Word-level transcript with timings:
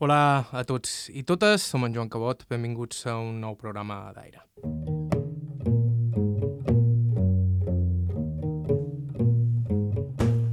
Hola 0.00 0.46
a 0.56 0.62
tots 0.64 1.10
i 1.12 1.20
totes, 1.28 1.60
som 1.60 1.82
en 1.84 1.92
Joan 1.92 2.08
Cabot, 2.08 2.46
benvinguts 2.48 3.02
a 3.10 3.18
un 3.20 3.34
nou 3.42 3.52
programa 3.60 3.98
d'aire. 4.16 4.40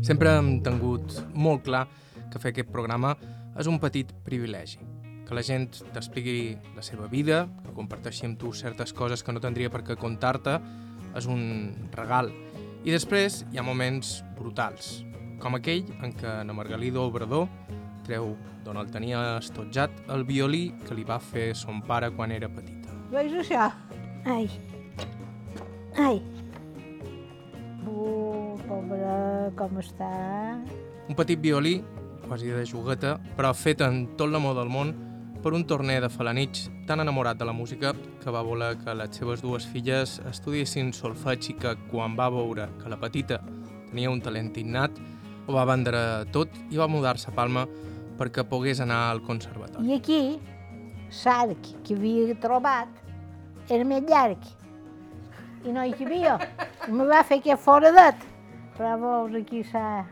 Sempre 0.04 0.34
hem 0.34 0.50
tingut 0.66 1.16
molt 1.32 1.64
clar 1.64 1.86
que 2.28 2.42
fer 2.44 2.52
aquest 2.52 2.74
programa 2.76 3.14
és 3.56 3.72
un 3.72 3.80
petit 3.80 4.12
privilegi, 4.28 4.84
que 5.24 5.40
la 5.40 5.46
gent 5.48 5.70
t'expliqui 5.96 6.58
la 6.76 6.84
seva 6.84 7.08
vida, 7.08 7.46
que 7.64 7.72
comparteixi 7.80 8.28
amb 8.28 8.36
tu 8.44 8.52
certes 8.52 8.92
coses 8.92 9.24
que 9.24 9.32
no 9.32 9.40
tindria 9.40 9.72
per 9.72 9.86
què 9.88 9.96
contar-te, 9.96 10.60
és 11.16 11.32
un 11.32 11.88
regal. 11.96 12.34
I 12.84 12.92
després 12.92 13.46
hi 13.48 13.64
ha 13.64 13.70
moments 13.72 14.18
brutals, 14.36 15.06
com 15.40 15.56
aquell 15.56 15.88
en 16.04 16.12
què 16.20 16.42
na 16.44 16.60
Margalida 16.60 17.00
Obrador 17.00 17.48
treu 18.08 18.34
d'on 18.66 18.80
el 18.80 18.90
tenia 18.92 19.22
estotjat 19.38 20.08
el 20.16 20.26
violí 20.28 20.70
que 20.88 20.96
li 20.96 21.06
va 21.08 21.20
fer 21.20 21.52
son 21.56 21.84
pare 21.86 22.10
quan 22.16 22.32
era 22.32 22.50
petita. 22.50 22.96
Veus 23.12 23.36
això? 23.44 23.70
Ai. 24.28 24.48
Ai. 25.98 26.22
Uh, 27.88 28.56
pobre, 28.68 29.12
com 29.60 29.80
està? 29.80 30.12
Un 31.08 31.16
petit 31.16 31.40
violí, 31.40 31.78
quasi 32.28 32.52
de 32.52 32.66
jugueta, 32.68 33.16
però 33.38 33.54
fet 33.56 33.84
en 33.86 34.04
tot 34.20 34.32
l'amor 34.32 34.58
del 34.58 34.72
món 34.72 34.92
per 35.44 35.54
un 35.56 35.64
torner 35.70 36.02
de 36.04 36.10
falanitx 36.12 36.68
tan 36.88 37.00
enamorat 37.00 37.38
de 37.40 37.46
la 37.48 37.54
música 37.56 37.94
que 38.24 38.32
va 38.34 38.42
voler 38.44 38.74
que 38.82 38.96
les 38.96 39.16
seves 39.16 39.42
dues 39.42 39.68
filles 39.72 40.18
estudiessin 40.28 40.92
solfeig 40.94 41.52
i 41.54 41.56
que 41.62 41.76
quan 41.92 42.18
va 42.20 42.28
veure 42.34 42.68
que 42.82 42.92
la 42.92 43.00
petita 43.00 43.40
tenia 43.88 44.12
un 44.12 44.20
talent 44.22 44.52
innat, 44.60 44.98
ho 45.48 45.56
va 45.56 45.64
vendre 45.70 46.26
tot 46.36 46.52
i 46.68 46.80
va 46.80 46.90
mudar-se 46.92 47.32
a 47.32 47.36
Palma 47.36 47.68
perquè 48.20 48.44
pogués 48.48 48.80
anar 48.84 49.02
al 49.12 49.22
conservatori. 49.26 49.88
I 49.90 49.98
aquí, 50.00 50.22
l'arc 51.24 51.70
que 51.86 51.96
havia 51.98 52.36
trobat 52.44 52.90
era 53.70 53.84
més 53.88 54.04
llarg. 54.10 54.44
I 55.68 55.74
no 55.76 55.84
hi 55.84 55.94
cabia. 55.98 56.38
I 56.88 56.92
me 56.96 57.06
va 57.10 57.24
fer 57.28 57.40
aquest 57.42 57.62
foradet. 57.64 58.22
Però 58.78 58.94
veus, 59.02 59.34
aquí 59.42 59.64
s'ha... 59.68 60.06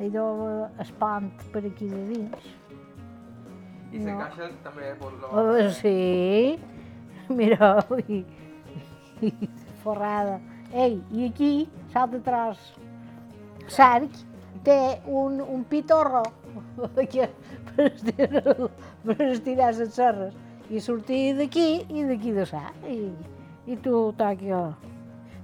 Hi 0.00 0.08
deu 0.08 0.38
espant 0.80 1.26
per 1.52 1.60
aquí 1.68 1.88
de 1.90 2.04
dins. 2.08 2.46
I 3.92 3.98
No. 4.06 4.14
caixa 4.22 4.46
també 4.64 4.92
vol 5.00 5.16
Oh, 5.34 5.68
sí. 5.76 6.58
Mira, 7.28 7.72
i, 8.08 8.22
i 9.26 9.32
forrada. 9.82 10.38
Ei, 10.72 11.00
i 11.12 11.26
aquí, 11.26 11.50
l'altre 11.94 12.20
tros, 12.26 12.60
l'arc, 13.76 14.14
té 14.64 15.00
un, 15.06 15.40
un 15.40 15.64
pitorro 15.64 16.22
que, 17.12 17.28
per 17.76 17.88
estirar, 19.30 19.72
les 19.74 19.94
serres. 19.94 20.34
I 20.70 20.78
sortir 20.78 21.34
d'aquí 21.38 21.82
i 21.90 22.04
d'aquí 22.06 22.34
de 22.36 22.46
sa. 22.46 22.68
I, 22.86 23.10
i 23.66 23.78
tu 23.82 24.10
toqui... 24.18 24.52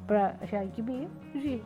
Però 0.06 0.28
això 0.38 0.60
aquí 0.60 0.84
havia, 0.84 1.08
sí. 1.34 1.56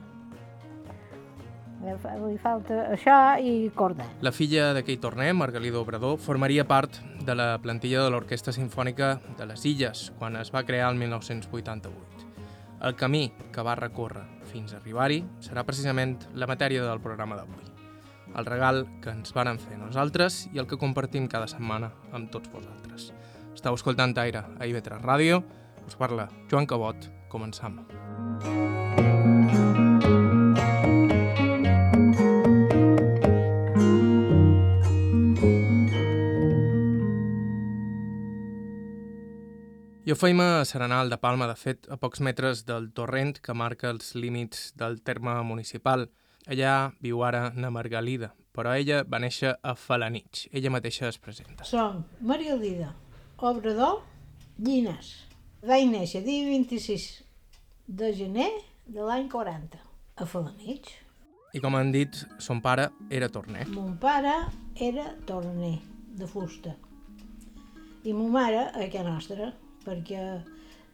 Li 1.81 2.37
falta 2.41 2.79
això 2.93 3.17
i 3.41 3.69
corda. 3.77 4.05
La 4.25 4.33
filla 4.37 4.71
d'aquell 4.77 5.01
torner, 5.01 5.31
Margalida 5.37 5.81
Obrador, 5.81 6.19
formaria 6.21 6.67
part 6.69 7.01
de 7.25 7.37
la 7.37 7.55
plantilla 7.61 8.05
de 8.05 8.13
l'Orquestra 8.13 8.53
Simfònica 8.53 9.15
de 9.39 9.49
les 9.49 9.65
Illes, 9.69 10.11
quan 10.19 10.37
es 10.41 10.53
va 10.53 10.65
crear 10.69 10.93
el 10.93 11.01
1988. 11.01 12.20
El 12.81 12.97
camí 12.97 13.29
que 13.53 13.63
va 13.63 13.77
recórrer 13.77 14.25
fins 14.49 14.73
a 14.73 14.79
arribar-hi 14.81 15.21
serà 15.45 15.67
precisament 15.69 16.17
la 16.33 16.49
matèria 16.49 16.87
del 16.87 17.03
programa 17.05 17.37
d'avui. 17.37 17.69
El 18.31 18.47
regal 18.47 18.85
que 19.05 19.13
ens 19.13 19.35
varen 19.37 19.61
fer 19.61 19.77
nosaltres 19.77 20.47
i 20.55 20.63
el 20.63 20.69
que 20.71 20.81
compartim 20.81 21.29
cada 21.29 21.51
setmana 21.51 21.93
amb 22.17 22.33
tots 22.33 22.53
vosaltres. 22.55 23.11
Estau 23.53 23.77
escoltant 23.77 24.17
Aire 24.25 24.47
a 24.57 24.65
IB3 24.65 25.05
Ràdio, 25.05 25.43
us 25.87 25.99
parla 26.01 26.31
Joan 26.49 26.71
Cabot, 26.71 27.11
començam. 27.29 27.83
Jo 28.47 28.80
feim 40.17 40.41
a 40.41 40.65
Serenal 40.65 41.11
de 41.13 41.19
Palma, 41.21 41.47
de 41.47 41.55
fet, 41.55 41.85
a 41.93 41.99
pocs 42.01 42.23
metres 42.25 42.65
del 42.65 42.89
torrent 42.97 43.37
que 43.45 43.55
marca 43.55 43.91
els 43.93 44.15
límits 44.17 44.71
del 44.81 45.01
terme 45.05 45.35
municipal. 45.45 46.07
Allà 46.49 46.91
viu 47.05 47.21
ara 47.23 47.51
na 47.55 47.71
Margalida, 47.71 48.31
però 48.57 48.73
ella 48.73 49.03
va 49.05 49.21
néixer 49.21 49.53
a 49.63 49.77
Falanitx. 49.77 50.49
Ella 50.57 50.73
mateixa 50.73 51.11
es 51.11 51.21
presenta. 51.21 51.69
Som 51.69 52.05
Maria 52.21 52.57
Lida 52.57 52.95
Obrador 53.37 54.03
Llines. 54.59 55.13
Vaig 55.63 55.87
néixer 55.93 56.25
dia 56.25 56.49
26 56.49 57.09
de 57.87 58.13
gener 58.17 58.51
de 58.89 59.05
l'any 59.05 59.29
40 59.29 59.79
a 60.17 60.27
Falanitx. 60.27 60.97
I 61.53 61.61
com 61.61 61.77
han 61.77 61.93
dit, 61.93 62.15
son 62.39 62.65
pare 62.65 62.89
era 63.11 63.29
torner. 63.29 63.69
Mon 63.69 63.99
pare 64.01 64.37
era 64.77 65.11
torner 65.27 65.77
de 66.17 66.27
fusta 66.27 66.73
i 68.03 68.13
mo 68.13 68.29
mare 68.29 68.71
a 68.73 68.89
casa 68.89 69.11
nostra 69.11 69.53
perquè 69.85 70.25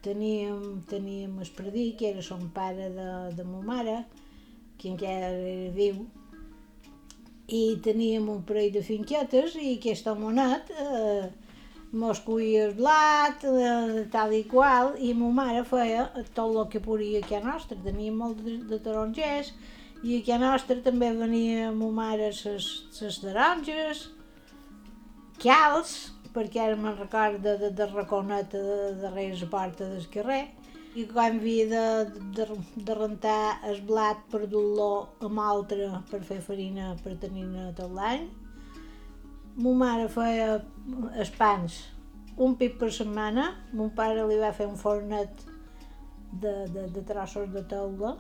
teníem, 0.05 0.83
teníem 0.91 1.39
el 1.43 1.51
predí 1.57 1.89
que 1.99 2.13
era 2.13 2.23
son 2.23 2.51
pare 2.55 2.91
de, 2.95 3.09
de 3.37 3.45
mo 3.45 3.63
mare 3.63 4.05
que 4.79 4.91
encara 4.93 5.33
era 5.33 5.73
viu 5.75 6.05
i 7.47 7.79
teníem 7.83 8.29
un 8.29 8.43
parell 8.47 8.73
de 8.75 8.83
finquetes 8.83 9.55
i 9.55 9.77
aquest 9.77 10.07
homonet 10.11 10.71
eh, 10.75 11.27
mos 11.93 12.21
cuia 12.27 12.67
el 12.67 12.75
blat, 12.75 13.45
eh, 13.47 14.05
tal 14.11 14.35
i 14.35 14.43
qual, 14.51 14.95
i 14.99 15.13
ma 15.15 15.31
mare 15.31 15.63
feia 15.65 16.09
tot 16.35 16.51
el 16.51 16.67
que 16.73 16.83
podia 16.83 17.23
a 17.23 17.29
casa 17.29 17.47
nostra. 17.47 17.79
Teníem 17.85 18.19
molt 18.19 18.43
de, 18.43 18.59
de 18.67 18.81
tarongers 18.83 19.53
i 20.03 20.19
a 20.19 20.25
casa 20.27 20.43
nostra 20.43 20.83
també 20.83 21.13
venia 21.15 21.71
ma 21.73 21.91
mare 21.95 22.33
ses, 22.35 22.67
ses 22.93 23.21
taronges, 23.23 24.09
cals, 25.43 25.97
perquè 26.37 26.63
ara 26.63 26.77
me'n 26.77 26.99
recordo 27.01 27.57
de, 27.63 27.73
de 27.73 27.91
raconeta 27.91 28.61
de, 28.61 28.79
de 29.01 29.13
res 29.17 29.45
porta 29.51 29.89
del 29.89 30.07
carrer, 30.13 30.45
i 30.97 31.05
quan 31.09 31.41
havia 31.41 31.67
de, 31.73 31.85
de, 32.37 32.47
de 32.77 32.95
rentar 32.97 33.59
el 33.69 33.83
blat 33.89 34.23
per 34.33 34.47
dur-lo 34.47 34.91
amb 35.25 35.41
altre 35.43 35.91
per 36.11 36.23
fer 36.25 36.43
farina 36.45 36.95
per 37.03 37.19
tenir-ne 37.21 37.73
tot 37.77 37.93
l'any, 37.97 38.29
Mo 39.57 39.71
mare 39.73 40.05
feia 40.13 40.59
els 41.17 41.31
pans 41.33 41.79
un 42.37 42.57
pip 42.61 42.75
per 42.77 42.91
setmana, 42.93 43.47
mon 43.73 43.89
pare 43.97 44.27
li 44.29 44.37
va 44.37 44.53
fer 44.53 44.67
un 44.69 44.77
fornet 44.77 45.41
de, 46.43 46.53
de, 46.75 46.85
de 46.93 47.05
trossos 47.09 47.49
de 47.55 47.63
teula 47.71 48.13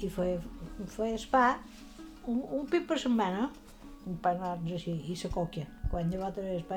i 0.00 0.08
feia, 0.08 0.40
feia 0.94 1.18
el 1.18 1.28
pa 1.34 1.44
un, 2.24 2.40
un 2.40 2.66
pip 2.70 2.88
per 2.88 2.98
setmana, 3.02 3.50
un 4.08 4.18
panot 4.24 4.64
així, 4.64 4.96
i 4.96 5.18
la 5.24 5.32
còquia. 5.36 5.81
Quan 5.92 6.08
ja 6.08 6.18
va 6.22 6.30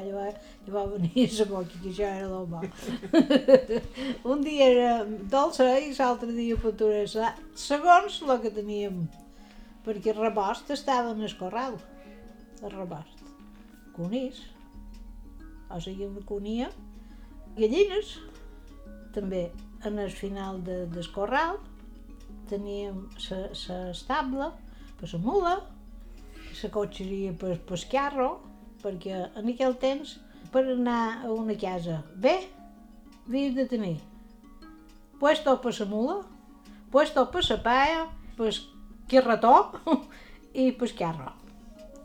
ja 0.03 0.15
va, 0.15 0.25
ja 0.65 0.71
va 0.75 0.85
venir 0.91 1.25
la 1.39 1.45
còquia, 1.47 1.81
que 1.81 1.91
això 1.93 2.09
era 2.09 2.27
bo. 2.51 2.59
un 4.33 4.41
dia 4.43 4.67
era 4.73 4.89
dolça 5.31 5.69
i 5.79 5.93
l'altre 5.95 6.33
dia 6.35 6.57
paturesa, 6.59 7.31
segons 7.55 8.19
el 8.25 8.41
que 8.43 8.51
teníem, 8.51 9.05
perquè 9.85 10.11
el 10.11 10.19
rebost 10.19 10.73
estava 10.75 11.13
en 11.15 11.23
el 11.23 11.37
corral, 11.39 11.79
el 12.61 12.75
rebost. 12.75 13.23
Conills, 13.95 14.41
o 15.71 15.79
sigui, 15.79 16.09
una 16.09 16.25
conia, 16.27 16.67
gallines, 17.55 18.17
també 19.15 19.47
en 19.87 19.99
el 19.99 20.11
final 20.11 20.59
de, 20.65 20.81
del 20.91 21.07
corral 21.15 21.61
teníem 22.49 23.05
l'estable 23.15 24.49
per 24.99 25.09
la 25.11 25.19
mula, 25.21 25.55
la 26.61 26.69
cotxeria 26.71 27.33
per, 27.39 27.57
carro, 27.91 28.29
perquè 28.85 29.25
en 29.33 29.49
aquell 29.49 29.75
temps 29.81 30.19
per 30.53 30.67
anar 30.69 31.25
a 31.25 31.33
una 31.33 31.57
casa 31.57 32.03
bé 32.15 32.37
havies 33.25 33.55
de 33.57 33.65
tenir 33.65 33.97
puesto 35.19 35.59
per 35.61 35.73
la 35.79 35.85
mula, 35.85 36.17
puesto 36.91 37.25
per 37.31 37.43
la 37.49 37.57
paia, 37.63 38.01
per 38.37 38.53
carretó 39.09 39.71
i 40.53 40.71
per 40.71 40.89
el 40.89 40.95
carro. 40.95 41.31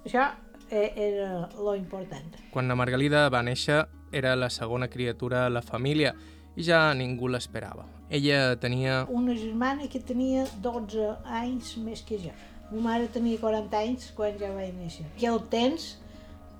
Això 0.04 0.30
e- 0.70 0.92
era 0.96 1.48
lo 1.58 1.74
important. 1.76 2.36
Quan 2.52 2.68
la 2.68 2.76
Margalida 2.78 3.28
va 3.28 3.42
néixer, 3.42 3.86
era 4.12 4.34
la 4.36 4.50
segona 4.50 4.88
criatura 4.88 5.46
a 5.46 5.50
la 5.50 5.62
família 5.62 6.14
i 6.56 6.62
ja 6.62 6.94
ningú 6.94 7.28
l'esperava. 7.28 7.86
Ella 8.10 8.56
tenia 8.58 9.04
Una 9.08 9.36
germana 9.36 9.86
que 9.88 10.00
tenia 10.00 10.46
12 10.62 11.16
anys 11.26 11.76
més 11.78 12.02
que 12.02 12.18
jo. 12.18 12.32
Ma 12.70 12.80
mare 12.92 13.08
tenia 13.10 13.38
40 13.38 13.78
anys 13.78 14.10
quan 14.14 14.38
ja 14.38 14.50
vaig 14.54 14.74
néixer. 14.74 15.06
I 15.18 15.26
el 15.26 15.42
temps 15.50 15.98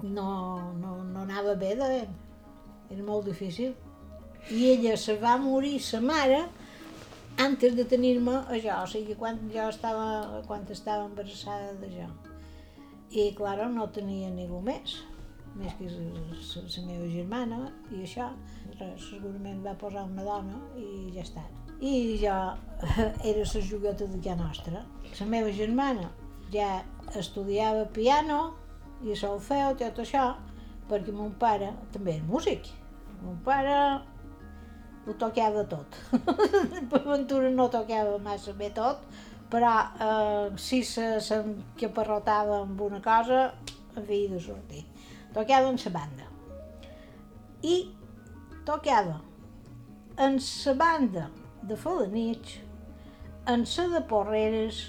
no, 0.02 0.72
no, 0.80 0.96
no 1.04 1.20
anava 1.22 1.54
bé 1.54 1.74
de 1.76 1.90
Era 2.90 3.04
molt 3.06 3.26
difícil. 3.26 3.76
I 4.50 4.72
ella 4.72 4.96
se 4.96 5.14
va 5.20 5.36
morir, 5.38 5.78
sa 5.80 6.00
mare, 6.00 6.40
antes 7.38 7.76
de 7.76 7.84
tenir-me 7.84 8.34
a 8.48 8.58
jo, 8.58 8.72
o 8.82 8.86
sigui, 8.90 9.14
quan 9.14 9.38
jo 9.52 9.68
estava, 9.68 10.42
quan 10.48 10.66
estava 10.68 11.06
embarassada 11.06 11.74
de 11.78 11.90
jo. 11.92 12.08
I, 13.10 13.30
clar, 13.38 13.60
no 13.70 13.86
tenia 13.94 14.30
ningú 14.30 14.60
més. 14.64 14.98
més 15.54 15.74
que 15.78 15.86
la 15.90 16.82
meva 16.86 17.06
germana, 17.10 17.60
i 17.90 18.02
això, 18.02 18.30
segurament 19.06 19.62
va 19.64 19.74
posar 19.78 20.04
una 20.06 20.24
dona 20.24 20.58
i 20.78 21.10
ja 21.14 21.22
està. 21.22 21.44
I 21.80 22.18
jo 22.20 22.36
era 23.30 23.44
la 23.44 23.62
jugueta 23.70 24.06
de 24.06 24.20
casa 24.20 24.36
nostra. 24.42 24.84
La 25.20 25.26
meva 25.26 25.50
germana 25.52 26.10
ja 26.52 26.82
estudiava 27.18 27.86
piano 27.94 28.59
i 29.04 29.16
solfeu, 29.16 29.74
tot 29.80 30.00
això, 30.02 30.26
perquè 30.90 31.12
mon 31.14 31.32
pare 31.40 31.72
també 31.94 32.18
és 32.18 32.24
músic. 32.26 32.68
Mon 33.22 33.38
pare 33.44 33.76
ho 35.06 35.16
tocava 35.18 35.64
tot. 35.68 35.96
per 36.90 37.00
aventura 37.00 37.50
no 37.54 37.68
tocava 37.72 38.18
massa 38.22 38.52
bé 38.56 38.70
tot, 38.76 39.06
però 39.50 39.72
eh, 40.06 40.50
si 40.60 40.82
se, 40.84 41.12
se 41.24 41.40
parrotava 41.94 42.60
amb 42.64 42.80
una 42.86 43.00
cosa, 43.04 43.48
havia 43.96 44.28
de 44.34 44.40
sortir. 44.42 44.84
Tocava 45.34 45.70
en 45.70 45.80
la 45.84 45.94
banda. 45.94 46.28
I 47.62 47.76
tocava 48.66 49.20
en 50.18 50.38
la 50.40 50.74
banda 50.74 51.30
de 51.62 51.76
Falanich, 51.76 52.60
en 53.46 53.64
la 53.64 53.88
de 53.94 54.06
Porreres, 54.08 54.84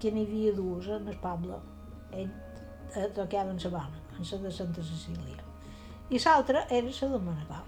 que 0.00 0.10
n'hi 0.12 0.26
havia 0.26 0.52
dues 0.56 0.88
en 0.92 1.08
el 1.08 1.16
poble. 1.20 1.60
Ell 2.12 2.32
eh, 2.96 3.08
tocava 3.14 3.50
en 3.50 3.60
la 3.62 3.70
banda, 3.70 4.02
en 4.18 4.24
la 4.32 4.38
de 4.48 4.52
Santa 4.52 4.82
Cecília. 4.82 5.42
I 6.10 6.18
l'altra 6.24 6.66
era 6.70 6.86
la 6.86 7.08
de 7.08 7.18
Manacau. 7.18 7.64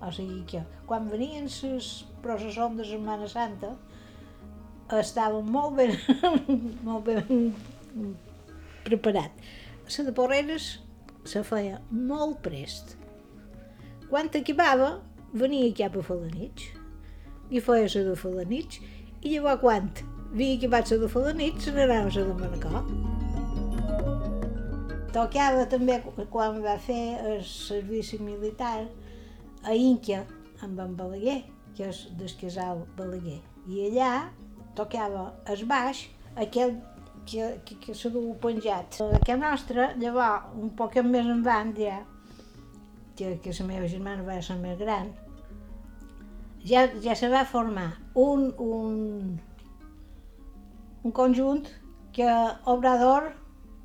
O 0.00 0.10
sigui 0.14 0.44
que 0.46 0.62
quan 0.86 1.08
venien 1.10 1.48
les 1.48 1.88
processons 2.22 2.76
de 2.78 2.84
Setmana 2.86 3.28
Santa 3.28 3.72
estaven 4.98 5.50
molt 5.50 5.76
ben, 5.76 5.96
molt 6.86 7.04
ben 7.04 7.48
preparat. 8.84 9.32
La 9.88 10.04
de 10.04 10.12
Porreres 10.12 10.78
se 11.24 11.42
feia 11.44 11.80
molt 11.90 12.40
prest. 12.44 12.96
Quan 14.08 14.30
acabava, 14.32 15.00
venia 15.32 15.74
cap 15.76 15.96
a 15.98 16.02
Falanich 16.02 16.70
i 17.50 17.60
feia 17.60 17.88
la 17.94 18.06
de 18.10 18.16
Falanich 18.16 18.80
i 19.20 19.34
llavors 19.34 19.60
quan 19.60 19.92
havia 20.32 20.56
acabat 20.56 20.92
la 20.92 21.02
de 21.04 21.12
Falanich 21.12 21.64
se 21.64 21.76
n'anava 21.76 22.12
la 22.14 22.28
de 22.32 22.42
Manacor. 22.42 23.17
Tocava 25.12 25.64
també 25.72 25.98
quan 26.32 26.58
va 26.64 26.76
fer 26.84 27.02
el 27.24 27.38
servici 27.48 28.18
militar 28.20 28.82
a 29.64 29.74
Inca 29.74 30.24
amb 30.64 30.80
en 30.84 30.94
Balaguer, 30.98 31.40
que 31.76 31.88
és 31.88 32.02
del 32.18 32.34
casal 32.40 32.84
Balaguer. 32.98 33.40
I 33.68 33.88
allà 33.88 34.12
tocava 34.76 35.30
el 35.48 35.64
baix, 35.70 36.04
aquell 36.36 36.76
que, 37.28 37.48
que, 37.64 37.78
que 37.86 37.94
s'ha 37.96 38.12
du 38.12 38.22
penjat. 38.42 39.00
Aquest 39.20 39.40
nostre, 39.40 39.90
llavors, 40.02 40.52
un 40.60 40.70
poc 40.76 41.00
més 41.04 41.26
endavant 41.26 41.72
ja, 41.78 42.02
que, 43.16 43.34
que 43.42 43.56
la 43.58 43.66
meva 43.72 43.88
germana 43.90 44.26
va 44.26 44.38
ser 44.44 44.58
més 44.60 44.78
gran, 44.78 45.10
ja, 46.68 46.86
ja 47.02 47.16
se 47.18 47.28
va 47.32 47.44
formar 47.48 47.90
un, 48.14 48.48
un, 48.58 49.38
un 51.02 51.12
conjunt 51.12 51.66
que 52.12 52.28
Obrador 52.66 53.32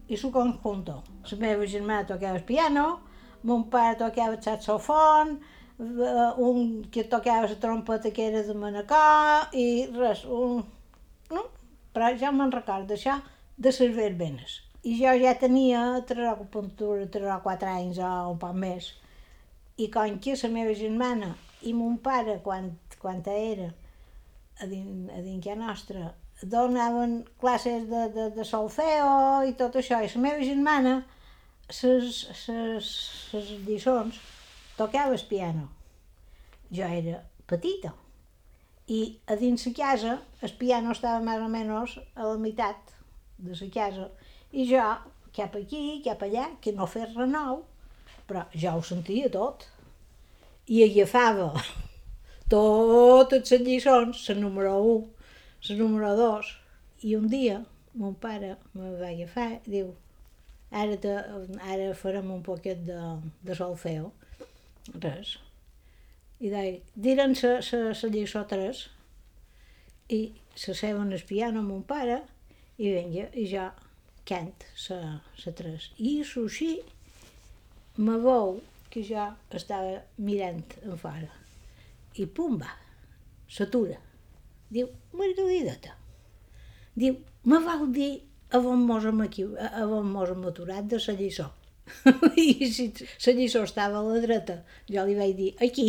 i 0.08 0.18
su 0.18 0.32
conjunto. 0.32 1.04
Meva 1.40 1.66
germana 1.66 2.06
tocava 2.06 2.38
el 2.38 2.44
piano, 2.44 3.00
mon 3.44 3.70
pare 3.70 3.98
tocava 3.98 4.36
el 4.36 4.42
saxofon, 4.44 5.40
un 6.38 6.86
que 6.92 7.04
tocava 7.04 7.48
la 7.48 7.60
trompeta 7.60 8.12
que 8.12 8.28
era 8.28 8.44
de 8.44 8.54
Manacor 8.54 9.54
i 9.54 9.88
res, 9.96 10.26
un... 10.26 10.64
No? 11.32 11.46
Però 11.94 12.10
ja 12.18 12.32
me'n 12.32 12.52
recordo 12.52 12.94
d'això, 12.94 13.20
de 13.58 13.72
les 13.72 13.96
verbenes. 13.96 14.60
I 14.84 14.98
jo 15.00 15.14
ja 15.22 15.34
tenia 15.40 16.04
3 16.08 16.34
o 16.34 16.46
3 17.08 17.32
o 17.32 17.40
4 17.44 17.70
anys 17.70 18.00
o 18.04 18.12
un 18.34 18.40
poc 18.40 18.56
més. 18.58 18.92
I 19.78 19.90
com 19.90 20.20
que 20.20 20.36
la 20.42 20.50
meva 20.50 20.74
germana 20.78 21.34
i 21.64 21.74
mon 21.74 21.98
pare, 21.98 22.40
quan, 22.44 22.74
quan 23.00 23.22
era 23.26 23.72
a 24.60 24.68
dins, 24.68 25.10
a 25.10 25.22
dins 25.22 25.44
casa 25.44 25.60
nostra, 25.60 26.14
donaven 26.50 27.24
classes 27.40 27.88
de, 27.90 28.06
de, 28.16 28.30
de 28.36 28.46
solfeo 28.48 29.44
i 29.48 29.56
tot 29.60 29.76
això, 29.80 30.02
i 30.04 30.12
la 30.14 30.24
meva 30.28 30.44
germana, 30.44 30.96
ses 31.70 32.24
lliçons, 33.66 34.20
tocava 34.78 35.16
el 35.16 35.28
piano. 35.30 35.70
Jo 36.74 36.88
era 36.90 37.22
petita 37.48 37.94
i 38.88 39.00
a 39.32 39.36
dins 39.40 39.66
la 39.66 39.74
casa 39.74 40.14
el 40.42 40.54
piano 40.60 40.92
estava 40.92 41.22
més 41.24 41.40
o 41.40 41.50
menys 41.52 41.98
a 42.16 42.26
la 42.28 42.38
meitat 42.38 42.92
de 43.40 43.56
la 43.56 43.70
casa 43.72 44.10
i 44.52 44.66
jo 44.68 44.82
cap 45.34 45.56
aquí, 45.56 46.02
cap 46.06 46.22
allà, 46.22 46.50
que 46.62 46.74
no 46.76 46.86
fes 46.86 47.16
res 47.16 47.30
nou, 47.30 47.64
però 48.28 48.44
ja 48.54 48.76
ho 48.78 48.84
sentia 48.86 49.32
tot. 49.34 49.66
I 50.70 50.84
agafava 50.86 51.48
totes 52.54 53.50
les 53.52 53.64
lliçons, 53.66 54.28
la 54.30 54.36
número 54.38 54.76
1, 54.92 55.08
la 55.68 55.76
número 55.80 56.16
2, 56.20 56.50
i 57.08 57.16
un 57.16 57.28
dia 57.32 57.62
mon 57.96 58.16
pare 58.16 58.56
me 58.74 58.90
va 59.00 59.12
agafar, 59.12 59.62
diu, 59.70 59.94
ara, 60.72 60.98
te, 60.98 61.14
ara 61.62 61.94
farem 61.96 62.32
un 62.34 62.42
poquet 62.44 62.82
de, 62.88 63.00
de 63.46 63.56
solfeo 63.56 64.12
res. 65.06 65.38
I 66.44 66.52
deia, 66.52 66.80
diren 66.96 67.36
la 67.40 68.10
lliçó 68.12 68.44
3 68.50 68.84
i 70.12 70.22
s'asseuen 70.60 71.14
al 71.14 71.24
piano 71.28 71.62
amb 71.62 71.72
mon 71.72 71.84
pare 71.88 72.20
i 72.78 72.90
vinga, 72.92 73.30
i 73.38 73.46
jo 73.48 73.70
cant 74.28 74.66
la 74.90 75.54
3. 75.62 75.90
I 76.00 76.20
això 76.26 76.44
així 76.50 76.72
me 77.98 78.18
veu 78.26 78.58
que 78.90 79.04
jo 79.06 79.28
estava 79.54 80.02
mirant 80.18 80.64
en 80.84 80.98
fora. 80.98 81.30
I 82.18 82.26
pumba, 82.26 82.70
s'atura. 83.50 84.00
Diu, 84.74 84.88
Margalideta. 85.14 85.98
Diu, 86.98 87.18
me 87.50 87.60
vau 87.62 87.86
dir 87.94 88.12
a 88.54 88.62
on 88.62 88.86
mos 88.88 89.06
hem, 89.06 89.22
aquí, 89.26 89.46
a 89.46 89.84
on 89.86 90.10
mos 90.14 90.32
aturat 90.34 90.86
de 90.90 90.98
la 91.06 91.14
lliçó. 91.20 91.50
I 92.38 92.72
si 92.72 92.88
la 93.26 93.34
lliçó 93.38 93.64
estava 93.64 94.00
a 94.00 94.04
la 94.08 94.22
dreta, 94.24 94.64
jo 94.90 95.06
li 95.06 95.18
vaig 95.20 95.36
dir, 95.38 95.52
aquí. 95.62 95.88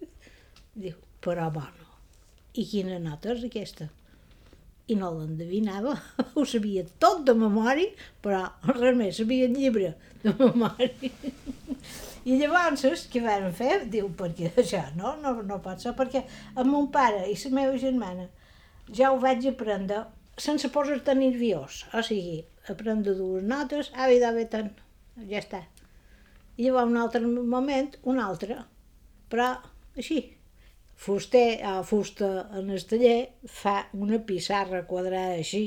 Diu, 0.84 0.96
però 1.20 1.50
bueno. 1.54 1.90
I 2.54 2.64
quina 2.70 2.98
nota 3.02 3.32
és 3.34 3.44
aquesta? 3.46 3.88
I 4.86 4.94
no 4.98 5.10
l'endevinava, 5.14 5.94
ho 6.34 6.44
sabia 6.46 6.84
tot 7.02 7.24
de 7.26 7.34
memòria, 7.38 7.90
però 8.22 8.44
res 8.74 8.98
més, 8.98 9.18
sabia 9.18 9.46
el 9.50 9.54
llibre 9.58 9.94
de 10.22 10.34
memòria. 10.38 11.10
I 12.24 12.38
llavors, 12.40 13.04
què 13.12 13.20
van 13.20 13.50
fer? 13.52 13.84
Diu, 13.92 14.08
perquè 14.16 14.50
això 14.62 14.80
no, 14.96 15.16
no, 15.20 15.34
no 15.44 15.60
pot 15.64 15.82
ser, 15.82 15.92
perquè 15.98 16.24
amb 16.54 16.70
mon 16.70 16.88
pare 16.92 17.26
i 17.28 17.36
la 17.44 17.50
meva 17.58 17.76
germana 17.80 18.28
ja 18.92 19.10
ho 19.12 19.18
vaig 19.20 19.44
aprendre 19.48 20.04
sense 20.40 20.68
posar-te 20.72 21.14
nerviós, 21.14 21.84
o 21.94 22.02
sigui, 22.02 22.40
aprendre 22.68 23.14
dues 23.14 23.44
notes, 23.44 23.90
ah, 23.94 24.08
i 24.10 24.18
d'haver 24.22 24.48
tant 24.50 24.72
ja 25.30 25.38
està. 25.40 25.60
I 26.56 26.66
llavors 26.66 26.90
un 26.90 26.98
altre 26.98 27.20
moment, 27.26 27.92
un 28.10 28.18
altre, 28.22 28.58
però 29.30 29.52
així. 29.96 30.24
Fuster, 31.04 31.58
a 31.66 31.80
fusta 31.82 32.48
en 32.54 32.68
el 32.70 32.84
taller, 32.86 33.34
fa 33.50 33.88
una 33.98 34.20
pissarra 34.26 34.84
quadrada 34.86 35.40
així, 35.40 35.64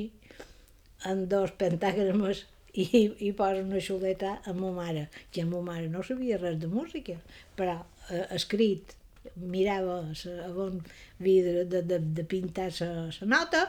amb 1.06 1.28
dos 1.32 1.52
pentagrames, 1.60 2.46
i, 2.78 2.86
i 3.28 3.32
posa 3.34 3.64
una 3.64 3.82
xuleta 3.82 4.38
a 4.46 4.54
ma 4.54 4.72
mare, 4.76 5.08
que 5.34 5.46
ma 5.46 5.62
mare 5.66 5.88
no 5.90 6.04
sabia 6.06 6.38
res 6.42 6.60
de 6.62 6.70
música, 6.70 7.18
però 7.58 7.80
eh, 8.12 8.26
escrit, 8.38 8.94
mirava 9.36 10.00
a 10.04 10.50
on 10.66 10.80
havia 11.20 11.44
de, 11.44 11.66
de, 11.74 11.82
de, 11.90 12.00
de 12.20 12.24
pintar 12.24 12.70
la 12.80 13.30
nota, 13.34 13.64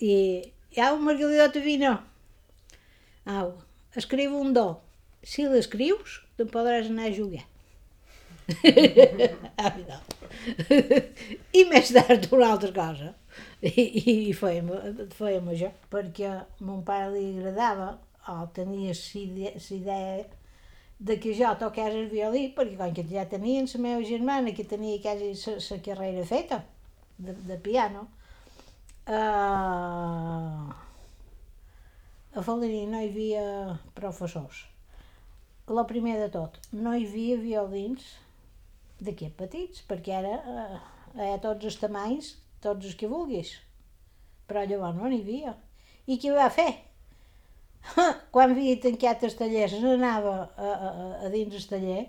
i, 0.00 0.14
au, 0.78 0.98
Margalidota, 1.02 1.60
vine. 1.60 1.92
Au, 3.28 3.52
escriu 3.98 4.38
un 4.38 4.54
do, 4.56 4.68
si 5.26 5.44
l'escrius, 5.50 6.20
te'n 6.38 6.48
podràs 6.54 6.88
anar 6.92 7.10
a 7.10 7.16
jugar. 7.18 7.46
I 11.60 11.64
més 11.70 11.90
tard 11.94 12.28
una 12.32 12.52
altra 12.54 12.70
cosa. 12.74 13.12
I, 13.60 13.70
i 14.30 14.32
fèiem, 14.36 14.70
fèiem 15.16 15.50
això, 15.52 15.70
perquè 15.92 16.30
a 16.30 16.36
mon 16.64 16.80
pare 16.86 17.10
li 17.12 17.26
agradava, 17.34 17.90
o 18.30 18.48
tenia 18.56 18.94
la 18.94 19.52
idea 19.76 20.24
de 21.00 21.18
que 21.18 21.34
jo 21.34 21.50
toqués 21.58 21.94
el 21.94 22.08
violí, 22.12 22.50
perquè 22.56 22.76
com 22.78 22.94
que 22.94 23.06
ja 23.08 23.26
tenien 23.28 23.68
la 23.74 23.80
meva 23.80 24.02
germana, 24.04 24.54
que 24.56 24.64
tenia 24.64 25.00
quasi 25.02 25.32
la 25.56 25.82
carrera 25.86 26.26
feta 26.26 26.64
de, 27.18 27.32
de 27.32 27.56
piano, 27.56 28.08
uh, 29.08 30.66
a 32.30 32.42
Faldení 32.42 32.86
no 32.86 33.00
hi 33.00 33.08
havia 33.08 33.46
professors 33.94 34.70
el 35.78 35.86
primer 35.86 36.18
de 36.18 36.28
tot, 36.34 36.58
no 36.72 36.94
hi 36.96 37.06
havia 37.06 37.36
violins 37.38 38.06
d'aquests 39.00 39.36
petits, 39.38 39.82
perquè 39.88 40.16
ara 40.18 40.36
eh, 40.36 40.78
hi 41.16 41.28
ha 41.30 41.40
tots 41.42 41.68
els 41.68 41.78
tamanys, 41.80 42.32
tots 42.64 42.86
els 42.86 42.96
que 42.98 43.10
vulguis. 43.10 43.54
Però 44.50 44.64
llavors 44.66 44.98
no 44.98 45.08
n'hi 45.08 45.20
havia. 45.22 45.54
I 46.10 46.18
què 46.18 46.32
va 46.34 46.48
fer? 46.50 46.70
quan 48.34 48.54
havia 48.54 48.78
tancat 48.82 49.24
el 49.26 49.36
taller, 49.36 49.68
se 49.70 49.80
n'anava 49.82 50.34
a, 50.56 50.70
a, 50.70 50.90
a 51.26 51.30
dins 51.32 51.56
el 51.56 51.68
taller 51.70 52.02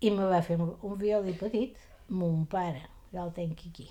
i 0.00 0.10
me 0.14 0.28
va 0.30 0.40
fer 0.44 0.58
un, 0.60 0.74
violí 1.00 1.34
petit, 1.38 1.76
mon 2.08 2.44
pare, 2.50 2.84
ja 3.12 3.24
el 3.24 3.32
tenc 3.36 3.64
aquí. 3.66 3.88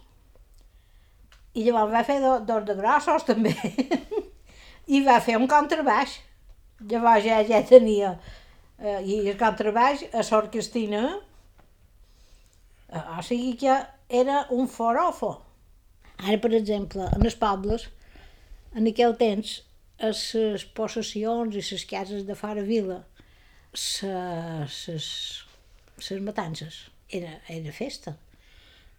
I 1.58 1.66
llavors 1.66 1.94
va 1.94 2.04
fer 2.08 2.20
do, 2.24 2.38
dos 2.48 2.66
de 2.68 2.76
grossos 2.78 3.26
també. 3.28 3.54
I 4.96 5.02
va 5.04 5.20
fer 5.24 5.36
un 5.40 5.48
contrabaix. 5.52 6.20
Llavors 6.88 7.26
ja, 7.26 7.42
ja 7.44 7.64
tenia, 7.66 8.14
eh, 8.78 9.02
i 9.02 9.20
el 9.26 9.38
contrabaix 9.40 10.06
a 10.14 10.24
l'orquestina, 10.30 11.04
eh, 12.88 13.04
o 13.18 13.24
sigui 13.26 13.56
que 13.60 13.76
era 14.22 14.46
un 14.54 14.70
forofo. 14.70 15.34
Ara, 16.18 16.38
per 16.42 16.54
exemple, 16.58 17.10
en 17.18 17.26
els 17.26 17.36
pobles, 17.38 17.90
en 18.78 18.88
aquell 18.90 19.18
temps, 19.18 19.58
a 20.00 20.12
les 20.12 20.66
possessions 20.78 21.56
i 21.56 21.64
les 21.72 21.86
cases 21.90 22.24
de 22.28 22.36
fora 22.38 22.62
vila, 22.62 23.00
les 26.10 26.22
matances, 26.22 26.76
era, 27.10 27.34
era 27.50 27.72
festa. 27.74 28.16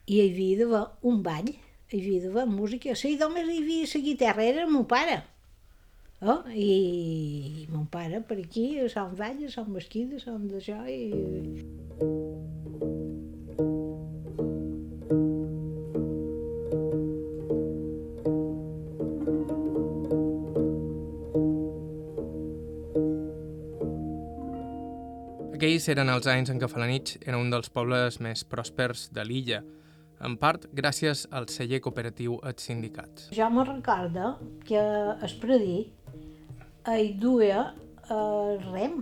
I 0.08 0.18
hi 0.18 0.20
havia 0.24 0.58
d'haver 0.62 0.84
un 1.10 1.22
ball, 1.22 1.50
hi 1.52 2.00
havia 2.00 2.22
d'haver 2.26 2.46
música. 2.50 2.94
Sí, 2.96 3.16
només 3.20 3.48
hi 3.48 3.58
havia 3.62 3.90
la 3.94 4.00
guitarra, 4.06 4.44
era 4.44 4.66
meu 4.66 4.84
pare. 4.88 5.22
Oh, 6.20 6.42
i, 6.50 7.62
i 7.62 7.66
mon 7.70 7.86
pare 7.86 8.18
per 8.26 8.40
aquí, 8.42 8.72
som 8.90 9.14
valles, 9.14 9.54
som 9.54 9.68
mesquides, 9.70 10.24
som 10.26 10.48
d'això 10.50 10.80
i... 10.90 11.12
Aquells 25.58 25.88
eren 25.90 26.06
els 26.12 26.26
anys 26.30 26.52
en 26.52 26.60
què 26.62 26.68
Falanich 26.70 27.16
era 27.18 27.38
un 27.42 27.48
dels 27.50 27.66
pobles 27.74 28.20
més 28.22 28.44
pròspers 28.46 29.08
de 29.10 29.24
l'illa, 29.26 29.56
en 30.22 30.36
part 30.38 30.68
gràcies 30.70 31.24
al 31.34 31.48
celler 31.50 31.80
cooperatiu 31.82 32.36
Els 32.46 32.62
Sindicats. 32.68 33.24
Jo 33.34 33.48
me 33.50 33.64
recordo 33.66 34.28
que 34.68 34.84
es 35.26 35.34
predí 35.42 35.80
hi 36.94 37.08
duia 37.18 37.64
el 38.14 38.62
rem, 38.68 39.00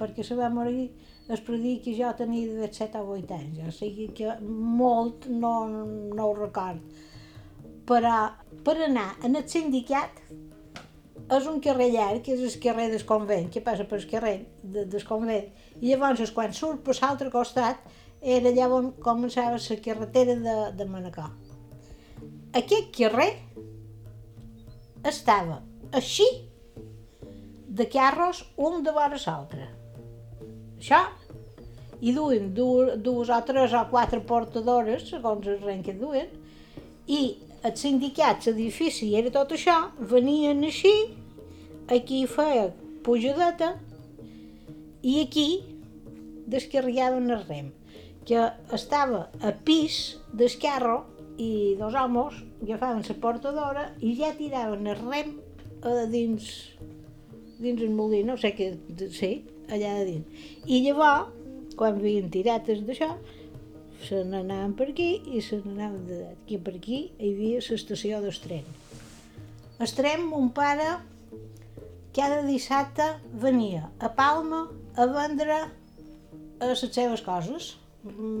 perquè 0.00 0.26
se 0.26 0.34
va 0.34 0.50
morir 0.50 0.88
es 1.30 1.44
predí 1.46 1.76
que 1.84 1.94
jo 1.94 2.10
tenia 2.18 2.50
de 2.64 2.66
7 2.66 3.04
o 3.06 3.14
8 3.20 3.38
anys, 3.38 3.62
o 3.68 3.78
sigui 3.78 4.08
que 4.10 4.34
molt 4.42 5.30
no, 5.30 5.54
no 5.70 6.26
ho 6.32 6.34
record. 6.40 6.82
Però 7.86 8.18
per 8.66 8.80
anar 8.90 9.12
en 9.22 9.38
el 9.38 9.46
sindicat 9.46 10.18
és 11.34 11.46
un 11.50 11.58
carrer 11.62 11.88
llarg, 11.90 12.22
que 12.22 12.36
és 12.36 12.42
el 12.46 12.60
carrer 12.62 12.86
del 12.92 13.04
convent, 13.06 13.48
que 13.50 13.62
passa 13.64 13.86
pel 13.88 14.04
carrer 14.10 14.36
de, 14.62 14.84
del 14.86 15.06
convent, 15.08 15.48
i 15.80 15.90
llavors 15.90 16.30
quan 16.34 16.54
surt 16.54 16.84
per 16.86 16.94
l'altre 17.00 17.32
costat 17.32 17.82
era 18.22 18.50
allà 18.50 18.68
on 18.72 18.92
començava 19.02 19.58
la 19.58 19.78
carretera 19.82 20.36
de, 20.44 20.56
de 20.78 20.86
Manacor. 20.90 21.32
Aquest 22.56 22.92
carrer 22.96 23.32
estava 25.06 25.60
així 25.92 26.26
de 27.66 27.86
carros 27.92 28.44
un 28.56 28.82
de 28.86 28.94
vora 28.94 29.18
l'altre. 29.26 29.66
Això, 30.78 31.02
i 32.00 32.12
duien 32.12 32.52
dues, 32.54 32.96
dues 33.02 33.30
o 33.32 33.40
tres 33.48 33.74
o 33.74 33.82
quatre 33.90 34.20
portadores, 34.20 35.08
segons 35.10 35.46
el 35.46 35.60
rent 35.64 35.82
que 35.84 35.94
duien, 35.96 36.30
i 37.06 37.20
el 37.64 37.76
sindicat, 37.78 38.46
l'edifici 38.46 39.12
era 39.18 39.32
tot 39.34 39.54
això, 39.56 39.76
venien 40.12 40.64
així, 40.66 40.92
aquí 41.92 42.24
feia 42.30 42.70
pujadeta, 43.06 43.74
i 45.06 45.20
aquí 45.22 45.48
descarregaven 46.50 47.30
el 47.30 47.44
rem, 47.46 47.70
que 48.26 48.42
estava 48.74 49.28
a 49.40 49.52
pis 49.66 50.16
d'esquerro 50.34 51.04
i 51.38 51.76
dos 51.78 51.94
homes 51.94 52.40
agafaven 52.62 53.04
la 53.06 53.16
portadora 53.22 53.84
i 54.00 54.14
ja 54.18 54.32
tiraven 54.34 54.86
el 54.90 55.02
rem 55.04 55.34
a 55.86 56.06
dins, 56.10 56.48
dins 57.60 57.82
el 57.82 57.92
molí, 57.94 58.22
no 58.26 58.36
sé 58.40 58.54
què, 58.56 58.72
sí, 59.14 59.32
allà 59.68 59.92
de 60.00 60.06
dins. 60.08 60.46
I 60.66 60.80
llavors, 60.86 61.30
quan 61.78 62.00
havien 62.00 62.30
tirat 62.32 62.66
d'això, 62.66 63.12
se 64.04 64.22
n'anaven 64.24 64.74
per 64.76 64.90
aquí 64.92 65.08
i 65.32 65.42
se 65.44 65.60
n'anaven 65.62 66.04
d'aquí 66.08 66.58
per 66.62 66.74
aquí, 66.76 67.00
hi 67.18 67.32
havia 67.32 67.62
l'estació. 67.64 68.20
El 69.76 69.92
tren, 69.96 70.26
mon 70.28 70.50
pare, 70.56 70.88
cada 72.16 72.42
dissabte 72.46 73.08
venia 73.42 73.90
a 74.00 74.08
Palma 74.08 74.66
a 74.96 75.06
vendre 75.06 75.58
a 75.60 76.70
les 76.70 76.84
seves 76.86 77.20
coses, 77.20 77.74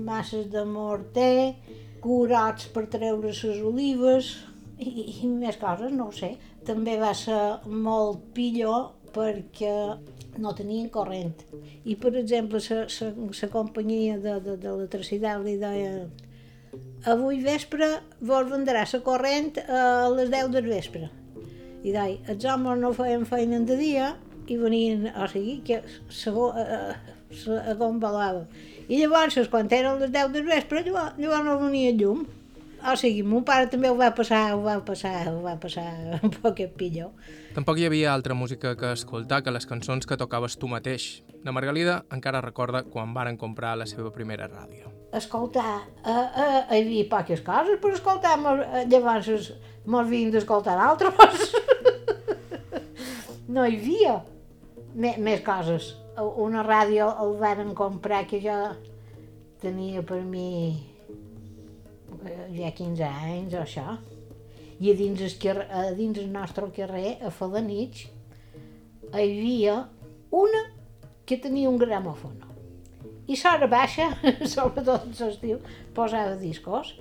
masses 0.06 0.46
de 0.52 0.64
morter, 0.64 1.56
curats 2.00 2.68
per 2.72 2.86
treure 2.92 3.28
les 3.28 3.42
olives 3.44 4.30
i, 4.78 4.88
i 5.24 5.28
més 5.28 5.58
coses, 5.60 5.92
no 5.92 6.08
ho 6.08 6.14
sé. 6.14 6.36
També 6.66 6.96
va 7.00 7.12
ser 7.16 7.40
molt 7.66 8.22
pillor 8.36 8.92
perquè 9.14 9.74
no 10.42 10.54
tenien 10.54 10.88
corrent. 10.92 11.34
I, 11.84 11.96
per 11.96 12.14
exemple, 12.20 12.60
la 12.60 13.50
companyia 13.52 14.18
de, 14.18 14.38
de, 14.44 14.56
de 14.60 14.70
l'electricitat 14.70 15.42
li 15.44 15.56
deia 15.60 16.06
avui 17.08 17.38
vespre 17.40 17.88
vos 18.20 18.48
vendrà 18.50 18.84
la 18.92 19.00
corrent 19.04 19.52
a 19.68 20.08
les 20.12 20.30
10 20.32 20.52
del 20.54 20.70
vespre. 20.70 21.10
I 21.86 21.92
deia, 21.92 22.18
els 22.32 22.44
homes 22.44 22.80
no 22.80 22.92
feien 22.96 23.26
feina 23.28 23.60
de 23.60 23.76
dia 23.78 24.14
i 24.46 24.56
venien, 24.58 25.08
o 25.14 25.26
sigui, 25.30 25.60
que 25.66 25.82
segon, 26.10 26.56
s'acombalava. 27.34 28.46
I 28.88 29.00
llavors, 29.02 29.38
quan 29.50 29.70
eren 29.70 30.00
les 30.02 30.12
10 30.14 30.34
del 30.34 30.46
vespre, 30.46 30.82
llavors, 30.86 31.16
llavors 31.18 31.46
no 31.46 31.58
venia 31.62 31.94
llum. 31.94 32.26
O 32.86 32.94
sigui, 32.94 33.24
mon 33.26 33.42
pare 33.42 33.66
també 33.66 33.90
ho 33.90 33.96
va 33.98 34.12
passar, 34.14 34.52
ho 34.54 34.60
va 34.62 34.76
passar, 34.86 35.26
ho 35.32 35.40
va 35.42 35.56
passar 35.58 35.86
un 36.26 36.30
poc 36.30 36.60
pitjor. 36.78 37.10
Tampoc 37.56 37.80
hi 37.80 37.86
havia 37.88 38.12
altra 38.12 38.36
música 38.38 38.76
que 38.78 38.92
escoltar 38.94 39.40
que 39.42 39.54
les 39.54 39.66
cançons 39.66 40.06
que 40.06 40.18
tocaves 40.20 40.54
tu 40.60 40.70
mateix. 40.70 41.08
La 41.42 41.54
Margalida 41.56 41.98
encara 42.14 42.44
recorda 42.44 42.84
quan 42.86 43.14
varen 43.16 43.38
comprar 43.40 43.74
la 43.80 43.88
seva 43.90 44.12
primera 44.14 44.46
ràdio. 44.46 44.92
Escoltar, 45.16 45.80
uh, 46.04 46.14
uh, 46.14 46.62
hi 46.70 46.80
havia 46.84 47.10
poques 47.10 47.42
coses 47.46 47.82
per 47.82 47.94
escoltar, 47.96 48.36
uh, 48.38 48.82
llavors 48.86 49.52
mos 49.86 50.06
havien 50.06 50.30
d'escoltar 50.34 50.78
altres. 50.78 51.54
no 53.54 53.66
hi 53.66 53.78
havia 53.80 54.18
més 54.96 55.42
coses. 55.46 55.94
Una 56.16 56.62
ràdio 56.64 57.10
el 57.22 57.34
varen 57.40 57.74
comprar 57.76 58.24
que 58.30 58.38
jo 58.40 58.56
tenia 59.60 60.02
per 60.06 60.22
mi 60.24 60.95
ja 62.56 62.72
15 62.74 63.08
anys 63.08 63.56
o 63.56 63.62
això 63.62 63.96
i 64.80 64.92
a 64.92 64.96
dins 64.96 65.22
el, 65.24 65.34
carrer, 65.40 65.66
a 65.72 65.92
dins 65.96 66.18
el 66.20 66.28
nostre 66.32 66.68
carrer, 66.76 67.16
a 67.24 67.30
Falanich, 67.32 68.06
hi 68.06 69.22
havia 69.22 69.76
una 70.36 70.62
que 71.26 71.38
tenia 71.40 71.70
un 71.70 71.78
gramòfon. 71.80 72.36
I 73.26 73.36
s'hora 73.38 73.66
baixa, 73.70 74.10
sobretot 74.54 75.08
l'estiu, 75.18 75.58
posava 75.96 76.36
discos, 76.38 76.92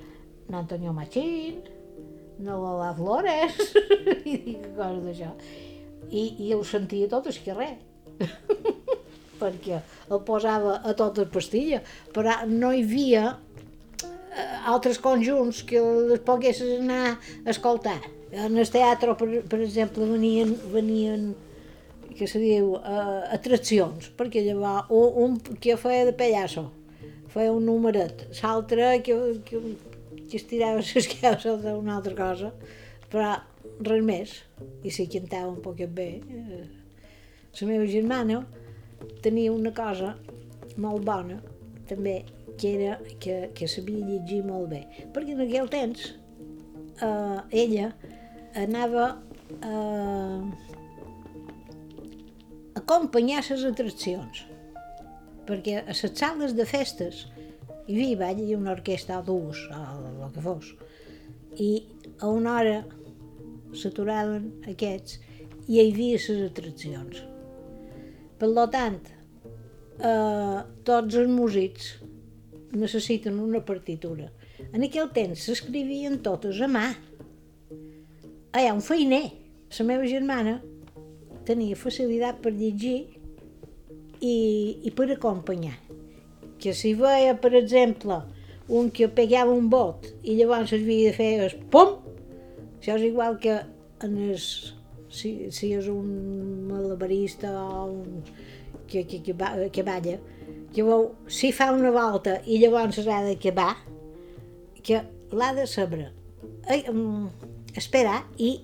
n'Antonio 0.50 0.94
Machín, 0.96 1.60
no 2.46 2.58
Lola 2.62 2.94
Flores, 2.98 3.60
i 4.32 4.38
dic 4.48 4.72
coses 4.78 5.04
d'això. 5.06 5.34
I, 6.10 6.24
I 6.48 6.54
ho 6.56 6.64
sentia 6.64 7.10
tot 7.12 7.28
el 7.32 7.42
carrer. 7.46 7.74
perquè 9.36 9.82
el 10.08 10.22
posava 10.24 10.78
a 10.88 10.94
totes 10.96 11.28
pastilles, 11.34 11.84
però 12.16 12.38
no 12.48 12.72
hi 12.72 12.86
havia 12.86 13.34
altres 14.68 15.00
conjunts 15.00 15.64
que 15.68 15.82
les 16.10 16.22
poguessis 16.26 16.80
anar 16.80 17.16
a 17.16 17.50
escoltar. 17.54 18.00
En 18.36 18.58
el 18.58 18.70
teatre, 18.70 19.16
per, 19.16 19.30
per 19.48 19.60
exemple, 19.64 20.08
venien, 20.10 20.56
venien 20.74 21.30
que 22.16 22.28
se 22.28 22.40
diu, 22.40 22.76
uh, 22.78 23.24
atraccions, 23.36 24.10
perquè 24.18 24.44
llavors 24.46 24.92
un, 24.96 25.08
un 25.24 25.60
que 25.62 25.76
feia 25.80 26.06
de 26.08 26.14
pallasso, 26.16 26.70
feia 27.32 27.52
un 27.52 27.66
numeret, 27.68 28.26
l'altre 28.42 28.94
que, 29.04 29.18
que, 29.48 29.62
que 30.30 30.40
estirava 30.40 30.84
les 30.88 31.10
caus 31.12 31.48
d'una 31.64 31.98
altra 31.98 32.16
cosa, 32.16 32.54
però 33.12 33.36
res 33.84 34.04
més, 34.08 34.38
i 34.84 34.94
si 34.94 35.08
cantava 35.12 35.52
un 35.52 35.60
poquet 35.64 35.92
bé. 35.92 36.10
Eh, 36.24 36.64
la 37.60 37.68
meva 37.68 37.88
germana 37.88 38.42
tenia 39.24 39.52
una 39.52 39.72
cosa 39.76 40.16
molt 40.80 41.04
bona, 41.08 41.42
també, 41.90 42.22
que, 42.58 42.74
era, 42.76 43.00
que, 43.20 43.52
que 43.56 43.68
sabia 43.68 44.06
llegir 44.06 44.44
molt 44.48 44.70
bé, 44.72 44.84
perquè 45.14 45.36
en 45.36 45.44
aquell 45.46 45.70
temps 45.72 46.08
eh, 47.02 47.40
ella 47.66 47.92
anava 48.56 49.08
a 49.62 49.76
acompanyar 52.82 53.44
les 53.50 53.66
atraccions, 53.70 54.44
perquè 55.48 55.82
a 55.82 55.88
les 55.92 56.04
sales 56.14 56.56
de 56.58 56.66
festes 56.70 57.26
hi 57.86 57.96
havia 57.96 58.20
ball 58.24 58.42
i 58.42 58.56
una 58.58 58.74
orquestra 58.74 59.20
o 59.22 59.26
dues, 59.26 59.62
o 59.70 60.26
el 60.26 60.32
que 60.34 60.46
fos, 60.46 60.72
i 61.62 61.72
a 62.20 62.30
una 62.32 62.58
hora 62.60 62.80
s'aturaven 63.76 64.50
aquests 64.72 65.20
hi 65.68 65.82
havia 65.82 66.18
les 66.18 66.46
atraccions. 66.50 67.22
Per 68.40 68.50
tant, 68.72 69.00
eh, 70.00 70.60
tots 70.88 71.16
els 71.22 71.32
músics 71.32 71.94
necessiten 72.74 73.40
una 73.40 73.62
partitura. 73.66 74.30
En 74.72 74.84
aquell 74.86 75.12
temps 75.16 75.46
s'escrivien 75.48 76.22
totes 76.26 76.62
a 76.62 76.70
mà. 76.72 76.86
Ah, 78.52 78.62
hi 78.62 78.70
ha 78.70 78.74
un 78.76 78.84
feiner. 78.86 79.26
La 79.76 79.86
meva 79.86 80.08
germana 80.08 80.60
tenia 81.46 81.76
facilitat 81.76 82.40
per 82.44 82.54
llegir 82.56 82.98
i, 84.22 84.36
i 84.84 84.94
per 84.96 85.10
acompanyar. 85.14 85.76
Que 86.62 86.74
si 86.74 86.94
veia, 86.98 87.36
per 87.38 87.54
exemple, 87.58 88.22
un 88.68 88.90
que 88.90 89.10
pegava 89.12 89.54
un 89.54 89.70
bot 89.70 90.08
i 90.24 90.38
llavors 90.40 90.74
havia 90.74 91.12
de 91.12 91.18
fer 91.18 91.32
el 91.46 91.58
pom, 91.74 92.00
això 92.80 92.96
és 92.96 93.06
igual 93.10 93.38
que 93.42 93.60
en 94.06 94.16
els, 94.30 94.48
si, 95.10 95.52
si 95.54 95.74
és 95.78 95.90
un 95.92 96.08
malabarista 96.70 97.52
o 97.62 97.92
un, 97.92 98.24
que, 98.88 99.06
que, 99.06 99.22
que, 99.22 99.36
que 99.72 99.86
balla, 99.86 100.18
veu, 100.84 101.12
si 101.28 101.54
fa 101.56 101.72
una 101.72 101.92
volta 101.92 102.42
i 102.44 102.60
llavors 102.60 103.00
s'ha 103.00 103.22
d'acabar, 103.24 103.76
que 104.84 105.02
l'ha 105.32 105.54
de 105.56 105.66
saber 105.66 106.12
eh, 106.70 106.84
um, 106.92 107.30
esperar 107.76 108.24
i 108.38 108.58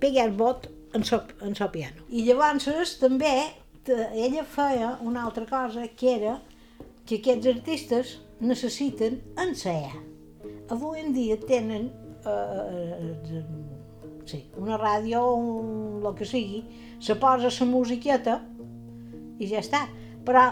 pegar 0.00 0.28
el 0.28 0.34
bot 0.38 0.68
en 0.94 1.04
so, 1.04 1.20
en 1.44 1.54
so 1.54 1.68
piano. 1.70 2.06
I 2.08 2.24
llavors 2.26 2.96
també 3.00 3.34
ella 3.88 4.44
feia 4.44 4.98
una 5.00 5.24
altra 5.24 5.46
cosa 5.46 5.86
que 5.88 6.14
era 6.16 6.38
que 7.06 7.20
aquests 7.20 7.48
artistes 7.48 8.18
necessiten 8.40 9.20
ensaiar. 9.40 9.96
Avui 10.68 11.00
en 11.00 11.14
dia 11.14 11.38
tenen 11.40 11.88
eh, 12.26 13.14
eh, 13.32 13.44
sí, 14.28 14.42
una 14.60 14.76
ràdio 14.76 15.22
o 15.24 15.38
el 16.02 16.14
que 16.18 16.28
sigui, 16.28 16.62
se 17.00 17.16
posa 17.16 17.48
la 17.48 17.70
musiqueta 17.70 18.40
i 19.38 19.48
ja 19.48 19.62
està. 19.64 19.86
Però 20.26 20.50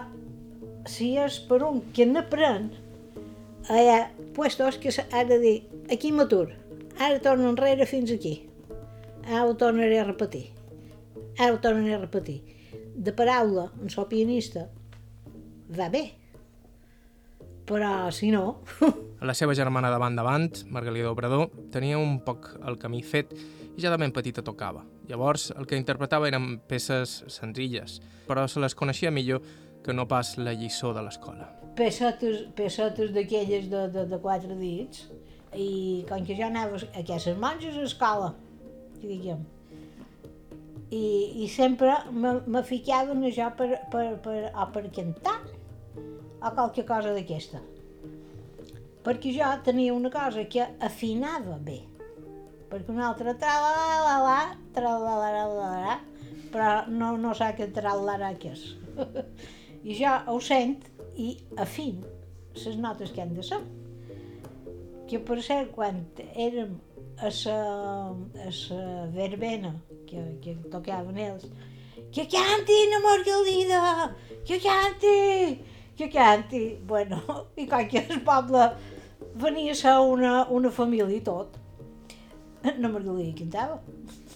si 0.90 1.14
és 1.20 1.38
per 1.48 1.62
un 1.66 1.80
que 1.94 2.06
n'aprèn, 2.08 2.68
hi 3.70 3.88
ha 3.92 4.00
puestos 4.36 4.78
que 4.82 4.92
s'ha 4.94 5.24
de 5.28 5.38
dir 5.42 5.56
aquí 5.92 6.12
m'atur, 6.12 6.50
ara 6.98 7.22
torno 7.22 7.50
enrere 7.50 7.86
fins 7.86 8.12
aquí, 8.14 8.36
ara 9.26 9.44
ho 9.46 9.56
tornaré 9.58 9.98
a 10.00 10.06
repetir, 10.06 10.46
ara 11.38 11.52
ho 11.54 11.58
tornaré 11.62 11.96
a 11.96 12.04
repetir. 12.04 12.42
De 12.96 13.12
paraula, 13.12 13.66
en 13.82 13.90
so 13.92 14.06
pianista, 14.08 14.70
va 15.68 15.90
bé, 15.92 16.06
però 17.66 18.08
si 18.14 18.30
no, 18.32 18.62
La 19.26 19.32
seva 19.34 19.54
germana 19.56 19.88
de 19.90 19.96
banda 19.98 20.20
davant, 20.20 20.50
Margalida 20.68 21.10
Obrador, 21.10 21.48
tenia 21.72 21.96
un 21.96 22.18
poc 22.20 22.50
el 22.68 22.76
camí 22.76 23.00
fet 23.02 23.32
i 23.32 23.80
ja 23.80 23.88
de 23.90 23.96
ben 23.96 24.12
petita 24.12 24.44
tocava. 24.44 24.82
Llavors, 25.08 25.48
el 25.56 25.64
que 25.66 25.78
interpretava 25.80 26.28
eren 26.28 26.58
peces 26.68 27.22
senzilles, 27.32 27.96
però 28.28 28.44
se 28.46 28.60
les 28.60 28.76
coneixia 28.76 29.10
millor 29.10 29.40
que 29.86 29.94
no 29.94 30.06
pas 30.10 30.34
la 30.42 30.52
lliçó 30.52 30.92
de 30.96 31.04
l'escola. 31.06 31.52
pesetes, 31.76 32.46
pesetes 32.56 33.12
d'aquelles 33.12 33.68
de, 33.68 33.82
de, 33.92 34.06
de 34.08 34.18
quatre 34.18 34.54
dits, 34.56 35.06
i 35.54 36.04
com 36.08 36.24
que 36.24 36.36
jo 36.36 36.46
anava 36.46 36.80
a 36.80 37.02
aquestes 37.02 37.36
monges 37.38 37.76
a 37.76 37.84
escola, 37.84 38.32
que 38.96 39.06
diguem, 39.06 39.44
i, 40.90 41.42
i 41.42 41.48
sempre 41.52 41.92
me, 42.12 42.40
me 42.46 42.62
ficaven 42.62 43.24
jo 43.34 43.48
per, 43.58 43.70
per, 43.92 44.06
per, 44.24 44.36
o 44.54 44.66
per 44.72 44.84
cantar 44.94 45.40
o 45.96 46.52
qualque 46.54 46.84
cosa 46.86 47.14
d'aquesta. 47.16 47.62
Perquè 49.06 49.34
jo 49.34 49.50
tenia 49.66 49.94
una 49.94 50.10
cosa 50.10 50.44
que 50.50 50.64
afinava 50.82 51.58
bé, 51.62 51.80
perquè 52.70 52.90
una 52.94 53.10
altra 53.10 53.36
tra-la-la-la, 53.38 54.40
tra-la-la-la-la, 54.74 56.00
però 56.54 56.72
no, 56.88 57.14
no 57.20 57.34
sé 57.38 57.52
què 57.58 57.70
tra-la-la 57.74 58.32
que 58.40 58.54
és. 58.56 58.66
I 59.84 59.96
jo 59.98 60.12
ho 60.32 60.38
sent 60.40 60.86
i 61.16 61.32
afin 61.62 62.02
les 62.56 62.76
notes 62.80 63.12
que 63.12 63.22
han 63.22 63.34
de 63.36 63.44
ser. 63.44 63.60
Que 65.06 65.20
per 65.22 65.38
cert, 65.44 65.70
quan 65.74 66.02
érem 66.34 66.76
a 67.22 67.30
la, 67.30 67.58
a 68.46 68.50
la 68.50 69.06
verbena 69.14 69.72
que, 70.06 70.22
que 70.42 70.56
tocaven 70.72 71.18
ells, 71.18 71.46
que 72.12 72.26
canti 72.32 72.78
la 72.90 73.00
Margalida, 73.04 74.16
que 74.44 74.58
canti, 74.60 75.60
que 75.96 76.10
canti. 76.10 76.64
Bueno, 76.86 77.22
i 77.60 77.66
com 77.70 77.86
que 77.88 78.04
el 78.04 78.22
poble 78.26 78.70
venia 79.36 79.72
a 79.72 79.78
ser 79.78 79.96
una, 80.00 80.46
una 80.50 80.70
família 80.70 81.08
i 81.12 81.22
tot, 81.24 81.56
la 82.66 82.88
Margalida 82.88 83.36
cantava. 83.38 83.80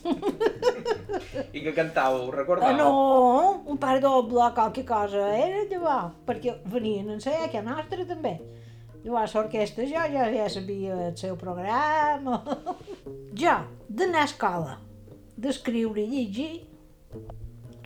I 1.54 1.62
que 1.62 1.70
ho 1.70 1.74
Ah, 2.60 2.72
no, 2.76 3.62
un 3.66 3.78
par 3.78 4.00
doble 4.00 4.50
qualque 4.54 4.84
cosa 4.86 5.28
era 5.36 5.64
llavors, 5.70 6.16
perquè 6.26 6.56
venien 6.72 7.10
a 7.10 7.18
ensenyar 7.18 7.50
que 7.52 7.62
nostra 7.62 8.06
també. 8.08 8.38
Llavors 9.04 9.34
l'orquestra 9.34 9.86
jo 9.88 10.04
ja, 10.12 10.26
ja 10.32 10.48
sabia 10.52 10.96
el 11.08 11.16
seu 11.16 11.36
programa. 11.40 12.40
jo, 13.42 13.56
d'anar 13.88 14.26
a 14.26 14.28
escola, 14.28 14.76
d'escriure 15.40 16.04
i 16.04 16.10
llegir, 16.10 16.50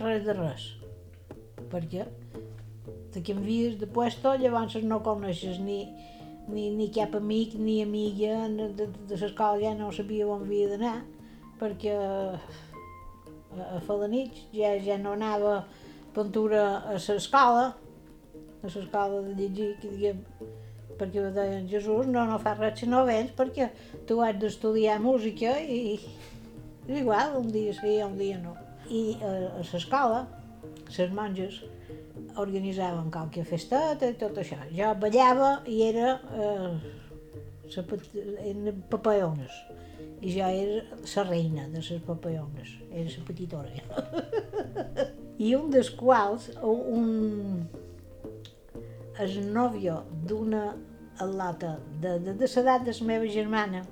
res 0.01 0.25
de 0.27 0.35
res. 0.39 0.67
Perquè 1.71 2.09
te 3.15 3.23
canvies 3.23 3.79
de 3.79 3.87
puesto, 3.87 4.35
llavors 4.41 4.75
no 4.83 4.99
coneixes 5.07 5.61
ni, 5.63 5.85
ni, 6.51 6.69
ni 6.75 6.91
cap 6.95 7.15
amic 7.15 7.55
ni 7.55 7.81
amiga 7.83 8.49
de, 8.51 8.73
de, 8.81 8.89
de 9.09 9.19
l'escola, 9.21 9.61
ja 9.63 9.75
no 9.79 9.93
sabia 9.95 10.27
on 10.27 10.43
havia 10.43 10.73
d'anar, 10.73 10.97
perquè 11.61 11.95
a, 11.95 13.79
Falanich 13.87 14.45
ja, 14.55 14.75
ja 14.83 14.99
no 14.99 15.15
anava 15.15 15.65
pintura 16.15 16.65
a 16.91 16.99
l'escola, 16.99 17.73
a 18.63 18.67
l'escola 18.67 19.23
de 19.29 19.35
llegir, 19.39 19.73
que 19.81 19.91
diguem, 19.91 20.23
perquè 20.99 21.27
deien, 21.35 21.69
Jesús, 21.71 22.07
no, 22.07 22.25
no 22.29 22.39
fas 22.43 22.59
res 22.61 22.79
si 22.81 22.89
no 22.91 23.05
vens, 23.09 23.35
perquè 23.37 23.71
tu 24.09 24.21
has 24.23 24.39
d'estudiar 24.41 25.01
música 25.03 25.57
i 25.61 25.99
és 26.85 26.99
igual, 27.01 27.39
un 27.41 27.49
dia 27.53 27.73
sí, 27.73 27.97
un 28.05 28.19
dia 28.19 28.39
no. 28.39 28.57
I 28.91 29.17
a, 29.25 29.31
a 29.61 29.63
l'escola, 29.65 30.25
les 30.91 31.15
monges 31.17 31.63
organitzaven 32.41 33.11
qualque 33.15 33.45
festeta 33.47 34.11
i 34.11 34.19
tot 34.21 34.39
això. 34.43 34.59
Jo 34.75 34.91
ballava 35.01 35.57
i 35.71 35.81
era 35.87 36.19
eh, 36.35 37.81
eren 38.51 38.83
papayones. 38.91 39.55
I 40.25 40.33
jo 40.33 40.47
era 40.49 40.85
la 41.05 41.23
reina 41.29 41.67
de 41.69 41.83
les 41.83 42.03
papayones, 42.07 42.71
era 42.91 43.11
la 43.13 43.25
petitona. 43.29 43.71
I 45.45 45.51
un 45.59 45.69
dels 45.75 45.91
quals, 45.99 46.49
un, 46.65 47.67
el 49.21 49.35
nòvio 49.53 49.99
d'una 50.25 50.63
al·lata 51.21 51.75
de, 52.01 52.17
de, 52.25 52.33
de 52.41 52.49
l'edat 52.49 52.87
de 52.87 52.95
la 52.97 53.09
meva 53.11 53.29
germana, 53.37 53.85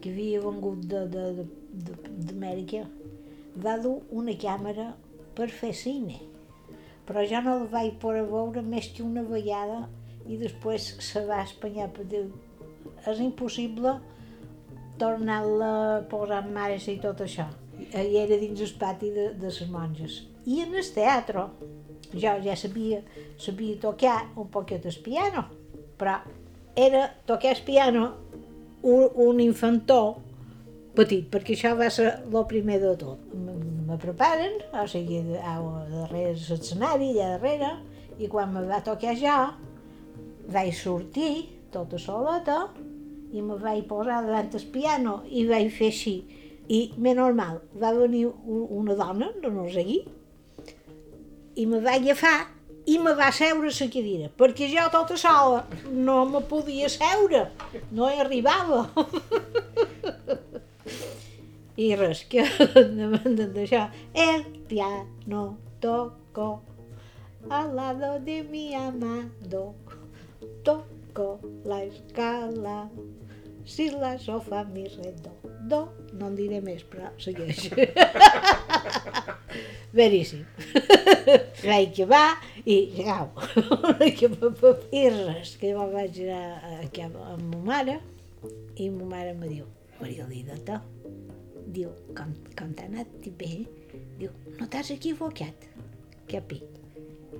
que 0.00 0.14
havia 0.14 0.40
vengut 0.40 0.86
d'Amèrica, 0.88 2.86
va 3.60 3.76
dur 3.82 3.98
una 4.16 4.32
càmera 4.40 4.88
per 5.36 5.50
fer 5.52 5.74
cine. 5.76 6.18
Però 7.06 7.22
jo 7.28 7.44
no 7.44 7.60
la 7.60 7.70
vaig 7.76 8.00
poder 8.02 8.24
veure 8.32 8.64
més 8.64 8.88
que 8.96 9.04
una 9.04 9.22
vegada 9.28 9.84
i 10.26 10.40
després 10.40 10.94
se 11.04 11.22
va 11.28 11.44
espanyar 11.44 11.92
per 11.94 12.08
dir 12.10 12.24
és 13.06 13.20
impossible 13.22 13.98
tornar-la 14.98 15.70
a 15.96 16.02
posar 16.10 16.42
en 16.44 16.52
marxa 16.54 16.92
i 16.92 16.98
tot 17.02 17.22
això. 17.24 17.46
I 17.76 18.18
era 18.22 18.38
dins 18.40 18.62
el 18.64 18.74
pati 18.80 19.10
de, 19.12 19.30
de 19.38 19.50
les 19.50 19.70
monges. 19.70 20.22
I 20.46 20.62
en 20.64 20.74
el 20.74 20.90
teatre, 20.94 21.46
jo 22.14 22.34
ja 22.44 22.56
sabia, 22.56 23.02
sabia 23.38 23.80
tocar 23.82 24.18
un 24.36 24.48
poquet 24.52 24.86
el 24.86 25.00
piano, 25.04 25.46
però 25.98 26.20
era 26.76 27.08
tocar 27.26 27.56
el 27.56 27.62
piano 27.66 28.06
un, 28.82 29.08
un 29.26 29.40
infantó 29.40 30.18
petit, 30.96 31.26
perquè 31.32 31.56
això 31.56 31.74
va 31.76 31.90
ser 31.92 32.08
el 32.24 32.46
primer 32.48 32.78
de 32.80 32.94
tot. 33.00 33.20
Me 33.86 33.98
preparen, 34.00 34.56
o 34.72 34.86
sigui, 34.90 35.20
a 35.36 35.58
darrere 35.92 36.34
l'escenari, 36.34 37.12
allà 37.12 37.36
darrere, 37.36 37.72
i 38.18 38.28
quan 38.32 38.54
me 38.54 38.64
va 38.66 38.80
tocar 38.84 39.14
jo, 39.18 39.36
vaig 40.52 40.72
sortir 40.78 41.32
tota 41.74 41.98
soleta 42.00 42.62
i 43.32 43.42
me 43.42 43.56
vaig 43.60 43.86
posar 43.88 44.22
davant 44.26 44.52
el 44.54 44.66
piano 44.74 45.20
i 45.28 45.46
vaig 45.48 45.70
fer 45.74 45.90
així. 45.92 46.16
I, 46.66 46.78
més 46.98 47.14
normal, 47.14 47.60
va 47.78 47.92
venir 47.94 48.24
una 48.46 48.96
dona, 48.98 49.30
no, 49.42 49.50
no 49.54 49.66
sé 49.70 49.84
qui, 49.86 50.00
i 51.56 51.66
me 51.70 51.78
va 51.84 51.94
agafar 51.96 52.38
i 52.86 52.98
me 53.02 53.12
va 53.18 53.30
seure 53.34 53.70
a 53.70 53.74
la 53.74 53.88
cadira, 53.92 54.30
perquè 54.38 54.68
jo 54.70 54.86
tota 54.94 55.16
sola 55.18 55.64
no 55.90 56.24
me 56.30 56.42
podia 56.50 56.88
seure, 56.90 57.46
no 57.90 58.10
hi 58.10 58.20
arribava. 58.22 58.84
I 61.86 61.90
res, 61.98 62.24
que 62.30 62.46
davant 62.98 63.36
d'això, 63.36 63.86
el 64.26 64.46
piano 64.70 65.46
tocó 65.80 66.50
al 67.50 67.74
lado 67.76 68.18
de 68.20 68.42
mi 68.42 68.74
amado, 68.74 69.74
tocó 70.64 70.95
la 71.64 71.84
escala, 71.84 72.90
si 73.64 73.90
la 73.90 74.18
sofa 74.18 74.64
mi 74.64 74.86
redó, 74.88 75.32
do, 75.68 75.88
no 76.14 76.30
en 76.30 76.36
diré 76.38 76.60
més, 76.62 76.84
però 76.86 77.10
segueix. 77.18 77.70
Veríssim. 79.96 80.44
Vaig 81.68 81.94
que 81.96 82.06
va 82.08 82.36
i 82.64 82.76
llegau. 82.96 83.30
que 84.18 84.28
I 84.92 85.08
res, 85.14 85.56
que 85.60 85.72
jo 85.72 85.86
vaig 85.94 86.20
anar 86.26 86.82
aquí 86.82 87.06
amb 87.06 87.16
ma 87.54 87.62
mare 87.70 87.96
i 88.76 88.90
ma 88.92 89.08
mare 89.16 89.32
me 89.38 89.48
diu, 89.48 89.64
Maria 90.00 90.26
Lideta, 90.28 90.82
diu, 91.72 91.94
com, 92.18 92.34
com 92.58 92.74
t'ha 92.76 92.90
anat 92.90 93.30
bé? 93.40 93.64
Diu, 94.20 94.34
no 94.60 94.68
t'has 94.68 94.92
equivocat? 94.94 95.66
Què 96.28 96.42
pic? 96.50 96.68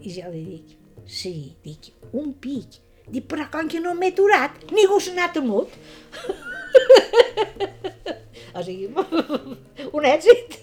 I 0.00 0.16
jo 0.16 0.32
li 0.32 0.42
dic, 0.48 0.74
sí, 1.06 1.36
dic, 1.64 1.92
un 2.12 2.32
pic. 2.40 2.80
Dic, 3.06 3.26
però 3.30 3.46
com 3.52 3.68
que 3.70 3.80
no 3.82 3.94
m'he 3.94 4.10
aturat, 4.10 4.64
ningú 4.74 4.98
s'ha 4.98 5.12
anat 5.14 5.38
amut. 5.38 5.70
o 8.56 8.62
sigui, 8.66 8.88
un 9.92 10.08
èxit. 10.10 10.58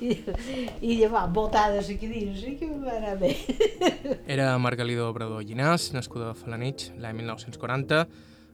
I, 0.00 0.12
i 0.88 0.98
llavors, 1.00 1.32
voltades 1.32 1.90
aquí 1.94 2.10
dins, 2.12 2.40
sí 2.44 2.56
que 2.60 2.68
va 2.68 2.98
anar 2.98 3.16
bé. 3.20 3.34
Era 4.26 4.52
Margalida 4.60 5.08
Obrador 5.08 5.44
Llinàs, 5.44 5.92
nascuda 5.96 6.32
a 6.32 6.38
Falanich 6.38 6.90
l'any 7.00 7.22
1940. 7.24 8.04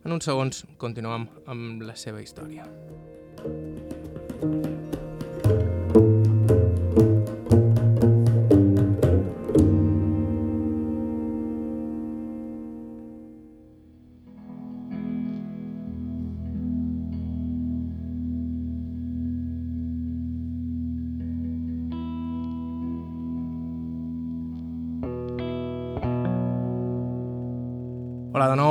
En 0.07 0.17
uns 0.17 0.31
segons 0.31 0.65
continuem 0.81 1.29
amb 1.51 1.83
la 1.85 1.99
seva 1.99 2.23
història. 2.23 2.69
De 3.41 3.90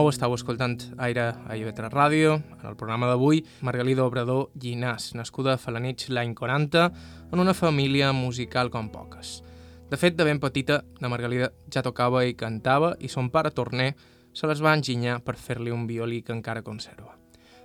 nou, 0.10 0.16
estàu 0.16 0.34
escoltant 0.34 0.80
Aire 0.98 1.36
a 1.46 1.54
IB3 1.54 1.92
Ràdio. 1.94 2.40
En 2.42 2.66
el 2.66 2.76
programa 2.76 3.06
d'avui, 3.06 3.44
Margalida 3.62 4.08
Obrador 4.08 4.48
Llinàs, 4.58 5.12
nascuda 5.14 5.54
a 5.54 5.60
Falanich 5.62 6.08
l'any 6.10 6.34
40, 6.34 6.88
en 7.30 7.40
una 7.40 7.54
família 7.54 8.10
musical 8.12 8.72
com 8.74 8.90
poques. 8.90 9.44
De 9.90 9.98
fet, 10.02 10.16
de 10.18 10.26
ben 10.26 10.40
petita, 10.42 10.80
la 11.00 11.12
Margalida 11.14 11.52
ja 11.70 11.84
tocava 11.86 12.24
i 12.26 12.34
cantava 12.34 12.96
i 13.00 13.08
son 13.08 13.30
pare 13.30 13.52
Torner 13.54 13.92
se 14.34 14.50
les 14.50 14.64
va 14.66 14.74
enginyar 14.74 15.20
per 15.22 15.38
fer-li 15.38 15.70
un 15.70 15.86
violí 15.86 16.24
que 16.24 16.34
encara 16.34 16.66
conserva. 16.66 17.14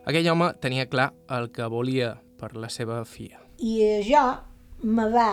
Aquell 0.05 0.29
home 0.29 0.53
tenia 0.61 0.91
clar 0.93 1.15
el 1.33 1.49
que 1.49 1.65
volia 1.65 2.13
per 2.37 2.53
la 2.61 2.69
seva 2.69 3.07
filla. 3.09 3.41
I 3.57 4.05
jo 4.05 4.25
me 4.85 5.09
va 5.09 5.33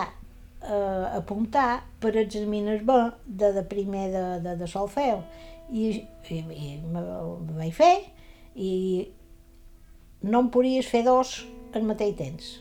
eh, 0.64 1.06
apuntar 1.18 1.82
per 2.00 2.16
exàmines 2.16 2.86
B 2.88 3.00
de, 3.26 3.52
de 3.52 3.68
primer 3.68 4.08
de, 4.12 4.26
de, 4.40 4.56
de 4.56 4.66
solfeu 4.70 5.20
i, 5.70 5.88
i, 6.30 6.38
i 6.38 6.68
me, 6.82 7.00
me 7.00 7.56
vaig 7.58 7.74
fer 7.76 7.94
i 8.54 8.72
no 10.22 10.44
en 10.44 10.50
podies 10.54 10.90
fer 10.90 11.02
dos 11.06 11.40
al 11.74 11.86
mateix 11.88 12.14
temps. 12.18 12.52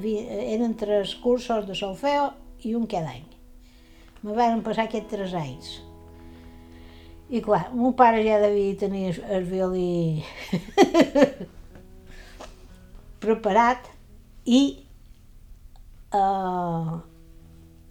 Eren 0.00 0.74
tres 0.80 1.14
cursos 1.22 1.66
de 1.68 1.76
solfeu 1.76 2.30
i 2.66 2.74
un 2.78 2.86
cada 2.90 3.14
any. 3.14 3.26
Me 4.22 4.34
van 4.36 4.64
passar 4.64 4.88
aquests 4.88 5.12
tres 5.12 5.36
anys. 5.36 5.70
I 7.30 7.40
clar, 7.44 7.68
mon 7.76 7.94
pare 7.94 8.24
ja 8.26 8.40
devia 8.42 8.78
tenir 8.78 9.20
el 9.30 9.44
violí 9.46 10.24
preparat 13.22 13.86
i 14.50 14.62
eh, 16.10 16.94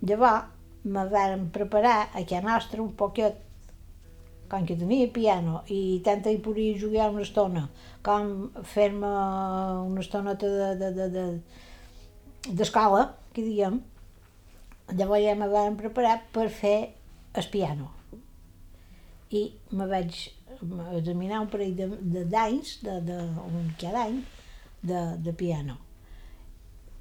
llavors 0.02 0.58
me 0.84 1.06
van 1.12 1.48
preparar 1.56 2.10
a 2.14 2.26
casa 2.26 2.44
nostra 2.44 2.82
un 2.82 2.92
poquet 3.00 3.40
com 4.50 4.66
que 4.66 4.78
tenia 4.80 5.10
piano 5.14 5.62
i 5.70 6.00
tant 6.06 6.26
hi 6.26 6.40
podia 6.44 6.78
jugar 6.80 7.10
una 7.14 7.26
estona 7.26 7.68
com 8.06 8.50
fer-me 8.64 9.12
una 9.86 10.02
estoneta 10.02 10.50
de, 10.50 10.70
de, 10.80 10.92
de, 10.98 11.28
de, 12.50 12.66
que 13.34 13.46
diguem, 13.46 13.80
llavors 14.96 15.24
ja 15.24 15.36
me 15.38 15.48
van 15.52 15.78
preparar 15.78 16.18
per 16.34 16.50
fer 16.50 16.78
el 17.38 17.50
piano. 17.54 17.92
I 19.30 19.44
me 19.78 19.86
vaig 19.86 20.16
examinar 20.98 21.44
un 21.44 21.52
parell 21.52 21.76
de, 21.78 21.88
de 22.16 22.26
d'anys, 22.26 22.80
de, 22.84 22.98
de, 23.06 23.20
un 23.46 23.70
cada 23.80 24.08
any, 24.08 24.24
de, 24.82 25.04
de 25.22 25.34
piano. 25.38 25.78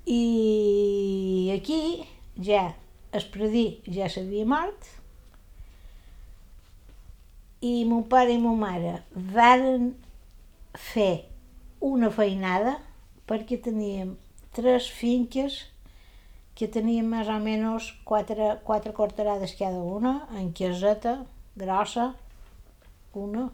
I 0.09 1.53
aquí 1.57 2.05
ja 2.45 2.69
el 3.13 3.25
predí 3.33 3.67
ja 3.89 4.09
s'havia 4.13 4.47
mort 4.49 4.98
i 7.61 7.85
mon 7.89 8.05
pare 8.11 8.35
i 8.35 8.39
mon 8.39 8.59
mare 8.59 9.03
varen 9.15 9.91
fer 10.79 11.27
una 11.83 12.11
feinada 12.15 12.77
perquè 13.29 13.59
teníem 13.63 14.15
tres 14.55 14.89
finques 14.91 15.65
que 16.59 16.67
teníem 16.67 17.07
més 17.07 17.29
o 17.31 17.37
menys 17.43 17.93
quatre, 18.09 18.57
quatre 18.67 18.93
quarterades 18.95 19.55
cada 19.59 19.79
una, 19.79 20.27
en 20.35 20.51
caseta 20.51 21.21
grossa, 21.59 22.09
una, 23.15 23.45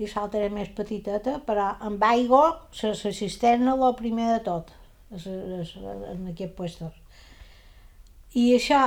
i 0.00 0.08
l'altra 0.08 0.48
més 0.52 0.70
petiteta, 0.72 1.36
però 1.44 1.74
amb 1.84 2.02
aigua, 2.08 2.44
la, 2.80 2.94
la 2.96 3.12
cisterna, 3.12 3.76
el 3.76 3.96
primer 3.98 4.30
de 4.30 4.40
tot, 4.46 4.72
en 5.12 6.30
aquest 6.32 6.56
puestos. 6.56 6.96
I 8.40 8.54
això, 8.56 8.86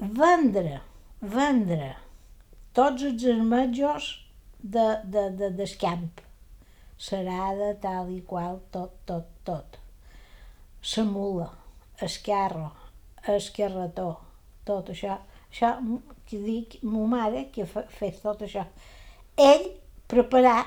vendre, 0.00 0.80
vendre 1.20 1.92
tots 2.78 3.02
els 3.02 3.24
armetjos 3.26 4.08
de, 4.62 4.86
de, 5.04 5.24
de, 5.40 5.50
del 5.58 5.74
camp, 5.80 6.20
serada, 7.08 7.72
tal 7.82 8.12
i 8.14 8.20
qual, 8.26 8.60
tot, 8.74 8.94
tot, 9.08 9.26
tot. 9.48 9.78
La 10.94 11.04
mula, 11.04 11.48
carretó, 13.56 14.12
tot 14.68 14.92
això. 14.94 15.18
Això 15.48 15.72
que 16.28 16.38
dic, 16.38 16.78
ma 16.86 17.06
mare, 17.10 17.48
que 17.50 17.66
fa, 17.66 17.82
fes 17.98 18.20
tot 18.22 18.44
això. 18.46 18.62
Ell 19.42 19.66
preparar 20.10 20.60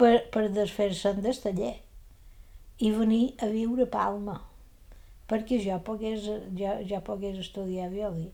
per, 0.00 0.14
per 0.32 0.46
desfer-se'n 0.54 1.20
del 1.20 1.36
taller 1.42 1.74
i 2.80 2.94
venir 2.96 3.34
a 3.44 3.50
viure 3.52 3.84
a 3.84 3.92
Palma 3.92 4.38
perquè 5.28 5.60
jo 5.64 5.78
pogués, 5.84 6.24
jo, 6.58 6.72
jo 6.88 6.98
pogués 7.06 7.38
estudiar 7.40 7.88
violí. 7.92 8.30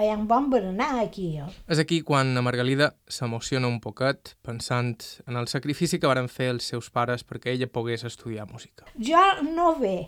Hi 0.00 0.08
ha 0.08 0.16
un 0.16 0.26
bon 0.28 0.46
berenar 0.48 0.94
aquí, 1.02 1.26
jo. 1.36 1.46
És 1.68 1.80
aquí 1.82 2.00
quan 2.06 2.32
la 2.32 2.40
Margalida 2.40 2.94
s'emociona 3.04 3.68
un 3.68 3.80
poquet 3.84 4.34
pensant 4.46 4.96
en 5.26 5.36
el 5.36 5.50
sacrifici 5.52 6.00
que 6.00 6.08
varen 6.08 6.30
fer 6.32 6.48
els 6.54 6.70
seus 6.72 6.88
pares 6.94 7.26
perquè 7.26 7.52
ella 7.52 7.68
pogués 7.68 8.06
estudiar 8.08 8.48
música. 8.48 8.88
Jo 8.96 9.20
no 9.50 9.74
ve 9.82 9.98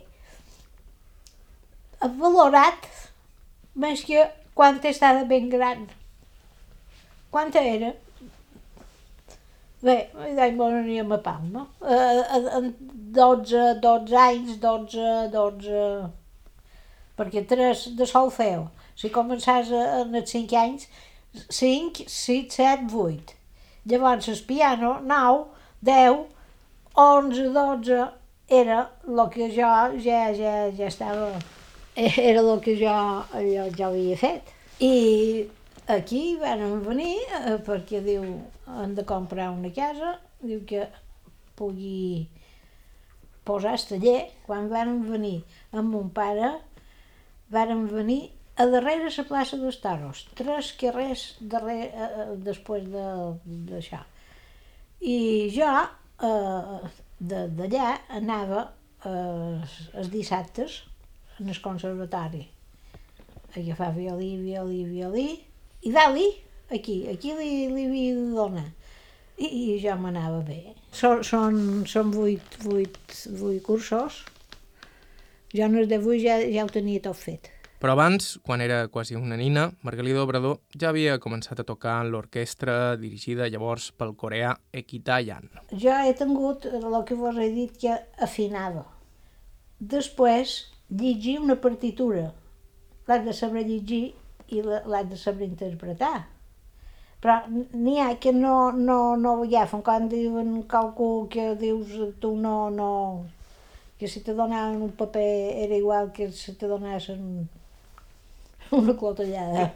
valorat 2.07 2.87
més 3.75 4.03
que 4.05 4.25
quan 4.53 4.79
estava 4.83 5.23
ben 5.29 5.49
gran. 5.49 5.85
Quanta 7.31 7.61
era? 7.61 7.93
Bé, 9.83 9.95
bon 10.55 10.73
aniríem 10.73 11.11
a 11.11 11.19
Palma. 11.23 11.65
Eh, 11.81 12.23
en 12.57 12.73
12, 13.13 13.79
12 13.83 14.17
anys, 14.17 14.59
12, 14.59 15.07
12... 15.33 15.87
Perquè 17.13 17.43
tres 17.45 17.89
de 17.97 18.07
solfeu. 18.09 18.63
Si 18.95 19.09
començàs 19.09 19.71
a- 19.73 20.01
en 20.01 20.15
els 20.15 20.29
5 20.31 20.55
anys, 20.59 20.87
5, 21.49 22.05
6, 22.07 22.53
7, 22.53 22.93
8. 22.93 23.33
Llavors 23.89 24.27
el 24.29 24.41
piano, 24.47 24.99
9, 25.01 25.45
10, 25.81 26.27
11, 26.95 27.47
12, 27.53 28.03
era 28.47 28.89
el 29.07 29.29
que 29.33 29.49
jo 29.49 29.71
ja, 30.05 30.21
ja, 30.37 30.53
ja 30.77 30.87
estava... 30.87 31.31
Era 31.95 32.39
el 32.41 32.59
que 32.61 32.73
jo, 32.79 32.93
jo, 33.33 33.65
jo 33.77 33.85
havia 33.87 34.17
fet. 34.17 34.47
I 34.81 35.45
aquí 35.93 36.37
van 36.41 36.63
venir 36.85 37.19
eh, 37.37 37.57
perquè 37.65 37.99
diu 38.01 38.23
han 38.65 38.95
de 38.97 39.03
comprar 39.05 39.51
una 39.53 39.69
casa, 39.75 40.15
diu 40.41 40.63
que 40.65 40.87
pugui 41.59 42.27
posar 43.45 43.75
el 43.77 43.85
taller. 43.91 44.21
Quan 44.47 44.69
van 44.71 45.03
venir 45.09 45.43
amb 45.71 45.91
mon 45.93 46.09
pare, 46.09 46.53
varen 47.53 47.85
venir 47.91 48.31
a 48.55 48.65
darrere 48.69 49.09
la 49.17 49.23
plaça 49.25 49.57
dels 49.57 49.79
Toros, 49.81 50.25
tres 50.37 50.71
carrers 50.79 51.23
darrere, 51.41 51.87
eh, 51.89 52.09
eh, 52.23 52.35
després 52.45 52.83
de- 52.85 53.37
d'això. 53.71 54.01
I 55.01 55.49
jo 55.55 55.69
eh, 55.73 56.89
de- 57.19 57.47
d'allà 57.57 57.87
anava 58.09 58.67
eh, 59.05 59.61
els 59.97 60.09
dissabtes 60.13 60.83
en 61.39 61.49
el 61.49 61.61
conservatori 61.61 62.45
agafar 63.55 63.91
violí, 63.93 64.37
violí, 64.41 64.83
violí, 64.89 65.27
i 65.85 65.91
dalt 65.93 66.71
aquí, 66.73 67.03
aquí 67.11 67.33
li, 67.37 67.67
li 67.69 67.83
havia 67.85 68.15
de 68.15 68.29
donar. 68.33 68.69
i, 69.37 69.45
i 69.49 69.79
ja 69.81 69.95
m'anava 69.97 70.39
bé. 70.45 70.73
Són, 70.93 71.23
són, 71.25 71.55
són 71.89 72.11
vuit, 72.13 72.57
vuit, 72.63 72.97
vuit 73.39 73.61
cursos. 73.65 74.23
Jo 75.53 75.65
en 75.65 75.77
els 75.77 75.89
de 75.89 75.97
vuit 76.01 76.21
ja, 76.23 76.37
ja 76.49 76.63
ho 76.65 76.69
tenia 76.69 77.01
tot 77.01 77.17
fet. 77.17 77.49
Però 77.83 77.97
abans, 77.97 78.37
quan 78.39 78.61
era 78.63 78.87
quasi 78.87 79.17
una 79.19 79.35
nina, 79.35 79.65
Margalida 79.83 80.21
Obrador 80.23 80.61
ja 80.79 80.93
havia 80.93 81.17
començat 81.19 81.59
a 81.59 81.65
tocar 81.67 81.97
en 81.99 82.13
l'orquestra 82.13 82.95
dirigida 82.95 83.49
llavors 83.51 83.89
pel 83.99 84.13
coreà 84.21 84.53
Ekita 84.79 85.17
Yan. 85.19 85.49
Jo 85.81 85.91
he 85.91 86.13
tingut 86.15 86.63
el 86.69 86.93
que 87.09 87.17
vos 87.19 87.35
he 87.35 87.49
dit 87.51 87.73
que 87.81 87.97
afinava. 88.23 88.85
Després, 89.93 90.53
llegir 91.01 91.41
una 91.41 91.57
partitura. 91.65 92.29
L'has 93.09 93.25
de 93.25 93.33
saber 93.35 93.65
llegir 93.67 94.13
i 94.47 94.61
l'has 94.63 95.09
de 95.09 95.19
saber 95.19 95.49
interpretar. 95.49 96.29
Però 97.19 97.35
n'hi 97.49 97.97
ha 97.99 98.13
que 98.15 98.31
no, 98.31 98.53
no, 98.71 99.17
no 99.17 99.33
ho 99.33 99.43
agafen. 99.43 99.81
Quan 99.83 100.07
diuen 100.13 100.53
qualcú 100.71 101.09
que 101.35 101.49
dius 101.59 101.91
tu 102.23 102.31
no, 102.45 102.69
no... 102.69 102.93
Que 103.99 104.07
si 104.07 104.23
te 104.23 104.31
donaven 104.39 104.79
un 104.87 104.95
paper 104.95 105.67
era 105.67 105.75
igual 105.75 106.13
que 106.15 106.29
si 106.31 106.55
te 106.55 106.71
donessin 106.71 107.49
una 108.77 108.95
clotellada. 108.97 109.69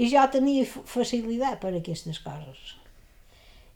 I 0.00 0.08
jo 0.10 0.26
tenia 0.32 0.66
facilitat 0.66 1.58
per 1.62 1.72
aquestes 1.76 2.20
coses. 2.24 2.76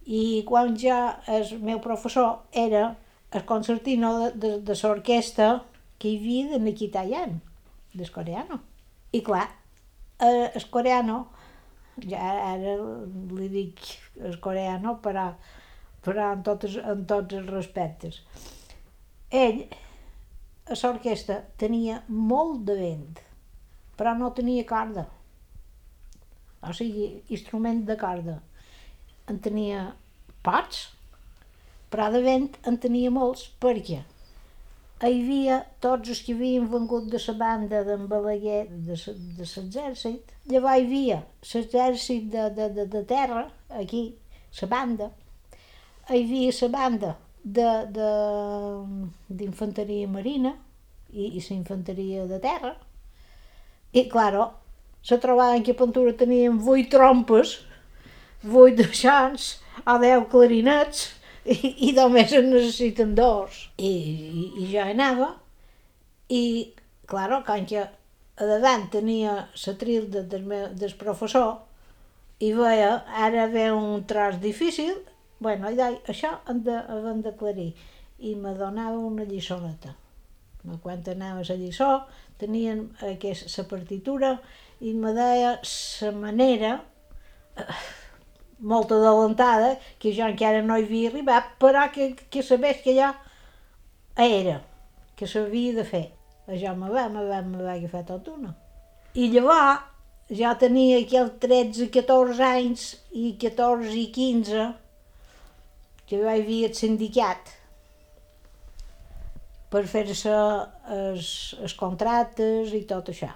I 0.05 0.45
quan 0.49 0.77
ja 0.79 1.21
el 1.33 1.49
meu 1.65 1.81
professor 1.85 2.45
era 2.53 2.95
el 3.35 3.45
concertino 3.45 4.13
de, 4.19 4.31
de, 4.39 4.51
de 4.63 4.77
l'orquestra 4.83 5.65
que 5.99 6.11
hi 6.11 6.19
havia 6.21 6.53
de 6.53 6.61
Nikita 6.63 7.05
Yan, 7.09 7.41
del 7.95 8.11
coreano. 8.15 8.61
I 9.15 9.23
clar, 9.27 9.47
eh, 10.19 10.51
el 10.55 10.67
coreano, 10.71 11.19
ja 12.03 12.21
ara 12.53 12.77
li 13.39 13.49
dic 13.51 13.83
el 14.21 14.39
coreano, 14.43 14.99
però, 15.03 15.31
però 16.05 16.31
en, 16.35 16.45
tots, 16.47 16.79
en 16.79 17.05
tots 17.11 17.39
els 17.41 17.51
respectes. 17.51 18.21
Ell, 19.35 19.65
a 20.65 20.77
l'orquestra, 20.81 21.43
tenia 21.61 22.01
molt 22.09 22.65
de 22.69 22.77
vent, 22.79 23.21
però 23.99 24.15
no 24.17 24.33
tenia 24.37 24.65
corda. 24.69 25.05
O 26.65 26.73
sigui, 26.73 27.11
instrument 27.29 27.85
de 27.89 27.97
corda. 28.01 28.39
En 29.29 29.41
tenia 29.45 29.91
pots, 30.45 30.87
però 31.93 32.11
de 32.13 32.23
vent 32.25 32.51
en 32.69 32.81
tenia 32.81 33.13
molts, 33.13 33.47
perquè 33.61 34.01
hi 35.05 35.19
havia 35.21 35.59
tots 35.85 36.09
els 36.09 36.21
que 36.25 36.33
havien 36.33 36.69
vengut 36.71 37.11
de 37.13 37.19
la 37.27 37.35
banda 37.41 37.83
d'en 37.85 38.07
Balaguer 38.09 38.63
de, 38.71 38.97
de 39.37 39.45
l'exèrcit, 39.45 40.33
llavors 40.49 40.81
hi 40.81 40.87
havia 40.87 41.19
l'exèrcit 41.51 42.31
de, 42.33 42.49
de, 42.57 42.69
de, 42.79 42.87
de 42.95 43.03
terra, 43.05 43.45
aquí, 43.83 44.05
la 44.63 44.69
banda, 44.71 45.11
hi 46.09 46.23
havia 46.23 46.57
la 46.61 46.71
banda 46.79 47.13
d'infanteria 47.45 50.09
marina 50.09 50.57
i, 51.13 51.37
i 51.37 51.41
la 51.41 51.57
infanteria 51.57 52.27
de 52.27 52.39
terra, 52.41 52.77
i, 53.93 54.09
claro, 54.11 54.53
se 55.05 55.19
trobaven 55.23 55.63
que 55.63 55.73
a 55.73 55.79
Pantura 55.79 56.13
tenien 56.17 56.59
vuit 56.59 56.91
trompes, 56.91 57.61
vuit 58.43 58.77
de 58.77 58.89
xans, 58.91 59.61
o 59.85 59.99
deu 60.01 60.25
clarinets, 60.33 61.13
i, 61.45 61.75
i 61.89 61.93
només 61.93 62.33
en 62.33 62.51
necessiten 62.51 63.15
dos. 63.15 63.69
I, 63.77 63.91
i, 63.91 64.65
i 64.65 64.71
jo 64.73 64.81
anava 64.83 65.35
i, 66.33 66.73
claro, 67.07 67.43
quan 67.47 67.67
que 67.69 67.85
a 67.85 68.49
davant 68.49 68.89
tenia 68.91 69.37
la 69.53 69.75
tril 69.79 70.09
de, 70.11 70.25
del, 70.27 70.43
meu, 70.49 70.69
del 70.75 70.97
professor 70.99 71.61
i 72.43 72.51
veia, 72.57 72.97
ara 73.27 73.47
ve 73.53 73.69
un 73.73 74.03
tros 74.09 74.41
difícil, 74.43 74.97
bueno, 75.41 75.71
això 75.71 76.39
hem 76.49 76.63
de, 76.67 76.79
hem 77.11 77.23
d'aclarir. 77.25 77.73
I 78.19 78.35
me 78.39 78.55
donava 78.55 78.99
una 78.99 79.27
lliçoneta. 79.29 79.95
Quan 80.83 81.03
anava 81.13 81.43
a 81.43 81.57
lliçó, 81.61 82.07
tenien 82.41 82.87
aquesta 83.05 83.67
partitura 83.69 84.39
i 84.81 84.95
me 84.95 85.13
deia 85.13 85.59
la 85.61 86.13
manera 86.17 86.79
molt 88.59 88.93
adelantada, 88.93 89.79
que 89.99 90.13
jo 90.17 90.27
encara 90.27 90.63
no 90.63 90.77
hi 90.79 90.87
havia 90.87 91.11
arribat, 91.11 91.55
però 91.61 91.89
que, 91.93 92.15
que 92.31 92.43
sabés 92.43 92.81
que 92.85 92.95
ja 92.97 93.13
era, 94.17 94.61
que 95.17 95.29
s'havia 95.29 95.75
de 95.77 95.85
fer. 95.89 96.05
Això 96.49 96.75
me 96.77 96.91
va, 96.93 97.09
me 97.13 97.25
va, 97.29 97.43
me 97.43 97.63
va 97.63 97.75
agafar 97.75 98.05
tot 98.09 98.29
una. 98.33 98.55
I 99.15 99.29
llavors, 99.33 99.85
jo 100.33 100.55
tenia 100.61 101.01
aquí 101.03 101.19
els 101.21 101.37
13, 101.43 101.91
14 101.93 102.49
anys, 102.49 102.87
i 103.13 103.35
14 103.41 103.93
i 104.01 104.07
15, 104.15 104.65
que 104.65 104.84
jo 106.11 106.21
hi 106.23 106.33
havia 106.35 106.71
el 106.71 106.75
sindicat 106.79 107.53
per 109.73 109.85
fer-se 109.91 110.35
els, 110.95 111.29
els 111.59 111.75
contractes 111.79 112.75
i 112.77 112.85
tot 112.91 113.11
això. 113.11 113.33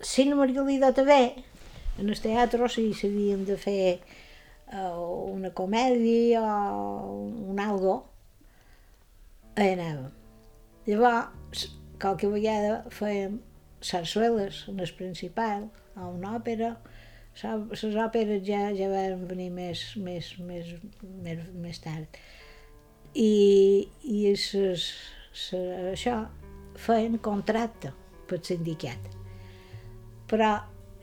Si 0.00 0.24
no 0.28 0.38
Margalida 0.38 0.92
també, 0.96 1.34
en 2.00 2.08
el 2.12 2.20
teatre 2.20 2.68
sí 2.72 2.88
s'havien 2.96 3.44
de 3.48 3.56
fer 3.60 3.98
una 4.72 5.52
comèdia 5.54 6.42
o 6.74 7.26
un 7.52 7.60
algo, 7.62 7.96
hi 9.56 9.68
anàvem. 9.72 10.10
Llavors, 10.86 11.68
qualque 12.02 12.28
vegada 12.30 12.82
fèiem 12.92 13.38
sarsueles 13.80 14.64
en 14.70 14.80
el 14.80 14.92
principal, 14.98 15.68
o 15.96 16.10
una 16.12 16.36
òpera, 16.38 16.74
les 17.42 17.96
òperes 18.00 18.42
ja, 18.46 18.70
ja 18.72 18.88
van 18.88 19.26
venir 19.28 19.50
més, 19.52 19.82
més, 20.00 20.32
més, 20.40 20.72
més, 21.02 21.42
més 21.52 21.80
tard. 21.84 22.18
I, 23.16 23.88
i 24.02 24.22
ses, 24.40 24.86
ses, 25.36 25.68
això 25.92 26.22
feien 26.80 27.18
contracte 27.20 27.92
pel 28.28 28.42
sindicat. 28.44 29.12
Però 30.30 30.54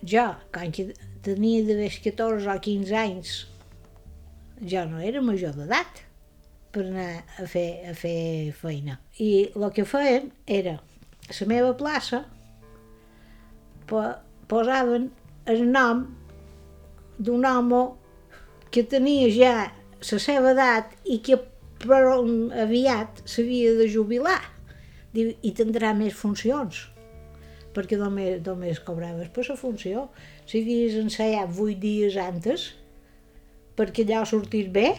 jo, 0.01 0.25
quan 0.53 0.73
tenia 1.23 1.65
d'haver 1.67 1.91
14 2.03 2.49
o 2.49 2.57
15 2.65 2.97
anys, 2.97 3.35
jo 4.63 4.83
no 4.89 4.99
era 5.03 5.21
major 5.21 5.55
d'edat 5.57 6.03
per 6.73 6.87
anar 6.87 7.09
a 7.37 7.45
fer, 7.49 7.67
a 7.89 7.93
fer 7.93 8.51
feina. 8.57 8.97
I 9.21 9.53
el 9.53 9.69
que 9.75 9.85
feien 9.85 10.31
era, 10.49 10.79
a 11.29 11.37
la 11.39 11.49
meva 11.49 11.73
plaça, 11.77 12.23
po 13.87 14.01
posaven 14.49 15.07
el 15.49 15.63
nom 15.71 16.03
d'un 17.25 17.45
home 17.47 17.83
que 18.73 18.83
tenia 18.89 19.29
ja 19.33 19.53
la 20.03 20.19
seva 20.19 20.51
edat 20.53 20.93
i 21.05 21.19
que 21.25 21.39
però 21.83 22.17
aviat 22.63 23.23
s'havia 23.27 23.73
de 23.79 23.89
jubilar 23.91 24.39
Diu, 25.13 25.29
i 25.45 25.51
tindrà 25.53 25.91
més 25.93 26.15
funcions 26.17 26.87
perquè 27.73 27.97
només, 27.97 28.39
només 28.45 28.79
cobraves 28.85 29.31
per 29.33 29.43
la 29.47 29.55
funció. 29.57 30.07
Si 30.45 30.61
havies 30.61 30.93
ensaiat 30.99 31.49
vuit 31.57 31.79
dies 31.81 32.17
antes, 32.21 32.67
perquè 33.77 34.05
allò 34.05 34.21
sortís 34.29 34.69
bé, 34.73 34.91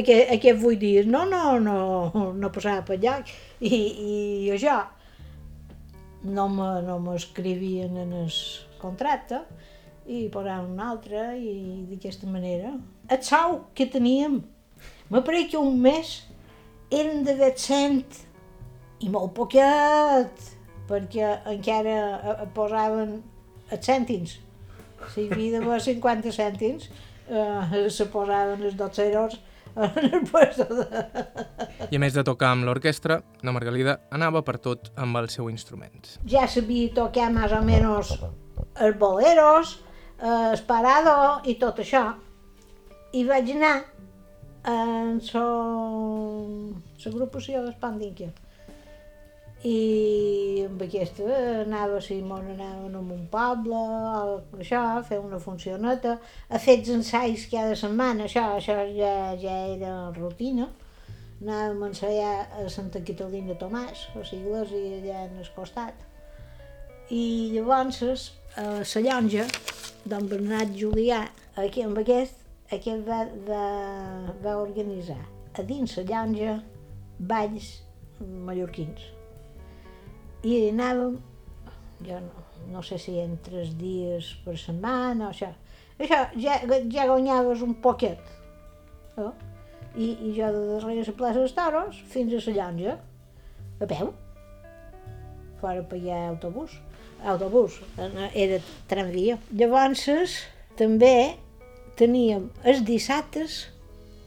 aquest, 0.00 0.58
vuit 0.60 0.80
dies 0.80 1.08
no, 1.08 1.24
no, 1.28 1.58
no, 1.60 2.32
no 2.32 2.50
passava 2.54 2.84
per 2.88 2.98
lloc 3.02 3.28
i, 3.60 3.76
i 3.76 4.50
això 4.54 4.78
no 6.22 6.46
m'escrivien 6.48 7.92
no 7.96 8.06
en 8.06 8.14
el 8.22 8.30
contracte 8.80 9.42
i 10.06 10.26
posaven 10.32 10.72
un 10.74 10.80
altre 10.82 11.32
i 11.38 11.84
d'aquesta 11.90 12.26
manera. 12.30 12.72
El 13.08 13.22
sou 13.26 13.58
que 13.76 13.86
teníem, 13.90 14.40
me 15.10 15.22
pareix 15.22 15.50
que 15.52 15.60
un 15.60 15.78
mes 15.82 16.14
eren 16.92 17.22
de 17.26 17.36
100 17.38 18.22
i 19.02 19.10
molt 19.10 19.34
poquet, 19.36 20.48
perquè 20.90 21.36
encara 21.52 22.48
posaven 22.54 23.20
els 23.70 23.86
cèntims. 23.86 24.36
Si 25.12 25.24
hi 25.24 25.30
havia 25.32 25.58
d'haver 25.58 25.80
50 25.82 26.34
cèntims, 26.34 26.90
eh, 27.28 27.88
se 27.90 28.06
posaven 28.10 28.62
els 28.62 28.76
dotzeros 28.78 29.40
en 29.76 30.04
el 30.12 30.24
puesto 30.28 30.66
de... 30.68 30.86
I 31.90 31.96
a 31.96 32.02
més 32.02 32.14
de 32.14 32.24
tocar 32.26 32.52
amb 32.52 32.66
l'orquestra, 32.68 33.22
la 33.42 33.54
Margalida 33.56 33.98
anava 34.12 34.42
per 34.46 34.58
tot 34.62 34.92
amb 35.00 35.16
el 35.22 35.30
seu 35.32 35.48
instrument. 35.50 36.14
Ja 36.28 36.44
sabia 36.50 36.92
tocar 36.94 37.30
més 37.32 37.54
o 37.56 37.62
menys 37.64 38.12
els 38.80 38.98
boleros, 39.00 39.78
el 40.22 40.62
parado 40.66 41.40
i 41.50 41.56
tot 41.58 41.78
això. 41.82 42.04
I 43.12 43.24
vaig 43.28 43.50
anar 43.56 43.76
en 44.70 45.18
l'agrupació 47.04 47.64
d'Espandinca 47.66 48.30
i 49.62 50.64
amb 50.66 50.80
aquesta 50.82 51.22
anava, 51.62 52.00
si 52.02 52.16
mos 52.26 52.42
anàvem 52.42 52.96
a 52.98 53.02
un 53.14 53.26
poble, 53.30 53.78
o 53.78 54.40
això, 54.58 54.80
a 54.98 55.02
fer 55.06 55.20
una 55.22 55.38
funcioneta, 55.38 56.16
a 56.50 56.58
fer 56.58 56.80
els 56.80 56.90
ensaios 56.96 57.46
cada 57.50 57.76
setmana, 57.78 58.26
això, 58.26 58.42
això 58.58 58.80
ja, 58.96 59.12
ja 59.38 59.58
era 59.76 59.92
rutina. 60.16 60.66
Anàvem 61.42 61.82
a 61.82 61.90
ensaiar 61.92 62.34
a 62.58 62.66
Santa 62.70 63.02
Catalina 63.06 63.54
Tomàs, 63.58 64.08
a 64.18 64.24
Sigles 64.26 64.74
i 64.74 64.82
allà 64.98 65.26
en 65.28 65.38
el 65.42 65.52
costat. 65.54 65.94
I 67.10 67.22
llavors, 67.54 68.02
a 68.56 68.66
la 68.82 69.06
llonja 69.06 69.46
d'en 70.04 70.26
Bernat 70.28 70.72
Julià, 70.76 71.22
aquí, 71.60 71.84
amb 71.86 71.98
aquest, 72.02 72.38
aquest 72.72 73.06
va, 73.06 73.22
va, 73.46 73.64
va 74.42 74.58
organitzar 74.62 75.20
a 75.52 75.64
dins 75.68 75.96
la 75.98 76.04
llonja 76.08 76.56
balls 77.18 77.68
mallorquins. 78.20 79.02
I 80.42 80.56
anàvem, 80.72 81.18
jo 82.02 82.18
no, 82.24 82.44
no 82.72 82.82
sé 82.82 82.98
si 82.98 83.18
en 83.22 83.36
tres 83.44 83.76
dies 83.78 84.32
per 84.44 84.56
setmana 84.58 85.28
o 85.28 85.30
això. 85.30 85.52
Això 86.02 86.18
ja, 86.40 86.58
ja 86.90 87.06
guanyaves 87.06 87.62
un 87.62 87.76
poquet. 87.84 88.20
No? 89.16 89.32
I, 89.94 90.08
I 90.08 90.32
jo 90.34 90.48
de 90.54 90.62
darrere 90.72 91.04
la 91.06 91.16
plaça 91.18 91.42
dels 91.42 91.54
Toros 91.54 92.00
fins 92.10 92.32
a 92.34 92.42
la 92.48 92.56
llonja, 92.56 92.96
a 93.78 93.88
peu. 93.90 94.14
Fora 95.60 95.84
per 95.86 96.00
allà 96.00 96.22
autobús. 96.32 96.74
Autobús, 97.24 97.78
era 98.34 98.58
tramvia. 98.90 99.38
Llavors 99.54 100.08
també 100.78 101.36
teníem 101.98 102.48
els 102.64 102.82
dissabtes 102.86 103.66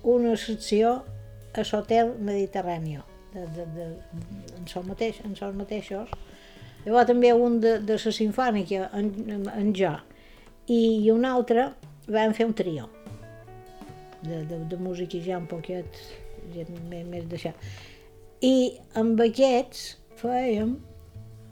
una 0.06 0.36
secció 0.38 1.02
a 1.56 1.64
l'hotel 1.64 2.14
Mediterrani, 2.20 3.00
de, 3.34 3.46
de, 3.56 3.66
de, 3.76 3.88
en 4.60 4.68
sol 4.72 4.86
mateix, 4.88 5.22
en 5.26 5.36
sol 5.36 5.56
mateixos. 5.58 6.12
Llavors 6.86 7.10
també 7.10 7.34
un 7.34 7.60
de, 7.64 7.80
de 7.84 7.98
la 7.98 8.14
sinfònica, 8.20 8.90
en, 8.94 9.50
en 9.50 9.74
jo, 9.76 9.96
i, 10.68 11.06
i 11.06 11.12
un 11.12 11.26
altre 11.26 11.72
vam 12.08 12.36
fer 12.38 12.46
un 12.46 12.54
trio 12.54 12.90
de, 14.22 14.44
de, 14.46 14.60
de 14.70 14.78
música 14.78 15.20
ja 15.24 15.40
un 15.40 15.48
poquet 15.50 16.00
més, 16.90 17.06
més 17.08 17.26
d'això. 17.30 17.54
I 18.46 18.76
amb 19.00 19.22
aquests 19.26 19.96
fèiem 20.22 20.76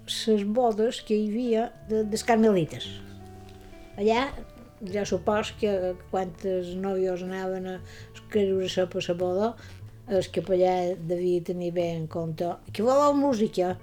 les 0.08 0.44
bodes 0.44 1.02
que 1.02 1.16
hi 1.16 1.30
havia 1.30 1.68
de, 1.90 2.04
dels 2.04 2.26
carmelites. 2.28 2.90
Allà 3.98 4.28
ja 4.92 5.06
supos 5.08 5.54
que 5.60 5.94
quantes 6.12 6.74
nòvios 6.76 7.24
anaven 7.24 7.70
a 7.72 7.78
escriure-se 8.14 8.88
per 8.92 9.04
la 9.08 9.16
boda, 9.20 9.54
el 10.12 10.26
capellà 10.36 10.74
devia 11.00 11.44
tenir 11.48 11.72
bé 11.72 11.94
en 11.96 12.08
compte 12.12 12.50
que 12.74 12.84
voleu 12.84 13.14
música, 13.16 13.78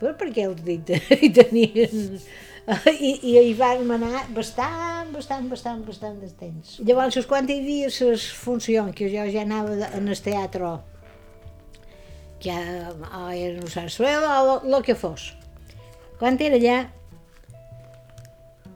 però 0.00 0.14
perquè 0.16 0.46
els 0.48 0.62
dit 0.64 0.94
hi 1.20 1.28
tenien 1.36 2.16
i, 2.62 3.10
i 3.26 3.34
hi 3.40 3.52
vam 3.58 3.90
anar 3.98 4.22
bastant, 4.34 5.10
bastant, 5.12 5.48
bastant, 5.50 5.82
bastant 5.84 6.18
de 6.22 6.30
temps. 6.38 6.78
Llavors, 6.86 7.18
quan 7.28 7.48
hi 7.50 7.58
havia 7.60 7.90
les 7.90 8.26
funcions, 8.38 8.94
que 8.96 9.10
jo 9.12 9.26
ja 9.34 9.42
anava 9.42 9.90
en 9.90 10.08
el 10.08 10.22
teatre, 10.22 10.72
que 12.42 12.54
era 12.54 13.60
un 13.60 13.70
Sant 13.70 13.90
Suel 13.90 14.24
o 14.24 14.60
el 14.62 14.82
que 14.86 14.96
fos, 14.98 15.32
quan 16.22 16.36
era 16.38 16.54
allà, 16.54 16.74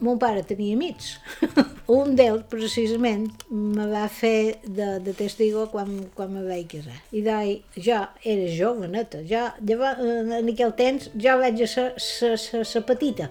mon 0.02 0.16
pare 0.18 0.40
tenia 0.42 0.74
amics. 0.74 1.12
un 1.98 2.16
d'ells, 2.18 2.42
precisament, 2.50 3.28
me 3.54 3.86
va 3.86 4.08
fer 4.10 4.56
de, 4.64 4.88
de 5.04 5.14
testigo 5.14 5.68
quan, 5.70 5.92
quan 6.16 6.32
me 6.34 6.42
vaig 6.42 6.66
casar. 6.72 6.96
I 7.14 7.22
doi, 7.22 7.52
jo 7.76 8.00
era 8.32 8.48
joveneta, 8.50 9.22
jo, 9.30 9.44
llavors, 9.70 10.02
en 10.40 10.50
aquell 10.56 10.74
temps, 10.82 11.06
jo 11.14 11.36
vaig 11.44 11.62
a 11.62 11.70
ser 11.70 12.64
la 12.64 12.84
petita, 12.90 13.30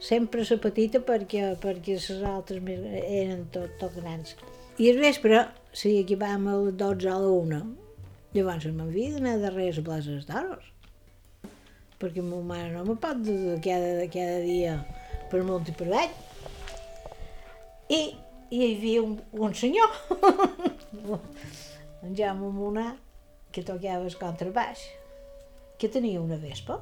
sempre 0.00 0.48
la 0.48 0.60
petita 0.64 1.04
perquè, 1.04 1.52
perquè 1.60 2.00
les 2.00 2.24
altres 2.32 2.64
eren 3.04 3.44
tot, 3.52 3.76
tot 3.84 4.00
grans. 4.00 4.38
I 4.80 4.88
al 4.94 5.04
vespre, 5.04 5.44
si 5.76 5.98
equipàvem 6.00 6.48
a 6.48 6.58
les 6.64 6.80
12 6.80 7.12
a 7.12 7.20
la 7.26 7.38
1, 7.44 7.62
llavors 8.40 8.72
m'havia 8.72 9.18
d'anar 9.18 9.36
darrere 9.44 9.76
les 9.76 9.84
places 9.84 10.24
d'oros 10.32 10.72
perquè 12.00 12.24
ma 12.24 12.40
mare 12.40 12.72
no 12.72 12.84
me 12.86 12.96
pot 12.96 13.20
de 13.26 13.58
cada, 13.64 14.06
cada 14.12 14.40
dia 14.46 14.78
per 15.30 15.42
munt 15.44 15.68
i 15.68 15.74
per 15.76 15.88
avall. 15.90 16.14
I, 17.90 18.00
i 18.50 18.56
hi 18.56 18.70
havia 18.76 19.02
un, 19.04 19.18
un 19.46 19.54
senyor, 19.54 19.92
en 22.04 22.16
Jaume 22.16 22.50
Monà, 22.56 22.88
que 23.52 23.66
tocava 23.66 24.06
el 24.06 24.16
contrabaix, 24.18 24.86
que 25.78 25.90
tenia 25.92 26.22
una 26.22 26.38
vespa. 26.40 26.80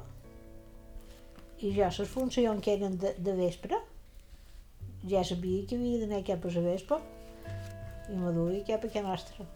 I 1.59 1.73
jo 1.75 1.89
les 1.91 2.11
funcions 2.13 2.63
que 2.63 2.77
eren 2.77 2.95
de, 3.01 3.13
de 3.19 3.35
vespre, 3.35 3.81
ja 5.09 5.23
sabia 5.27 5.65
que 5.67 5.75
havia 5.75 6.03
d'anar 6.03 6.25
cap 6.27 6.45
a 6.45 6.53
la 6.55 6.67
vespa 6.71 6.99
i 8.09 8.17
me 8.17 8.31
duia 8.35 8.65
cap 8.67 8.85
a 8.85 8.91
casa 8.93 9.07
nostra. 9.07 9.49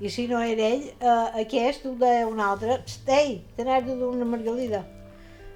I 0.00 0.10
si 0.10 0.26
no 0.26 0.40
era 0.42 0.66
ell, 0.66 0.88
eh, 0.98 1.42
aquest 1.44 1.86
ho 1.86 1.94
deia 1.98 2.26
un 2.26 2.40
altre, 2.42 2.80
ei, 3.06 3.38
te 3.54 3.64
n'has 3.64 3.84
de 3.86 3.94
dur 3.94 4.10
una 4.16 4.26
margalida. 4.26 4.82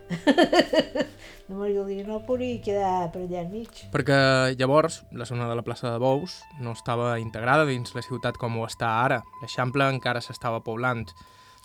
la 1.49 1.57
margalida 1.57 2.07
no 2.07 2.21
podia 2.25 2.61
quedar 2.63 3.11
per 3.13 3.25
allà 3.25 3.43
enmig. 3.43 3.83
Perquè 3.93 4.21
llavors 4.61 5.03
la 5.13 5.27
zona 5.29 5.49
de 5.51 5.59
la 5.59 5.65
plaça 5.67 5.91
de 5.91 5.99
Bous 6.01 6.39
no 6.63 6.77
estava 6.77 7.17
integrada 7.19 7.67
dins 7.69 7.93
la 7.97 8.05
ciutat 8.07 8.39
com 8.39 8.57
ho 8.57 8.65
està 8.69 8.95
ara. 9.03 9.21
L'Eixample 9.43 9.91
encara 9.97 10.23
s'estava 10.25 10.63
poblant. 10.65 11.05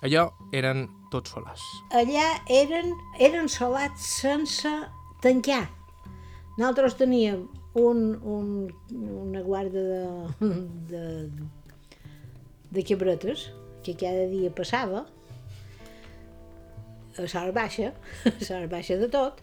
Allò 0.04 0.28
eren 0.52 0.88
tots 1.14 1.32
solars. 1.32 1.64
Allà 1.96 2.28
eren, 2.52 2.92
eren 3.22 3.48
solats 3.48 4.10
sense 4.18 4.72
tancar. 5.24 5.68
Nosaltres 6.58 6.98
teníem 7.00 7.46
un, 7.80 8.02
un, 8.22 8.50
una 8.92 9.42
guarda 9.42 9.82
de, 9.88 10.50
de, 10.90 11.04
de 12.74 12.84
quebretes, 12.84 13.52
que 13.84 13.94
cada 13.94 14.26
dia 14.28 14.50
passava, 14.50 15.06
a 17.14 17.28
sort 17.28 17.54
baixa, 17.54 17.94
a 18.26 18.40
sort 18.42 18.70
baixa 18.72 18.98
de 18.98 19.10
tot, 19.14 19.42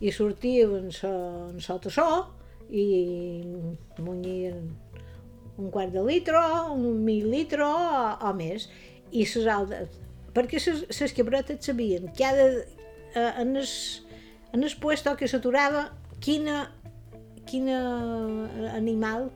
i 0.00 0.10
sortíem 0.10 0.72
en, 0.78 0.88
so, 0.90 1.10
en 1.52 1.60
sota 1.62 1.92
so 1.92 2.06
i 2.72 2.84
munyien 4.00 4.72
un 5.60 5.68
quart 5.70 5.92
de 5.92 6.02
litre, 6.02 6.40
un 6.72 7.02
mil 7.04 7.28
litre 7.30 7.66
o, 7.66 7.74
o 8.16 8.32
més. 8.34 8.66
I 9.12 9.26
les 9.28 9.50
altres, 9.52 9.98
perquè 10.32 10.62
les 10.64 11.12
quebretes 11.12 11.68
sabien 11.68 12.08
cada, 12.16 12.48
eh, 13.12 13.32
en 13.42 13.52
el, 13.60 13.68
en 14.56 14.64
el 14.64 14.78
puesto 14.80 15.12
que 15.20 15.28
s'aturava 15.28 15.90
quina, 16.24 16.64
quina 17.44 17.78
animal 18.72 19.28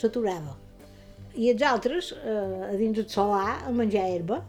s'aturava 0.00 0.56
i 1.34 1.50
els 1.52 1.62
altres 1.66 2.12
eh, 2.16 2.70
a 2.70 2.74
dins 2.78 2.98
el 2.98 3.08
solar 3.10 3.60
a 3.66 3.74
menjar 3.74 4.06
herba, 4.10 4.40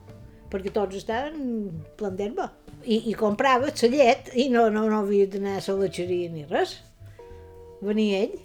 perquè 0.51 0.73
tots 0.73 0.97
estaven 0.99 1.69
plant 1.99 2.17
d'herba. 2.19 2.49
I, 2.81 3.11
I 3.11 3.13
comprava 3.17 3.69
la 3.69 3.89
llet 3.93 4.31
i 4.33 4.47
no, 4.49 4.67
no, 4.73 4.87
no 4.89 5.03
havia 5.03 5.27
d'anar 5.29 5.59
a 5.59 5.65
la 5.67 5.85
letxeria 5.85 6.31
ni 6.33 6.47
res. 6.49 6.79
Venia 7.81 8.23
ell. 8.25 8.39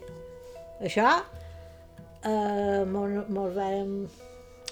Això 0.84 1.08
eh, 2.26 2.84
mos, 2.92 3.16
mos 3.32 3.56
vàrem... 3.56 3.96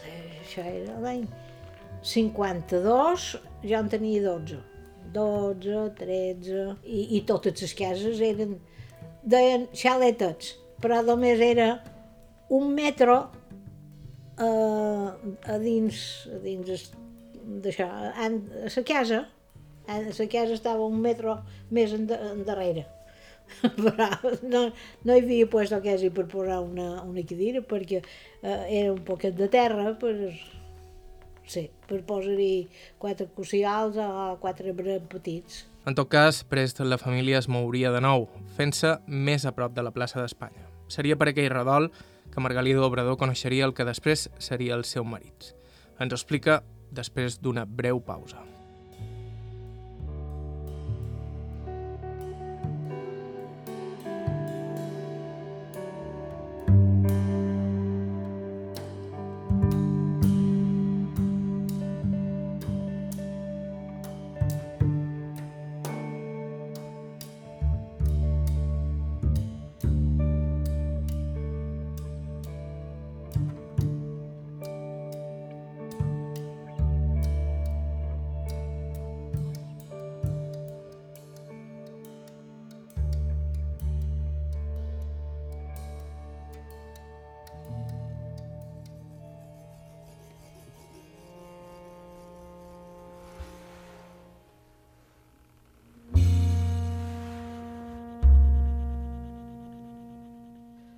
Eh, 0.05 0.43
això 0.43 0.65
era 0.69 0.99
l'any 1.01 1.25
52, 2.05 3.27
jo 3.65 3.81
en 3.81 3.89
tenia 3.89 4.23
12. 4.27 4.61
12, 5.15 5.83
13, 6.01 6.65
i, 6.85 7.01
i 7.17 7.21
totes 7.29 7.63
les 7.63 7.75
cases 7.79 8.21
eren, 8.25 8.57
deien 9.23 9.69
xaletets, 9.73 10.57
però 10.83 11.01
només 11.07 11.41
era 11.41 11.69
un 12.53 12.73
metro 12.75 13.21
a, 14.39 15.15
a 15.53 15.59
dins, 15.63 16.01
a 16.33 16.41
dins 16.43 16.91
d'això, 17.65 17.87
a 17.87 18.29
la 18.31 18.85
casa, 18.87 19.25
a 19.87 20.01
la 20.01 20.29
casa 20.31 20.57
estava 20.57 20.87
un 20.87 21.01
metro 21.01 21.39
més 21.71 21.95
endarrere. 21.95 22.87
Però 23.77 24.09
no, 24.49 24.63
no 25.05 25.15
hi 25.15 25.21
havia 25.21 25.47
pues, 25.53 25.73
el 25.73 25.83
quasi 25.85 26.09
per 26.11 26.25
posar 26.31 26.63
una, 26.65 27.03
una 27.05 27.25
cadira 27.29 27.61
perquè 27.61 28.01
eh, 28.01 28.63
era 28.81 28.93
un 28.95 29.03
poquet 29.05 29.37
de 29.37 29.51
terra 29.53 29.93
per, 30.01 30.15
sí, 31.45 31.69
per 31.89 32.01
posar-hi 32.09 32.67
quatre 32.99 33.29
cocials 33.37 34.01
o 34.01 34.37
quatre 34.41 34.73
petits. 34.73 35.67
En 35.85 35.93
tot 35.93 36.09
cas, 36.09 36.41
prest 36.49 36.81
la 36.81 36.97
família 36.97 37.37
es 37.37 37.51
mouria 37.53 37.93
de 37.93 38.01
nou, 38.01 38.31
fent-se 38.57 38.97
més 39.07 39.45
a 39.45 39.53
prop 39.53 39.75
de 39.77 39.85
la 39.85 39.93
plaça 39.93 40.23
d'Espanya. 40.23 40.65
Seria 40.89 41.17
per 41.21 41.29
aquell 41.29 41.53
redol 41.53 41.91
que 42.35 42.43
Margalida 42.43 42.83
Obrador 42.83 43.17
coneixeria 43.21 43.65
el 43.69 43.75
que 43.79 43.87
després 43.87 44.27
seria 44.43 44.75
el 44.75 44.83
seu 44.85 45.07
marit. 45.07 45.55
Ens 46.03 46.13
explica 46.13 46.63
després 46.91 47.39
d'una 47.39 47.65
breu 47.65 48.03
pausa. 48.03 48.43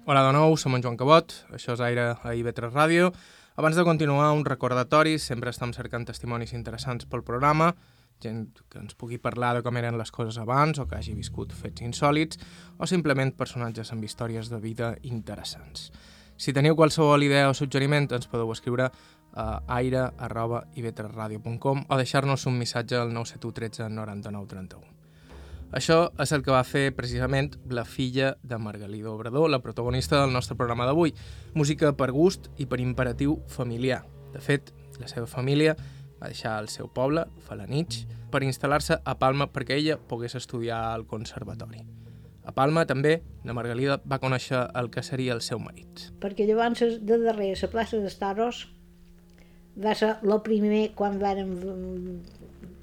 Hola 0.08 0.22
de 0.22 0.36
nou, 0.36 0.52
som 0.54 0.70
en 0.76 0.82
Joan 0.84 0.94
Cabot, 0.94 1.32
això 1.50 1.74
és 1.74 1.80
Aire 1.82 2.14
a 2.14 2.30
IB3 2.38 2.70
Ràdio. 2.70 3.10
Abans 3.58 3.74
de 3.74 3.82
continuar, 3.82 4.38
un 4.38 4.46
recordatori, 4.46 5.18
sempre 5.18 5.50
estem 5.50 5.74
cercant 5.74 6.06
testimonis 6.06 6.54
interessants 6.54 7.10
pel 7.10 7.26
programa, 7.26 7.74
gent 8.22 8.54
que 8.70 8.78
ens 8.78 8.94
pugui 8.94 9.18
parlar 9.18 9.56
de 9.56 9.64
com 9.66 9.74
eren 9.74 9.98
les 9.98 10.14
coses 10.14 10.38
abans 10.38 10.78
o 10.78 10.86
que 10.86 10.94
hagi 10.94 11.18
viscut 11.18 11.50
fets 11.50 11.82
insòlids 11.82 12.38
o 12.78 12.86
simplement 12.86 13.34
personatges 13.34 13.90
amb 13.90 14.06
històries 14.06 14.46
de 14.46 14.62
vida 14.62 14.94
interessants. 15.02 15.90
Si 16.38 16.54
teniu 16.54 16.78
qualsevol 16.78 17.26
idea 17.26 17.50
o 17.50 17.58
suggeriment, 17.58 18.06
ens 18.14 18.30
podeu 18.30 18.46
escriure 18.54 18.94
a 19.34 19.58
aire.ib3radio.com 19.80 21.82
o 21.82 21.94
deixar-nos 21.98 22.46
un 22.46 22.54
missatge 22.62 22.94
al 22.94 23.10
971 23.10 23.58
13 23.58 23.90
99 23.90 24.54
31. 24.54 24.95
Això 25.74 26.12
és 26.22 26.30
el 26.32 26.44
que 26.46 26.54
va 26.54 26.62
fer 26.64 26.92
precisament 26.94 27.56
la 27.74 27.84
filla 27.84 28.36
de 28.46 28.58
Margalida 28.58 29.10
Obrador, 29.10 29.50
la 29.50 29.58
protagonista 29.62 30.20
del 30.20 30.32
nostre 30.32 30.54
programa 30.56 30.86
d'avui. 30.86 31.12
Música 31.54 31.90
per 31.92 32.12
gust 32.14 32.46
i 32.56 32.66
per 32.70 32.78
imperatiu 32.80 33.40
familiar. 33.50 34.04
De 34.32 34.40
fet, 34.40 34.70
la 35.00 35.10
seva 35.10 35.26
família 35.26 35.74
va 36.20 36.30
deixar 36.30 36.54
el 36.62 36.70
seu 36.70 36.88
poble, 36.88 37.26
Falanich, 37.48 38.04
per 38.30 38.44
instal·lar-se 38.46 39.00
a 39.02 39.16
Palma 39.18 39.50
perquè 39.52 39.76
ella 39.80 39.98
pogués 39.98 40.38
estudiar 40.38 40.78
al 40.94 41.06
conservatori. 41.06 41.82
A 42.46 42.54
Palma, 42.54 42.86
també, 42.86 43.18
la 43.44 43.52
Margalida 43.58 43.98
va 44.06 44.22
conèixer 44.22 44.68
el 44.78 44.88
que 44.94 45.02
seria 45.02 45.34
el 45.34 45.42
seu 45.42 45.58
marit. 45.58 46.12
Perquè 46.22 46.46
llavors, 46.46 46.78
de 47.02 47.18
darrere, 47.26 47.58
a 47.58 47.66
la 47.66 47.72
plaça 47.74 47.98
de 47.98 48.12
Toros, 48.22 48.68
va 49.76 49.98
ser 49.98 50.14
el 50.22 50.38
primer 50.46 50.92
quan 50.94 51.18
vàrem 51.18 51.56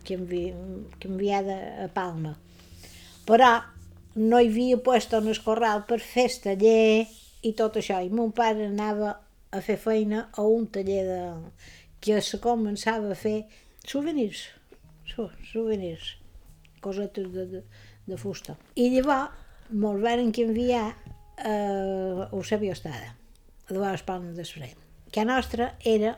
canviar 0.04 1.46
a 1.48 1.88
Palma 1.96 2.36
però 3.28 3.52
no 4.16 4.40
hi 4.40 4.50
havia 4.50 4.78
puesto 4.78 5.18
en 5.18 5.30
el 5.32 5.40
corral 5.44 5.86
per 5.90 6.00
fer 6.04 6.30
taller 6.44 7.06
i 7.44 7.54
tot 7.58 7.78
això, 7.80 8.00
i 8.00 8.10
mon 8.10 8.32
pare 8.32 8.68
anava 8.70 9.16
a 9.54 9.62
fer 9.62 9.78
feina 9.78 10.28
a 10.34 10.46
un 10.48 10.68
taller 10.68 11.04
de... 11.08 11.22
que 12.04 12.20
se 12.22 12.40
començava 12.44 13.12
a 13.12 13.16
fer 13.16 13.46
souvenirs, 13.88 14.48
souvenirs, 15.52 16.18
cosetes 16.82 17.30
de, 17.32 17.46
de, 17.52 17.64
de 18.08 18.18
fusta. 18.18 18.58
I 18.76 18.90
llavors 18.92 19.42
mos 19.72 20.02
van 20.04 20.32
canviar 20.36 20.86
a 21.38 21.54
Eusebio 22.32 22.74
Estada, 22.74 23.16
a 23.70 23.96
palmes 24.06 24.36
d'Esfrent, 24.36 24.78
que 25.12 25.22
a 25.22 25.26
nostra 25.26 25.74
era 25.84 26.18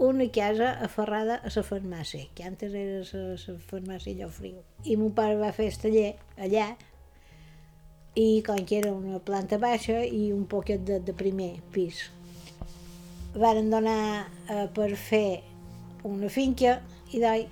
una 0.00 0.30
casa 0.32 0.70
aferrada 0.80 1.36
a 1.44 1.50
la 1.54 1.62
farmàcia, 1.62 2.30
que 2.34 2.44
antes 2.48 2.72
era 2.72 3.02
la, 3.04 3.56
farmàcia 3.68 4.16
Llofriu. 4.16 4.62
I 4.88 4.96
mon 4.96 5.12
pare 5.12 5.36
va 5.36 5.52
fer 5.52 5.66
el 5.68 5.76
taller 5.82 6.06
allà, 6.40 6.70
i 8.16 8.40
com 8.46 8.64
que 8.64 8.78
era 8.80 8.94
una 8.96 9.20
planta 9.20 9.58
baixa 9.60 10.00
i 10.04 10.32
un 10.32 10.46
poquet 10.48 10.82
de, 10.88 10.98
de 11.04 11.12
primer 11.12 11.52
pis. 11.74 12.06
Varen 13.36 13.70
donar 13.70 14.26
eh, 14.48 14.66
per 14.74 14.88
fer 14.96 15.42
una 16.08 16.32
finca 16.32 16.78
i 17.12 17.20
d'ahí 17.20 17.46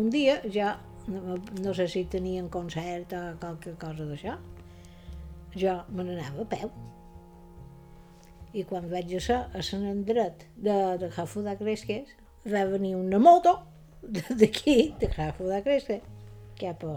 un 0.00 0.10
dia 0.10 0.40
ja, 0.52 0.74
no, 1.12 1.36
no 1.60 1.76
sé 1.76 1.86
si 1.92 2.04
tenien 2.08 2.48
concert 2.52 3.12
o 3.16 3.22
qualque 3.40 3.76
cosa 3.80 4.08
d'això, 4.08 4.40
jo 5.56 5.80
me 5.92 6.04
n'anava 6.04 6.44
a 6.44 6.52
peu 6.56 6.72
i 8.56 8.64
quan 8.64 8.88
vaig 8.88 9.10
a 9.18 9.20
ser 9.20 9.42
a 9.52 9.62
Sant 9.64 9.84
Andret 9.90 10.46
de, 10.56 10.76
de 11.00 11.10
Jafo 11.12 11.42
de 11.44 11.52
Cresques, 11.58 12.08
va 12.48 12.64
venir 12.70 12.94
una 12.96 13.20
moto 13.20 13.58
d'aquí, 14.40 14.94
de 15.00 15.10
Jafo 15.12 15.50
de 15.50 15.60
Cresques, 15.66 16.00
cap 16.56 16.84
a, 16.88 16.96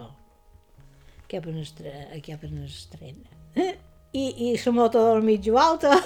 cap 1.28 1.50
a, 1.52 1.56
estre, 1.60 1.94
cap 2.26 2.48
a 2.48 2.52
estren. 2.64 3.20
I, 4.10 4.24
i 4.48 4.54
la 4.58 4.72
moto 4.74 5.04
del 5.06 5.22
mig 5.22 5.46
alta 5.54 6.00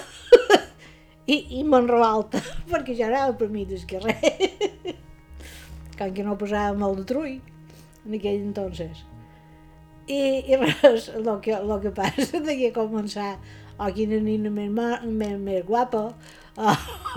i, 1.34 1.36
i 1.60 1.62
m'enrebalta, 1.64 2.42
perquè 2.68 2.98
ja 2.98 3.08
anava 3.08 3.38
per 3.38 3.48
mi 3.48 3.64
d'esquerrer. 3.64 4.34
Com 5.94 6.12
que 6.12 6.26
no 6.26 6.34
posava 6.36 6.74
molt 6.76 7.00
de 7.00 7.08
trull 7.08 7.34
en 8.04 8.16
aquell 8.18 8.42
entonces. 8.42 9.04
I, 10.04 10.18
i 10.50 10.58
res, 10.60 11.08
el 11.14 11.30
que, 11.40 11.56
lo 11.64 11.78
que 11.80 11.94
passa 11.96 12.42
de 12.44 12.58
que 12.58 12.74
començar 12.76 13.38
oh, 13.78 13.90
quina 13.94 14.20
nina 14.22 14.50
més, 14.52 14.70
més, 15.04 15.36
més 15.40 15.64
guapa, 15.66 16.04
oh, 16.62 16.76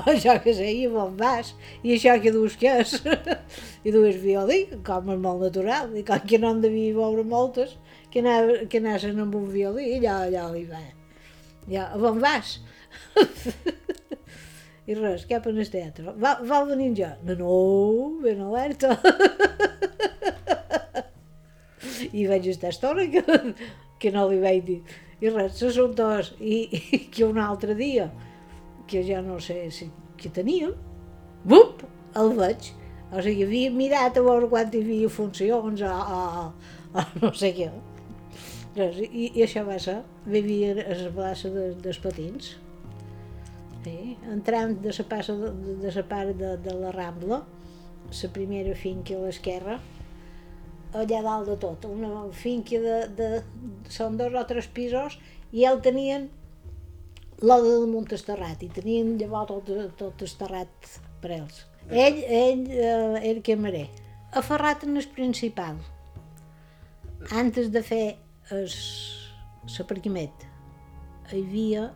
això 0.10 0.38
que 0.42 0.54
sé, 0.58 0.70
i 0.74 0.88
on 0.88 1.16
vas, 1.20 1.54
i 1.86 1.94
això 1.96 2.16
que 2.22 2.34
duus 2.34 2.58
que 2.60 2.80
és, 2.82 2.96
i 3.86 3.94
dues 3.94 4.18
violí, 4.24 4.64
com 4.86 5.12
és 5.14 5.22
molt 5.22 5.46
natural, 5.46 5.94
i 5.98 6.04
com 6.08 6.24
que 6.26 6.40
no 6.42 6.56
en 6.56 6.64
devia 6.66 6.96
veure 6.98 7.26
moltes, 7.28 7.76
que, 8.12 8.24
anava, 8.24 8.64
que 8.72 8.82
anaven 8.82 9.22
amb 9.26 9.38
un 9.38 9.50
violí, 9.54 9.92
i 9.94 10.00
allò, 10.00 10.24
allò 10.26 10.48
hi 10.58 10.66
va. 10.70 10.84
Ja, 11.68 11.90
on 12.00 12.22
vas? 12.24 12.58
I 14.88 14.96
res, 14.96 15.26
cap 15.28 15.50
en 15.52 15.58
el 15.60 15.68
teatre. 15.68 16.14
Va, 16.16 16.38
va 16.48 16.62
venir 16.70 16.94
jo? 16.96 17.10
No, 17.28 17.36
no, 17.42 17.56
ben 18.24 18.40
alerta. 18.46 18.94
I 22.16 22.24
vaig 22.30 22.48
estar 22.48 22.72
estona 22.72 23.04
que, 23.12 23.22
que 24.00 24.14
no 24.16 24.30
li 24.32 24.40
vaig 24.40 24.64
dir 24.64 24.80
i 25.22 25.30
res, 25.34 25.56
se 25.58 25.72
són 25.74 25.96
dos, 25.98 26.34
i, 26.40 26.64
i 26.94 27.00
que 27.14 27.26
un 27.26 27.40
altre 27.42 27.76
dia, 27.78 28.10
que 28.88 29.02
ja 29.06 29.22
no 29.26 29.40
sé 29.44 29.64
si 29.74 29.90
que 30.18 30.30
teníem, 30.34 30.74
bup, 31.46 31.84
el 32.18 32.34
veig. 32.38 32.72
O 33.08 33.22
sigui, 33.24 33.46
havia 33.48 33.72
mirat 33.72 34.18
a 34.20 34.24
veure 34.26 34.50
quan 34.52 34.72
hi 34.74 34.82
havia 34.84 35.10
funcions 35.10 35.84
o, 35.88 35.92
o, 35.92 36.22
o 36.92 37.06
no 37.22 37.32
sé 37.38 37.54
què. 37.56 37.70
Res, 38.78 38.98
i, 39.08 39.30
I 39.32 39.46
això 39.46 39.64
va 39.66 39.78
ser, 39.82 40.02
vivia 40.28 40.74
a 40.84 40.98
la 41.00 41.12
plaça 41.16 41.52
de, 41.54 41.70
dels 41.82 42.02
patins. 42.04 42.56
Sí, 43.86 44.18
entrant 44.34 44.76
de 44.84 44.92
la 44.92 45.06
passa 45.08 45.38
de, 45.40 45.54
de 45.82 45.94
la 45.96 46.04
part 46.10 46.36
de, 46.38 46.58
de 46.66 46.74
la 46.76 46.92
Rambla, 46.92 47.40
la 48.12 48.30
primera 48.36 48.76
finca 48.76 49.16
a 49.16 49.24
l'esquerra, 49.24 49.80
allà 51.02 51.22
dalt 51.26 51.48
de 51.52 51.58
tot, 51.62 51.86
una 51.90 52.26
finca 52.34 52.80
de, 52.84 52.98
de, 53.18 53.30
són 53.94 54.18
dos 54.20 54.34
o 54.34 54.44
tres 54.50 54.68
pisos 54.74 55.18
i 55.52 55.66
el 55.70 55.82
tenien 55.86 56.30
l'oda 57.42 57.70
del 57.70 57.88
munt 57.92 58.10
esterrat 58.18 58.64
i 58.66 58.70
tenien 58.74 59.16
llavors 59.22 59.48
tot, 59.52 59.72
tot 60.00 60.26
esterrat 60.26 60.72
per 61.22 61.32
ells. 61.38 61.66
Ell, 61.88 62.18
ell 62.24 62.66
eh, 62.68 63.30
era 63.32 63.42
camarer, 63.46 63.88
aferrat 64.36 64.84
en 64.84 64.98
el 65.00 65.08
principal, 65.16 65.78
antes 67.32 67.72
de 67.72 67.82
fer 67.86 68.06
l'aparcament 68.52 70.46
hi 71.28 71.42
havia 71.42 71.88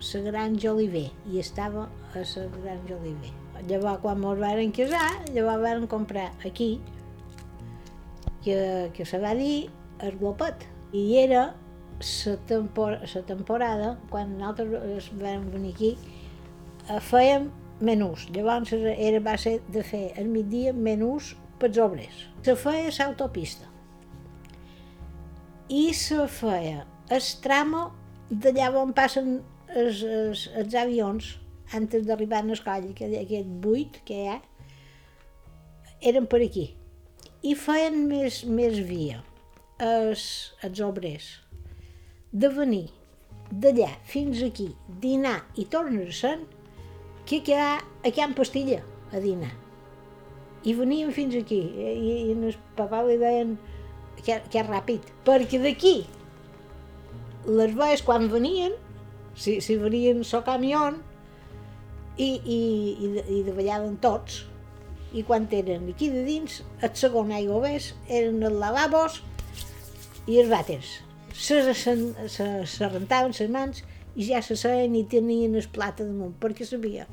la 0.00 0.20
granja 0.24 0.72
Oliver 0.72 1.10
i 1.30 1.38
estava 1.38 1.84
a 1.86 2.22
la 2.22 2.46
granja 2.62 2.96
Oliver. 2.96 3.32
Llavors, 3.68 4.00
quan 4.02 4.24
ens 4.24 4.40
varen 4.40 4.72
casar, 4.72 5.10
llavors 5.34 5.62
varen 5.62 5.86
comprar 5.86 6.32
aquí 6.46 6.80
que, 8.44 8.90
que 8.94 9.04
se 9.04 9.18
va 9.18 9.34
dir 9.34 9.70
el 10.00 10.16
glopet. 10.18 10.66
I 10.92 11.18
era 11.22 11.54
la 12.00 12.36
tempor 12.48 12.98
temporada, 13.26 13.98
quan 14.10 14.38
nosaltres 14.38 15.10
vam 15.20 15.50
venir 15.52 15.74
aquí, 15.74 15.90
eh, 16.88 17.00
fèiem 17.00 17.50
menús. 17.80 18.28
Llavors 18.32 18.72
era, 18.72 19.20
va 19.20 19.36
ser 19.38 19.60
de 19.68 19.82
fer 19.84 20.12
al 20.18 20.28
migdia 20.32 20.72
menús 20.72 21.34
pels 21.60 21.78
obrers. 21.78 22.26
Se 22.42 22.56
feia 22.56 22.90
l'autopista. 22.98 23.68
I 25.68 25.92
se 25.94 26.26
feia 26.26 26.86
el 27.10 27.22
tramo 27.42 27.90
d'allà 28.30 28.72
on 28.80 28.92
passen 28.94 29.40
els, 29.68 30.02
els, 30.02 30.48
els 30.56 30.74
avions 30.74 31.36
antes 31.74 32.06
d'arribar 32.06 32.40
a 32.40 32.48
l'escola, 32.48 32.90
aquest 32.90 33.46
buit 33.62 34.00
que 34.04 34.14
hi 34.14 34.28
ha, 34.32 34.40
eren 36.00 36.26
per 36.26 36.40
aquí 36.42 36.79
i 37.42 37.54
feien 37.56 38.02
més, 38.08 38.42
més 38.44 38.80
via 38.84 39.22
els, 39.80 40.22
els 40.66 40.80
obrers 40.84 41.28
de 42.32 42.50
venir 42.52 42.88
d'allà 43.50 43.88
fins 44.06 44.42
aquí, 44.46 44.68
dinar 45.02 45.40
i 45.58 45.64
tornar-se'n, 45.66 46.44
que 47.26 47.40
quedar 47.46 47.80
a 47.80 48.12
Can 48.14 48.34
Pastilla 48.34 48.80
a 49.14 49.20
dinar. 49.22 49.50
I 50.66 50.74
venien 50.76 51.10
fins 51.14 51.34
aquí, 51.38 51.58
i, 51.58 52.14
i 52.30 52.34
el 52.34 52.56
papà 52.78 53.02
li 53.06 53.16
deien 53.18 53.56
que, 54.20 54.38
que 54.52 54.64
ràpid, 54.66 55.08
perquè 55.26 55.60
d'aquí 55.62 55.94
les 57.48 57.74
veus 57.74 58.04
quan 58.06 58.28
venien, 58.30 58.76
si, 59.34 59.58
si 59.64 59.78
venien 59.80 60.22
so 60.26 60.42
camió, 60.46 60.90
i, 62.20 62.30
i, 62.36 62.60
i, 63.00 63.10
i 63.38 63.42
davallaven 63.46 63.96
tots, 64.02 64.44
i 65.12 65.22
quan 65.26 65.48
eren 65.50 65.88
aquí 65.90 66.08
de 66.10 66.22
dins, 66.24 66.60
el 66.82 66.92
segon 66.94 67.32
aigua 67.34 67.60
ves 67.64 67.92
eren 68.08 68.42
els 68.46 68.58
lavabos 68.62 69.20
i 70.30 70.38
els 70.38 70.50
vàters. 70.50 71.00
Se, 71.34 71.62
se, 71.74 71.94
se, 72.28 72.46
se 72.66 72.88
rentaven 72.90 73.34
les 73.34 73.50
mans 73.50 73.82
i 74.14 74.26
ja 74.28 74.42
se 74.42 74.56
saben 74.58 74.94
i 74.98 75.04
tenien 75.08 75.56
el 75.58 75.66
plat 75.72 75.98
damunt, 75.98 76.34
perquè 76.42 76.66
sabia. 76.66 77.06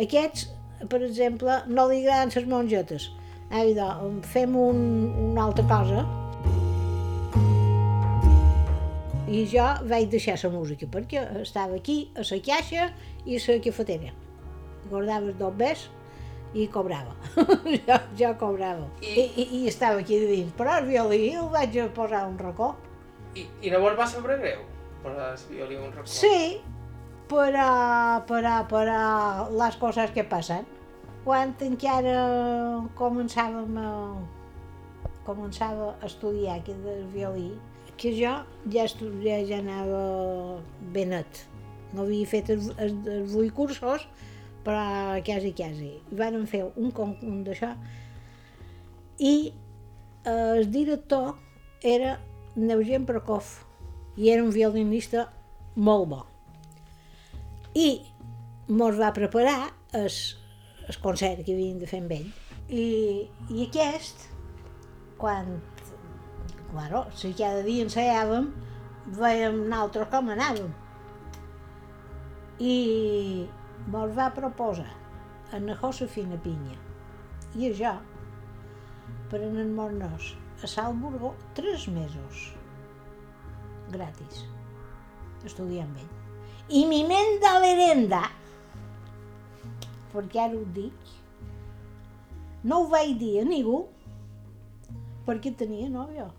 Aquests, 0.00 0.48
per 0.88 1.02
exemple, 1.04 1.60
no 1.68 1.88
li 1.90 2.02
agraden 2.02 2.32
les 2.34 2.48
mongetes. 2.48 3.10
Ah, 3.52 3.64
fem 4.32 4.56
un, 4.56 4.82
una 5.32 5.44
altra 5.44 5.64
cosa. 5.68 6.04
I 9.32 9.44
jo 9.48 9.64
vaig 9.88 10.10
deixar 10.12 10.38
la 10.42 10.50
música 10.52 10.88
perquè 10.88 11.24
estava 11.40 11.76
aquí, 11.76 12.10
a 12.16 12.24
la 12.24 12.38
caixa 12.44 12.88
i 13.24 13.36
a 13.36 13.42
la 13.46 13.60
cafetera. 13.64 14.12
Guardaves 14.90 15.36
dos 15.38 15.56
bes 15.56 15.88
i 16.54 16.66
cobrava. 16.68 17.14
jo, 17.86 17.98
jo 18.18 18.32
cobrava. 18.40 18.88
I, 19.00 19.28
i, 19.36 19.46
I 19.60 19.68
estava 19.70 20.00
aquí 20.02 20.18
de 20.20 20.28
dins. 20.28 20.52
Però 20.58 20.76
el 20.80 20.90
violí 20.90 21.32
el 21.32 21.48
vaig 21.52 21.78
a 21.80 21.88
posar 21.94 22.26
un 22.28 22.36
racó. 22.40 22.74
I, 23.34 23.46
i 23.64 23.72
llavors 23.72 23.98
va 23.98 24.08
saber 24.08 24.38
greu 24.42 24.60
posar 25.02 25.32
el 25.32 25.48
violí 25.54 25.80
un 25.80 25.92
racó? 25.94 26.10
Sí, 26.12 26.60
però, 27.30 27.70
però, 28.28 28.60
però 28.68 29.00
les 29.56 29.80
coses 29.80 30.12
que 30.14 30.24
passen. 30.28 30.68
Quan 31.22 31.54
encara 31.62 32.16
començàvem 32.98 33.76
a, 33.78 33.90
començava 35.26 35.92
a 36.00 36.08
estudiar 36.08 36.58
aquest 36.58 36.82
del 36.82 37.04
violí, 37.14 37.52
que 37.96 38.10
jo 38.16 38.32
ja, 38.66 38.84
estudia, 38.84 39.38
ja 39.46 39.60
anava 39.62 40.58
ben 40.94 41.12
net. 41.14 41.44
No 41.92 42.02
havia 42.06 42.26
fet 42.26 42.50
els, 42.50 42.72
els, 42.80 43.06
els 43.06 43.34
vuit 43.36 43.52
cursos, 43.54 44.08
però 44.64 45.18
quasi, 45.26 45.52
quasi. 45.56 45.92
Van 46.18 46.46
fer 46.46 46.64
un 46.76 46.90
concurs 46.94 47.44
d'això 47.48 47.74
i 49.22 49.52
eh, 50.24 50.58
el 50.58 50.70
director 50.70 51.34
era 51.82 52.18
Neugen 52.56 53.06
Prokov 53.06 53.44
i 54.16 54.30
era 54.30 54.42
un 54.42 54.50
violinista 54.50 55.28
molt 55.74 56.08
bo. 56.08 56.20
I 57.74 57.88
mos 58.68 58.98
va 58.98 59.12
preparar 59.16 59.72
el, 59.96 60.10
el 60.88 60.98
concert 61.04 61.44
que 61.46 61.54
havien 61.54 61.78
de 61.80 61.88
fer 61.88 62.02
amb 62.02 62.12
ell. 62.18 62.28
I, 62.68 62.84
i 63.50 63.64
aquest, 63.66 64.26
quan, 65.20 65.56
claro, 66.72 67.06
si 67.16 67.32
cada 67.38 67.62
dia 67.66 67.86
ensaiàvem, 67.86 68.50
veiem 69.18 69.64
nosaltres 69.68 70.10
com 70.12 70.30
anàvem. 70.34 70.70
I 72.62 72.76
me'l 73.90 74.14
va 74.16 74.30
proposar 74.34 74.90
a 75.52 75.60
na 75.60 75.76
Josefina 75.82 76.38
Pinya 76.44 76.78
i 77.58 77.68
a 77.68 77.74
jo 77.82 77.92
per 79.30 79.42
anar-nos 79.42 80.32
a 80.62 80.70
Salburgo 80.70 81.34
tres 81.58 81.88
mesos 81.88 82.50
gratis 83.92 84.44
estudiar 85.44 85.86
amb 85.86 85.98
ell. 85.98 86.12
I 86.72 86.84
mi 86.86 87.02
ment 87.04 87.40
de 87.42 87.52
l'herenda, 87.62 88.22
perquè 90.12 90.44
ara 90.44 90.58
ho 90.58 90.62
dic, 90.76 91.10
no 92.62 92.82
ho 92.82 92.86
vaig 92.92 93.16
dir 93.18 93.40
a 93.42 93.48
ningú 93.48 93.82
perquè 95.26 95.54
tenia 95.58 95.90
nòvio. 95.90 96.30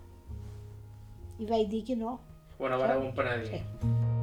I 1.40 1.46
vaig 1.50 1.68
dir 1.68 1.82
que 1.84 1.96
no. 1.98 2.18
Bueno, 2.58 2.78
vareu 2.78 3.04
un 3.04 3.14
penedir. 3.14 3.58
Sí. 3.58 4.13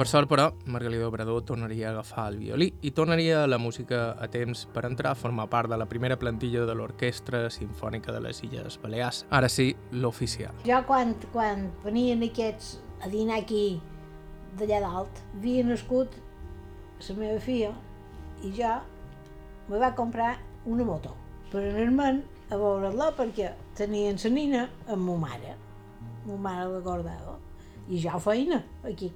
Per 0.00 0.08
sort, 0.08 0.30
però, 0.30 0.46
Margalida 0.64 1.04
Obrador 1.10 1.42
tornaria 1.44 1.90
a 1.90 1.90
agafar 1.90 2.30
el 2.30 2.38
violí 2.40 2.70
i 2.88 2.90
tornaria 2.96 3.42
a 3.42 3.48
la 3.52 3.58
música 3.60 4.14
a 4.16 4.28
temps 4.32 4.62
per 4.72 4.86
entrar 4.88 5.10
a 5.12 5.18
formar 5.22 5.44
part 5.52 5.68
de 5.68 5.76
la 5.76 5.84
primera 5.90 6.16
plantilla 6.16 6.62
de 6.64 6.72
l'Orquestra 6.78 7.42
Simfònica 7.52 8.14
de 8.16 8.22
les 8.24 8.40
Illes 8.40 8.78
Balears. 8.80 9.26
Ara 9.28 9.52
sí, 9.52 9.74
l'oficial. 9.92 10.56
Jo 10.64 10.80
quan, 10.88 11.12
quan 11.36 11.68
venien 11.84 12.24
aquests 12.30 12.78
a 13.04 13.12
dinar 13.12 13.42
aquí 13.42 13.76
d'allà 14.56 14.80
dalt, 14.88 15.22
havia 15.36 15.68
nascut 15.68 16.16
la 17.04 17.20
meva 17.20 17.38
filla 17.44 17.76
i 18.40 18.56
jo 18.56 18.74
me 19.68 19.84
va 19.84 19.92
comprar 20.00 20.38
una 20.64 20.88
moto 20.94 21.12
per 21.52 21.68
anar-me'n 21.74 22.24
a 22.48 22.56
veure-la 22.56 23.12
perquè 23.20 23.52
tenien 23.76 24.16
la 24.24 24.36
nina 24.40 24.68
amb 24.88 25.10
ma 25.12 25.22
mare. 25.28 25.58
Ma 26.24 26.44
mare 26.48 26.70
la 26.72 26.86
guardava. 26.88 27.36
I 27.92 28.00
jo 28.00 28.28
feina 28.32 28.64
aquí. 28.80 29.12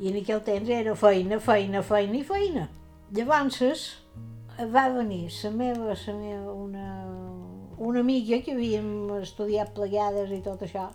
I 0.00 0.10
en 0.10 0.18
aquell 0.20 0.42
temps 0.44 0.68
era 0.68 0.94
feina, 0.98 1.38
feina, 1.40 1.82
feina 1.82 2.18
i 2.18 2.24
feina. 2.26 2.66
Llavors 3.16 3.84
va 4.58 4.88
venir 4.88 5.28
la 5.30 5.50
meva, 5.50 5.94
la 5.94 6.14
meva 6.14 6.52
una, 6.52 6.86
una 7.78 8.00
amiga 8.00 8.40
que 8.42 8.52
havíem 8.52 9.10
estudiat 9.20 9.72
plegades 9.76 10.32
i 10.32 10.40
tot 10.44 10.62
això, 10.66 10.88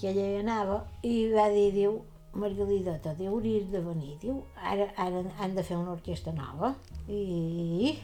que 0.00 0.10
ella 0.10 0.26
hi 0.28 0.38
anava, 0.42 0.82
i 1.02 1.30
va 1.32 1.48
dir, 1.52 1.72
diu, 1.74 1.98
Margalideta, 2.38 3.14
diu, 3.18 3.32
hauries 3.32 3.66
de 3.72 3.80
venir, 3.82 4.14
diu, 4.22 4.42
ara, 4.60 4.90
ara 4.96 5.24
han 5.40 5.56
de 5.56 5.64
fer 5.64 5.78
una 5.78 5.96
orquestra 5.96 6.32
nova, 6.36 6.74
i, 7.08 7.96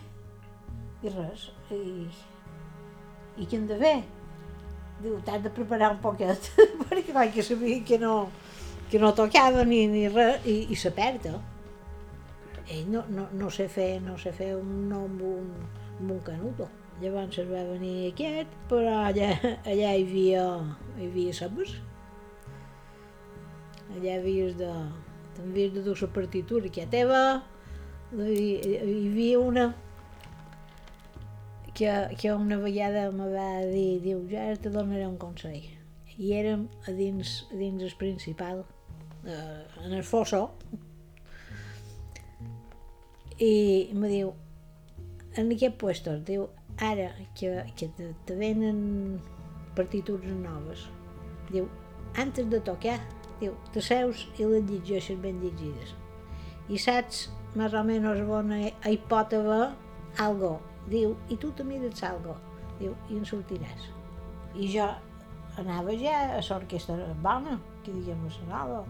i 1.05 1.13
res, 1.13 1.51
i, 1.71 1.83
i 3.37 3.47
què 3.47 3.61
hem 3.61 3.69
de 3.71 3.79
fer? 3.79 3.97
Diu, 5.05 5.19
t'has 5.27 5.45
de 5.45 5.53
preparar 5.53 5.93
un 5.93 6.01
poquet, 6.03 6.49
perquè 6.87 7.13
clar, 7.13 7.29
que 7.35 7.45
sabia 7.45 7.85
que 7.87 8.01
no, 8.01 8.17
que 8.95 9.01
no 9.03 9.09
tocava 9.11 9.65
ni, 9.67 9.89
ni 9.91 10.05
res, 10.07 10.45
i, 10.47 10.69
i 10.71 10.77
se 10.79 10.93
perd, 10.95 11.25
eh? 11.27 11.39
Ell 12.71 12.85
no, 12.93 13.01
no, 13.11 13.25
no 13.35 13.49
sé 13.51 13.65
fer, 13.67 13.97
no 13.99 14.13
sé 14.23 14.31
fer 14.31 14.53
un 14.55 14.85
nom 14.87 15.09
amb 15.09 15.25
un, 15.27 15.49
amb 15.99 16.13
un 16.15 16.21
canuto. 16.23 16.69
Llavors 17.01 17.41
es 17.43 17.49
va 17.49 17.65
venir 17.67 18.13
aquest, 18.13 18.53
però 18.71 19.01
allà, 19.09 19.33
allà 19.73 19.89
hi 19.99 20.05
havia, 20.05 20.45
hi 20.95 21.09
havia 21.09 21.33
sabers. 21.35 21.73
Allà 23.97 24.15
havies 24.21 24.55
de, 24.61 24.71
també 25.41 25.65
de 25.75 25.83
dur 25.83 25.97
la 25.99 26.11
partitura 26.15 26.71
que 26.77 26.87
teva, 26.93 27.25
hi, 28.15 28.47
hi 28.63 28.77
havia 28.77 29.41
una 29.43 29.65
que, 31.75 31.91
que 32.15 32.31
una 32.31 32.61
vegada 32.63 33.09
me 33.11 33.27
va 33.35 33.51
dir, 33.67 33.99
diu, 34.07 34.23
ja 34.31 34.47
te 34.55 34.71
donaré 34.71 35.11
un 35.11 35.19
consell. 35.19 35.67
I 36.15 36.33
érem 36.39 36.69
a 36.87 36.95
dins, 36.95 37.41
a 37.51 37.59
dins 37.59 37.83
el 37.83 37.99
principal, 37.99 38.63
en 39.27 39.93
el 39.93 40.05
fosso, 40.05 40.47
i 43.41 43.91
me 43.95 44.11
diu, 44.13 44.33
en 45.35 45.51
aquest 45.51 45.79
puesto, 45.81 46.19
diu, 46.27 46.49
ara 46.79 47.11
que, 47.39 47.51
que 47.77 47.89
te, 47.97 48.13
te 48.27 48.37
venen 48.39 49.21
partitures 49.75 50.37
noves, 50.39 50.87
diu, 51.51 51.69
antes 52.21 52.47
de 52.51 52.61
tocar, 52.63 52.99
diu, 53.41 53.57
te 53.75 53.83
seus 53.83 54.27
i 54.39 54.47
les 54.47 54.67
llegeixes 54.69 55.19
ben 55.23 55.41
llegides. 55.43 55.95
I 56.71 56.79
saps 56.81 57.27
més 57.59 57.75
o 57.75 57.83
menys 57.87 58.23
on 58.39 58.53
hi 58.55 58.97
pot 59.11 59.35
haver 59.37 59.75
algo. 60.23 60.59
Diu, 60.89 61.15
i 61.33 61.37
tu 61.41 61.51
te 61.57 61.65
mires 61.65 62.03
algo. 62.07 62.37
Diu, 62.79 62.95
i 63.11 63.19
en 63.19 63.27
sortiràs. 63.29 63.89
I 64.55 64.69
jo 64.71 64.87
anava 65.61 65.95
ja 65.99 66.17
a 66.37 66.43
l'orquestra 66.43 67.15
bona, 67.23 67.59
que 67.85 67.95
diguem 67.95 68.23
a 68.27 68.47
nova. 68.51 68.85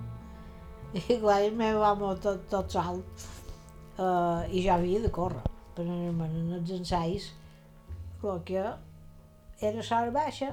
I 0.94 1.18
clar, 1.18 1.40
el 1.42 1.56
meu 1.58 1.80
home 1.82 2.12
tot, 2.22 2.44
tot 2.50 2.70
salt. 2.70 3.22
Uh, 3.98 4.46
I 4.50 4.62
jo 4.62 4.74
havia 4.74 5.00
de 5.02 5.10
córrer 5.14 5.42
per 5.74 5.82
anar 5.82 6.28
en 6.28 6.52
els 6.54 6.70
ensais, 6.76 7.32
però 8.20 8.36
que 8.46 8.62
era 8.62 9.86
sort 9.86 10.14
baixa 10.14 10.52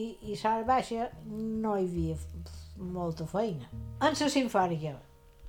i, 0.00 0.06
i 0.24 0.36
sort 0.40 0.64
baixa 0.68 1.10
no 1.28 1.74
hi 1.76 1.84
havia 1.84 2.16
molta 2.94 3.26
feina. 3.28 3.68
En 4.00 4.16
la 4.20 4.30
sinfònica, 4.36 4.94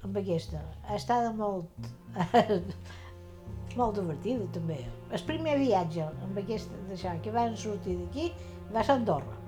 amb 0.03 0.19
aquesta, 0.19 0.65
ha 0.83 0.99
estat 0.99 1.31
molt, 1.39 1.87
molt 3.79 4.01
divertida 4.01 4.51
també. 4.57 4.81
El 5.15 5.25
primer 5.31 5.55
viatge 5.63 6.09
amb 6.11 6.43
aquesta 6.43 6.83
d'això, 6.89 7.15
que 7.23 7.31
van 7.35 7.55
sortir 7.55 7.95
d'aquí, 8.01 8.29
va 8.75 8.83
ser 8.83 8.97
a 8.97 8.99
Andorra. 8.99 9.39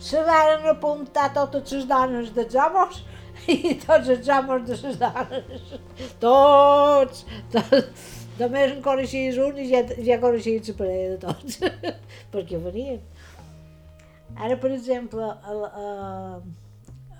Se 0.00 0.24
van 0.24 0.64
apuntar 0.70 1.28
totes 1.36 1.76
les 1.76 1.88
dones 1.90 2.32
dels 2.32 2.56
homes 2.56 3.04
i 3.54 3.74
tots 3.82 4.08
els 4.14 4.30
homes 4.34 4.64
de 4.68 4.78
les 4.82 5.00
dones. 5.02 5.74
Tots! 6.22 7.24
tots. 7.54 8.06
Només 8.38 8.70
en 8.70 8.82
coneixies 8.84 9.38
un 9.42 9.56
i 9.58 9.66
ja, 9.66 9.82
ja 10.06 10.20
coneixies 10.22 10.70
la 10.70 10.76
parella 10.78 11.14
de 11.14 11.18
tots, 11.24 11.58
perquè 12.32 12.60
venien. 12.62 13.00
Ara, 14.38 14.58
per 14.62 14.70
exemple, 14.76 15.24
a, 15.24 15.54
a, 15.66 15.88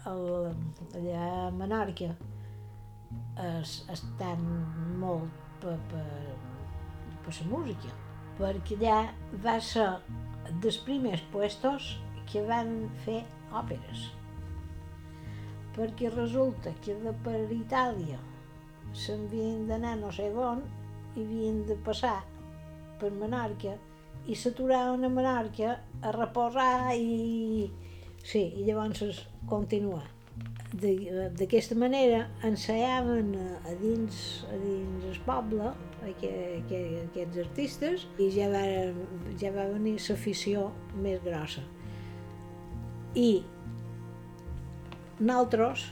a, 0.07 0.13
allà 1.01 1.23
a 1.49 1.49
Menorca 1.57 2.13
es, 3.49 3.81
estan 3.91 4.45
molt 5.01 5.33
per, 5.63 5.75
per, 5.91 6.05
per 7.25 7.35
la 7.41 7.49
música, 7.51 7.91
perquè 8.39 8.79
allà 8.79 9.01
va 9.43 9.57
ser 9.73 9.89
dels 10.63 10.79
primers 10.87 11.25
puestos 11.33 11.97
que 12.31 12.45
van 12.47 12.77
fer 13.05 13.25
òperes. 13.57 14.18
Perquè 15.79 16.11
resulta 16.11 16.73
que 16.83 16.97
de 17.05 17.13
per 17.25 17.39
Itàlia 17.55 18.19
s'havien 18.99 19.67
d'anar 19.69 19.95
no 20.01 20.11
sé 20.13 20.27
on 20.35 20.63
i 21.17 21.23
havien 21.23 21.63
de 21.69 21.77
passar 21.87 22.17
per 22.99 23.11
Menorca 23.15 23.77
i 24.27 24.35
s'aturaven 24.35 25.05
a 25.07 25.11
Menorca 25.13 25.77
a 26.03 26.13
reposar 26.17 26.95
i... 26.99 27.69
Sí, 28.25 28.43
i 28.59 28.65
llavors 28.67 29.23
continuar. 29.49 30.05
de- 30.79 31.31
d'aquesta 31.39 31.75
manera 31.75 32.19
ensenyaven 32.45 33.31
a, 33.41 33.73
dins, 33.81 34.19
a 34.53 34.57
dins 34.61 35.05
el 35.09 35.17
poble 35.25 35.71
aqu- 36.05 36.33
aqu- 36.59 36.99
aquests 37.07 37.39
artistes 37.45 38.05
i 38.21 38.27
ja 38.35 38.51
va, 38.53 38.61
ja 39.41 39.51
va 39.55 39.65
venir 39.73 39.95
l'afició 39.97 40.67
més 41.07 41.23
grossa. 41.25 41.63
I 43.15 43.43
nosaltres 45.19 45.89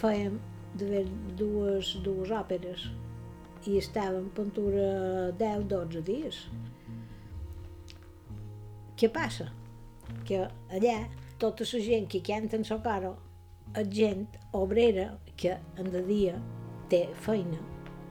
fèiem 0.00 0.38
de 0.76 1.04
dues, 1.36 1.94
dues 2.04 2.30
òperes 2.30 2.86
i 3.68 3.78
estàvem 3.80 4.28
pintura 4.36 5.32
10-12 5.40 6.02
dies. 6.04 6.42
Què 8.96 9.08
passa? 9.12 9.48
Que 10.28 10.44
allà 10.68 10.98
tota 11.40 11.64
la 11.72 11.80
gent 11.84 12.08
que 12.12 12.20
canta 12.24 12.58
en 12.60 12.64
Socorro 12.68 13.16
és 13.80 13.88
gent 13.96 14.26
obrera 14.56 15.14
que 15.40 15.56
en 15.80 15.90
de 15.92 16.02
dia 16.04 16.36
té 16.92 17.06
feina 17.24 17.60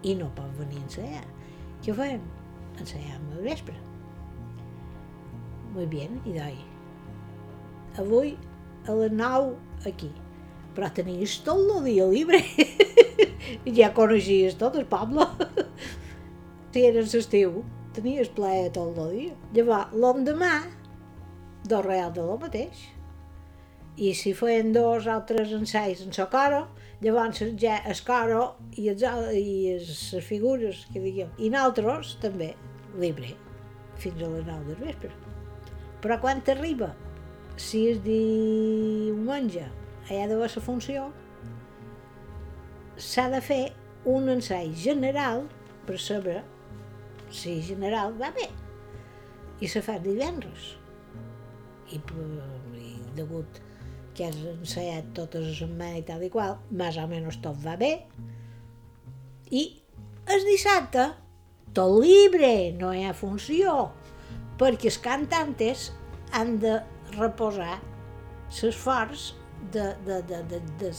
i 0.02 0.16
no 0.16 0.30
pot 0.36 0.52
venir 0.58 0.80
a 0.80 0.86
ensenyar. 0.88 1.26
Què 1.86 1.94
fem? 1.96 2.26
Ensenyam 2.80 3.26
al 3.36 3.46
vespre. 3.46 3.76
Muy 5.74 5.86
bien, 5.86 6.18
i 6.26 6.34
d'ahí. 6.34 6.62
Avui 8.02 8.38
a 8.88 8.96
les 8.98 9.12
9 9.14 9.69
aquí. 9.88 10.10
Però 10.76 10.90
tenies 10.96 11.40
tot 11.46 11.62
el 11.78 11.84
dia 11.92 12.08
libre. 12.10 12.44
Ja 13.66 13.90
coneixies 13.96 14.54
tot 14.60 14.76
el 14.78 14.86
poble. 14.86 15.26
si 16.74 16.84
era 16.86 17.02
l'estiu, 17.02 17.64
tenies 17.96 18.30
plaer 18.36 18.70
tot 18.76 18.98
el 19.06 19.10
dia. 19.16 19.38
Llavors, 19.56 19.96
l'endemà, 20.04 20.54
dos 21.66 21.86
reals 21.86 22.14
de 22.16 22.26
lo 22.28 22.38
mateix. 22.42 22.86
I 24.00 24.14
si 24.16 24.36
feien 24.38 24.72
dos 24.76 25.10
o 25.10 25.18
tres 25.28 25.52
ensaios 25.58 26.06
en 26.06 26.14
Socorro, 26.16 26.68
llavors 27.02 27.42
ja 27.60 27.82
el 27.90 28.00
coro 28.06 28.44
i, 28.78 28.88
i 28.88 29.76
les 29.76 30.04
figures 30.30 30.86
que 30.94 31.02
digueu. 31.04 31.34
I 31.42 31.50
nosaltres 31.52 32.16
també, 32.22 32.54
libre, 33.02 33.34
fins 34.00 34.24
a 34.24 34.32
les 34.32 34.48
9 34.48 34.72
del 34.72 34.86
vespre. 34.86 35.12
Però 36.00 36.20
quan 36.24 36.40
t'arriba, 36.46 36.94
si 37.60 37.86
és 37.92 38.00
diumenge, 38.06 39.66
allà 40.08 40.28
de 40.32 40.38
la 40.40 40.50
funció, 40.64 41.10
s'ha 43.00 43.28
de 43.32 43.42
fer 43.44 43.64
un 44.08 44.32
ensai 44.32 44.72
general 44.76 45.46
per 45.88 46.00
saber 46.00 46.40
si 47.32 47.60
general 47.62 48.16
va 48.20 48.32
bé. 48.36 48.48
I 49.60 49.68
se 49.68 49.82
fa 49.84 49.98
divendres. 50.00 50.76
I, 51.92 52.00
per- 52.00 52.78
i 52.80 52.96
degut 53.18 53.60
que 54.16 54.28
has 54.30 54.38
ensaiat 54.54 55.12
tota 55.18 55.42
la 55.44 55.52
setmana 55.56 56.00
i 56.00 56.06
tal 56.08 56.24
i 56.24 56.30
qual, 56.32 56.58
més 56.72 56.98
o 57.00 57.08
menys 57.12 57.40
tot 57.44 57.60
va 57.64 57.76
bé. 57.80 57.92
I 59.52 59.64
el 60.30 60.46
dissabte, 60.48 61.10
tot 61.74 62.00
libre, 62.02 62.72
no 62.80 62.94
hi 62.94 63.04
ha 63.08 63.16
funció, 63.18 63.90
perquè 64.60 64.90
els 64.92 65.00
cantantes 65.04 65.90
han 66.36 66.58
de 66.62 66.78
reposar 67.18 67.80
l'esforç 68.50 69.34
de, 69.72 69.96
de, 70.06 70.22
de, 70.30 70.42
de, 70.50 70.60
de, 70.80 70.92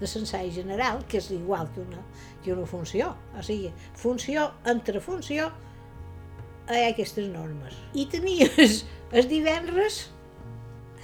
de 0.00 0.08
l'ensai 0.14 0.50
general, 0.50 1.02
que 1.08 1.20
és 1.20 1.30
igual 1.34 1.68
que 1.74 1.82
una, 1.84 2.02
que 2.42 2.52
una 2.54 2.66
funció. 2.66 3.12
O 3.36 3.44
sigui, 3.44 3.72
funció 3.94 4.50
entre 4.66 5.02
funció 5.04 5.50
hi 6.66 6.82
ha 6.82 6.90
aquestes 6.90 7.28
normes. 7.30 7.76
I 7.94 8.06
tenies 8.10 8.84
els 9.16 9.28
divendres 9.30 10.06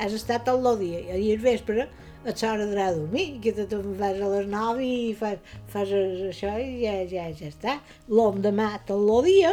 has 0.02 0.14
estat 0.16 0.46
tot 0.48 0.64
el 0.72 0.80
dia 0.80 1.02
i 1.20 1.34
al 1.34 1.42
vespre 1.42 1.86
et 2.22 2.38
s'haurà 2.38 2.66
a 2.86 2.94
dormir, 2.94 3.40
que 3.42 3.50
te 3.54 3.66
te'n 3.66 3.96
vas 3.98 4.18
a 4.22 4.28
les 4.30 4.46
9 4.50 4.84
i 4.86 5.14
fas, 5.18 5.40
fas 5.70 5.90
això 5.90 6.52
i 6.62 6.84
ja, 6.84 6.94
ja, 7.10 7.26
ja 7.34 7.48
està. 7.50 7.78
L'endemà 8.10 8.68
tot 8.86 9.02
el 9.02 9.26
dia 9.26 9.52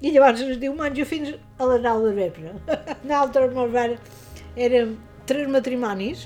i 0.00 0.12
llavors 0.14 0.42
el 0.44 0.58
diumenge 0.62 1.06
fins 1.08 1.34
a 1.34 1.68
les 1.70 1.82
9 1.84 2.06
del 2.06 2.18
vespre. 2.18 2.54
Nosaltres 3.04 3.54
mos 3.56 3.72
van... 3.74 3.96
Érem 4.58 4.96
tres 5.28 5.48
matrimonis 5.52 6.24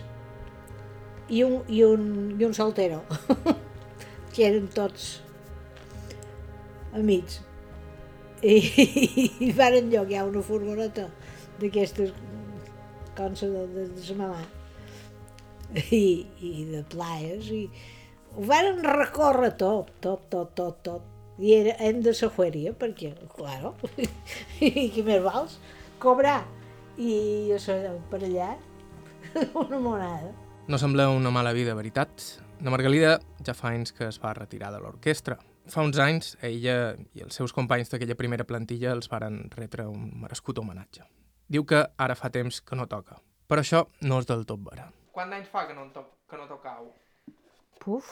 i 1.29 1.43
un, 1.45 1.59
i 1.69 1.83
un, 1.85 2.05
i 2.39 2.47
un 2.47 2.55
soltero, 2.57 3.03
que 4.33 4.47
érem 4.47 4.69
tots 4.73 5.19
amics. 6.97 7.41
I, 8.43 8.57
i 9.47 9.51
varen 9.57 9.91
llogar 9.93 10.25
una 10.29 10.43
furgoneta 10.45 11.09
d'aquestes 11.61 12.15
com 13.17 13.37
la 13.37 13.49
de, 13.49 13.67
de, 13.75 13.87
de 13.93 14.05
sa 14.07 14.17
mamà 14.19 14.41
i, 15.93 16.27
i 16.41 16.53
de 16.71 16.83
plaies 16.93 17.51
i 17.53 17.63
ho 18.33 18.45
varen 18.49 18.81
recórrer 18.87 19.53
tot, 19.61 19.93
tot, 20.01 20.25
tot, 20.33 20.55
tot, 20.57 20.79
tot. 20.85 21.12
I 21.39 21.55
era, 21.55 21.77
hem 21.81 22.03
de 22.05 22.13
la 22.13 22.29
feria, 22.31 22.73
perquè, 22.77 23.13
claro, 23.33 23.75
i 24.61 24.91
què 24.93 25.05
més 25.07 25.23
vols? 25.25 25.57
Cobrar. 26.03 26.43
I 27.01 27.53
això, 27.57 27.77
per 28.11 28.21
allà, 28.21 28.51
una 29.65 29.79
monada. 29.81 30.33
No 30.69 30.79
sembla 30.79 31.09
una 31.11 31.33
mala 31.33 31.55
vida, 31.57 31.75
veritat? 31.75 32.11
La 32.63 32.71
Margalida 32.71 33.17
ja 33.43 33.55
fa 33.57 33.73
anys 33.73 33.95
que 33.97 34.07
es 34.07 34.21
va 34.23 34.35
retirar 34.37 34.71
de 34.75 34.83
l'orquestra. 34.83 35.39
Fa 35.73 35.83
uns 35.87 35.99
anys, 36.03 36.37
ella 36.43 36.95
i 37.15 37.23
els 37.25 37.39
seus 37.39 37.55
companys 37.55 37.91
d'aquella 37.91 38.19
primera 38.19 38.45
plantilla 38.45 38.93
els 38.93 39.09
varen 39.11 39.47
retre 39.57 39.87
un 39.89 40.11
merescut 40.23 40.59
homenatge. 40.61 41.07
Diu 41.49 41.65
que 41.65 41.81
ara 41.99 42.17
fa 42.19 42.31
temps 42.35 42.61
que 42.61 42.77
no 42.79 42.87
toca, 42.91 43.17
però 43.49 43.65
això 43.65 43.87
no 44.03 44.19
és 44.21 44.29
del 44.29 44.45
tot 44.47 44.61
vera. 44.69 44.91
Quant 45.13 45.33
d'anys 45.33 45.49
fa 45.53 45.65
que 45.69 45.75
no, 45.77 45.89
to 45.95 46.05
que 46.29 46.39
no 46.39 46.47
tocau? 46.51 46.91
Puf, 47.83 48.11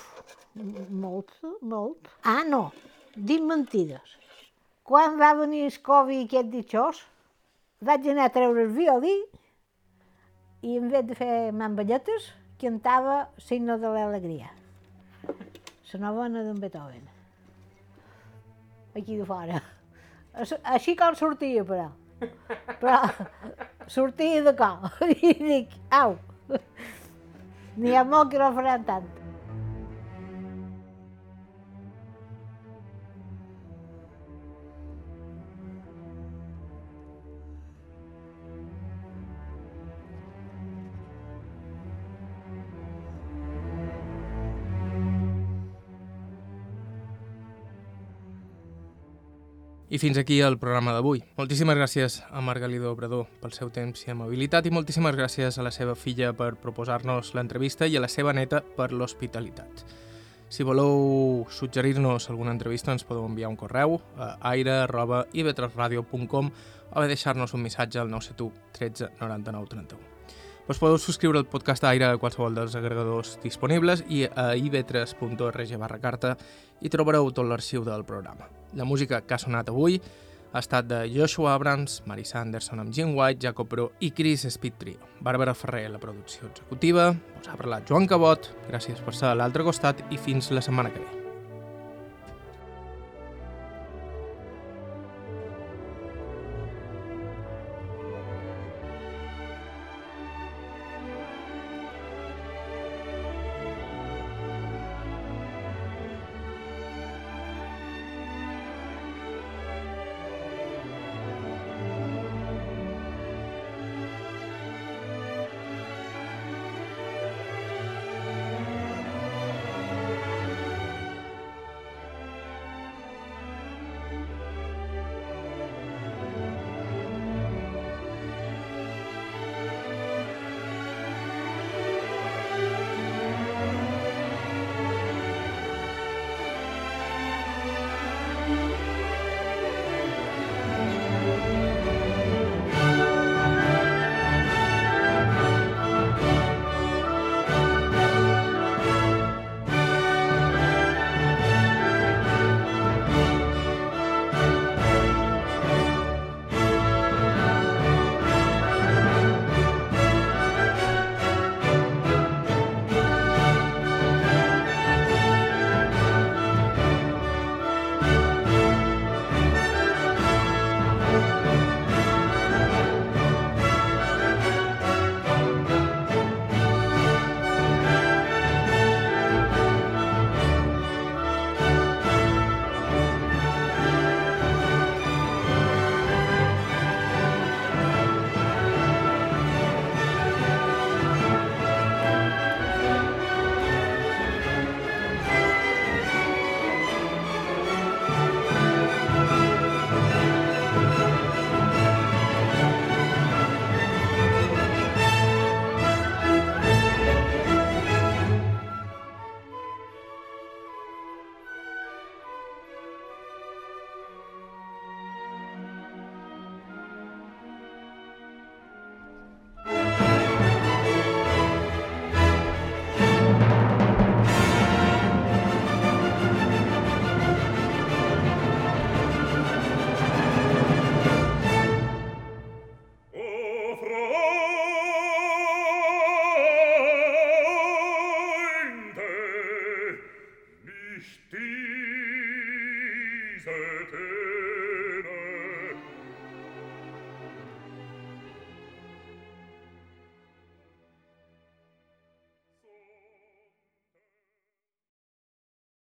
molt, 0.55 1.37
molt. 1.63 2.11
Ah, 2.27 2.43
no, 2.47 2.71
dic 3.17 3.43
mentides. 3.47 4.17
Quan 4.87 5.19
va 5.21 5.33
venir 5.39 5.65
el 5.69 5.77
Covid 5.87 6.25
aquest 6.27 6.51
ditxós, 6.53 7.03
vaig 7.81 8.07
anar 8.11 8.27
a 8.29 8.33
treure 8.35 8.65
el 8.67 8.73
violí 8.75 9.15
i 10.67 10.77
en 10.77 10.89
vez 10.93 11.07
de 11.09 11.15
fer 11.17 11.53
mamballetes, 11.57 12.31
cantava 12.61 13.29
Signo 13.41 13.79
de 13.81 13.89
l'alegria. 13.95 14.51
La 15.93 15.99
novena 16.07 16.43
d'en 16.47 16.59
Beethoven. 16.63 17.07
Aquí 18.95 19.17
de 19.17 19.25
fora. 19.27 19.63
Aix- 20.35 20.61
Així 20.75 20.95
com 20.99 21.17
sortia, 21.19 21.65
però. 21.67 21.89
Però 22.79 22.99
sortia 23.91 24.43
de 24.47 24.53
cor. 24.59 24.91
I 25.11 25.33
dic, 25.41 25.73
au, 25.91 26.15
n'hi 27.77 27.97
ha 27.97 28.05
molt 28.05 28.31
que 28.31 28.39
no 28.43 28.53
faran 28.55 28.85
tant. 28.87 29.09
I 49.91 49.99
fins 49.99 50.15
aquí 50.21 50.37
el 50.41 50.55
programa 50.55 50.93
d'avui. 50.95 51.19
Moltíssimes 51.35 51.75
gràcies 51.75 52.21
a 52.31 52.39
Margalida 52.47 52.93
Obrador 52.93 53.25
pel 53.43 53.51
seu 53.51 53.73
temps 53.75 54.05
i 54.07 54.13
amabilitat 54.13 54.69
i 54.69 54.71
moltíssimes 54.71 55.17
gràcies 55.19 55.59
a 55.59 55.65
la 55.67 55.73
seva 55.75 55.97
filla 55.99 56.31
per 56.31 56.53
proposar-nos 56.63 57.33
l'entrevista 57.35 57.89
i 57.91 57.99
a 57.99 58.03
la 58.05 58.07
seva 58.07 58.31
neta 58.33 58.63
per 58.77 58.93
l'hospitalitat. 58.95 59.83
Si 60.47 60.63
voleu 60.63 61.43
suggerir-nos 61.51 62.31
alguna 62.31 62.55
entrevista 62.55 62.95
ens 62.95 63.03
podeu 63.03 63.27
enviar 63.27 63.51
un 63.51 63.59
correu 63.59 63.99
a 64.15 64.39
aire.ivetresradio.com 64.53 66.55
o 66.95 67.07
deixar-nos 67.11 67.59
un 67.59 67.67
missatge 67.67 67.99
al 67.99 68.15
971 68.15 68.55
13 68.79 69.11
99 69.19 69.75
31. 69.75 70.20
Us 70.71 70.79
podeu 70.79 71.01
subscriure 71.03 71.41
al 71.41 71.49
podcast 71.51 71.83
Aire 71.83 72.07
a 72.07 72.19
qualsevol 72.23 72.55
dels 72.55 72.77
agregadors 72.79 73.33
disponibles 73.43 74.05
i 74.07 74.21
a 74.29 74.53
ivetres.org 74.55 75.73
barra 75.83 75.99
carta 75.99 76.37
hi 76.79 76.93
trobareu 76.95 77.27
tot 77.35 77.49
l'arxiu 77.51 77.83
del 77.83 78.05
programa. 78.07 78.47
La 78.79 78.87
música 78.87 79.19
que 79.19 79.35
ha 79.35 79.43
sonat 79.43 79.75
avui 79.75 79.99
ha 79.99 80.63
estat 80.63 80.87
de 80.87 81.03
Joshua 81.11 81.57
Abrams, 81.57 82.05
Marisa 82.07 82.39
Anderson 82.39 82.85
amb 82.85 82.95
Jim 82.95 83.17
White, 83.19 83.49
Jacob 83.49 83.67
Pro 83.67 83.91
i 83.99 84.13
Chris 84.15 84.47
Speed 84.47 84.79
Trio. 84.79 85.11
Bàrbara 85.19 85.59
Ferrer, 85.59 85.89
la 85.91 85.99
producció 85.99 86.47
executiva, 86.53 87.17
us 87.41 87.51
ha 87.51 87.59
parlat 87.59 87.91
Joan 87.91 88.07
Cabot, 88.07 88.53
gràcies 88.71 89.03
per 89.03 89.19
ser 89.19 89.33
a 89.33 89.39
l'altre 89.43 89.67
costat 89.67 90.07
i 90.15 90.23
fins 90.23 90.55
la 90.55 90.63
setmana 90.63 90.95
que 90.95 91.03
ve. 91.03 91.20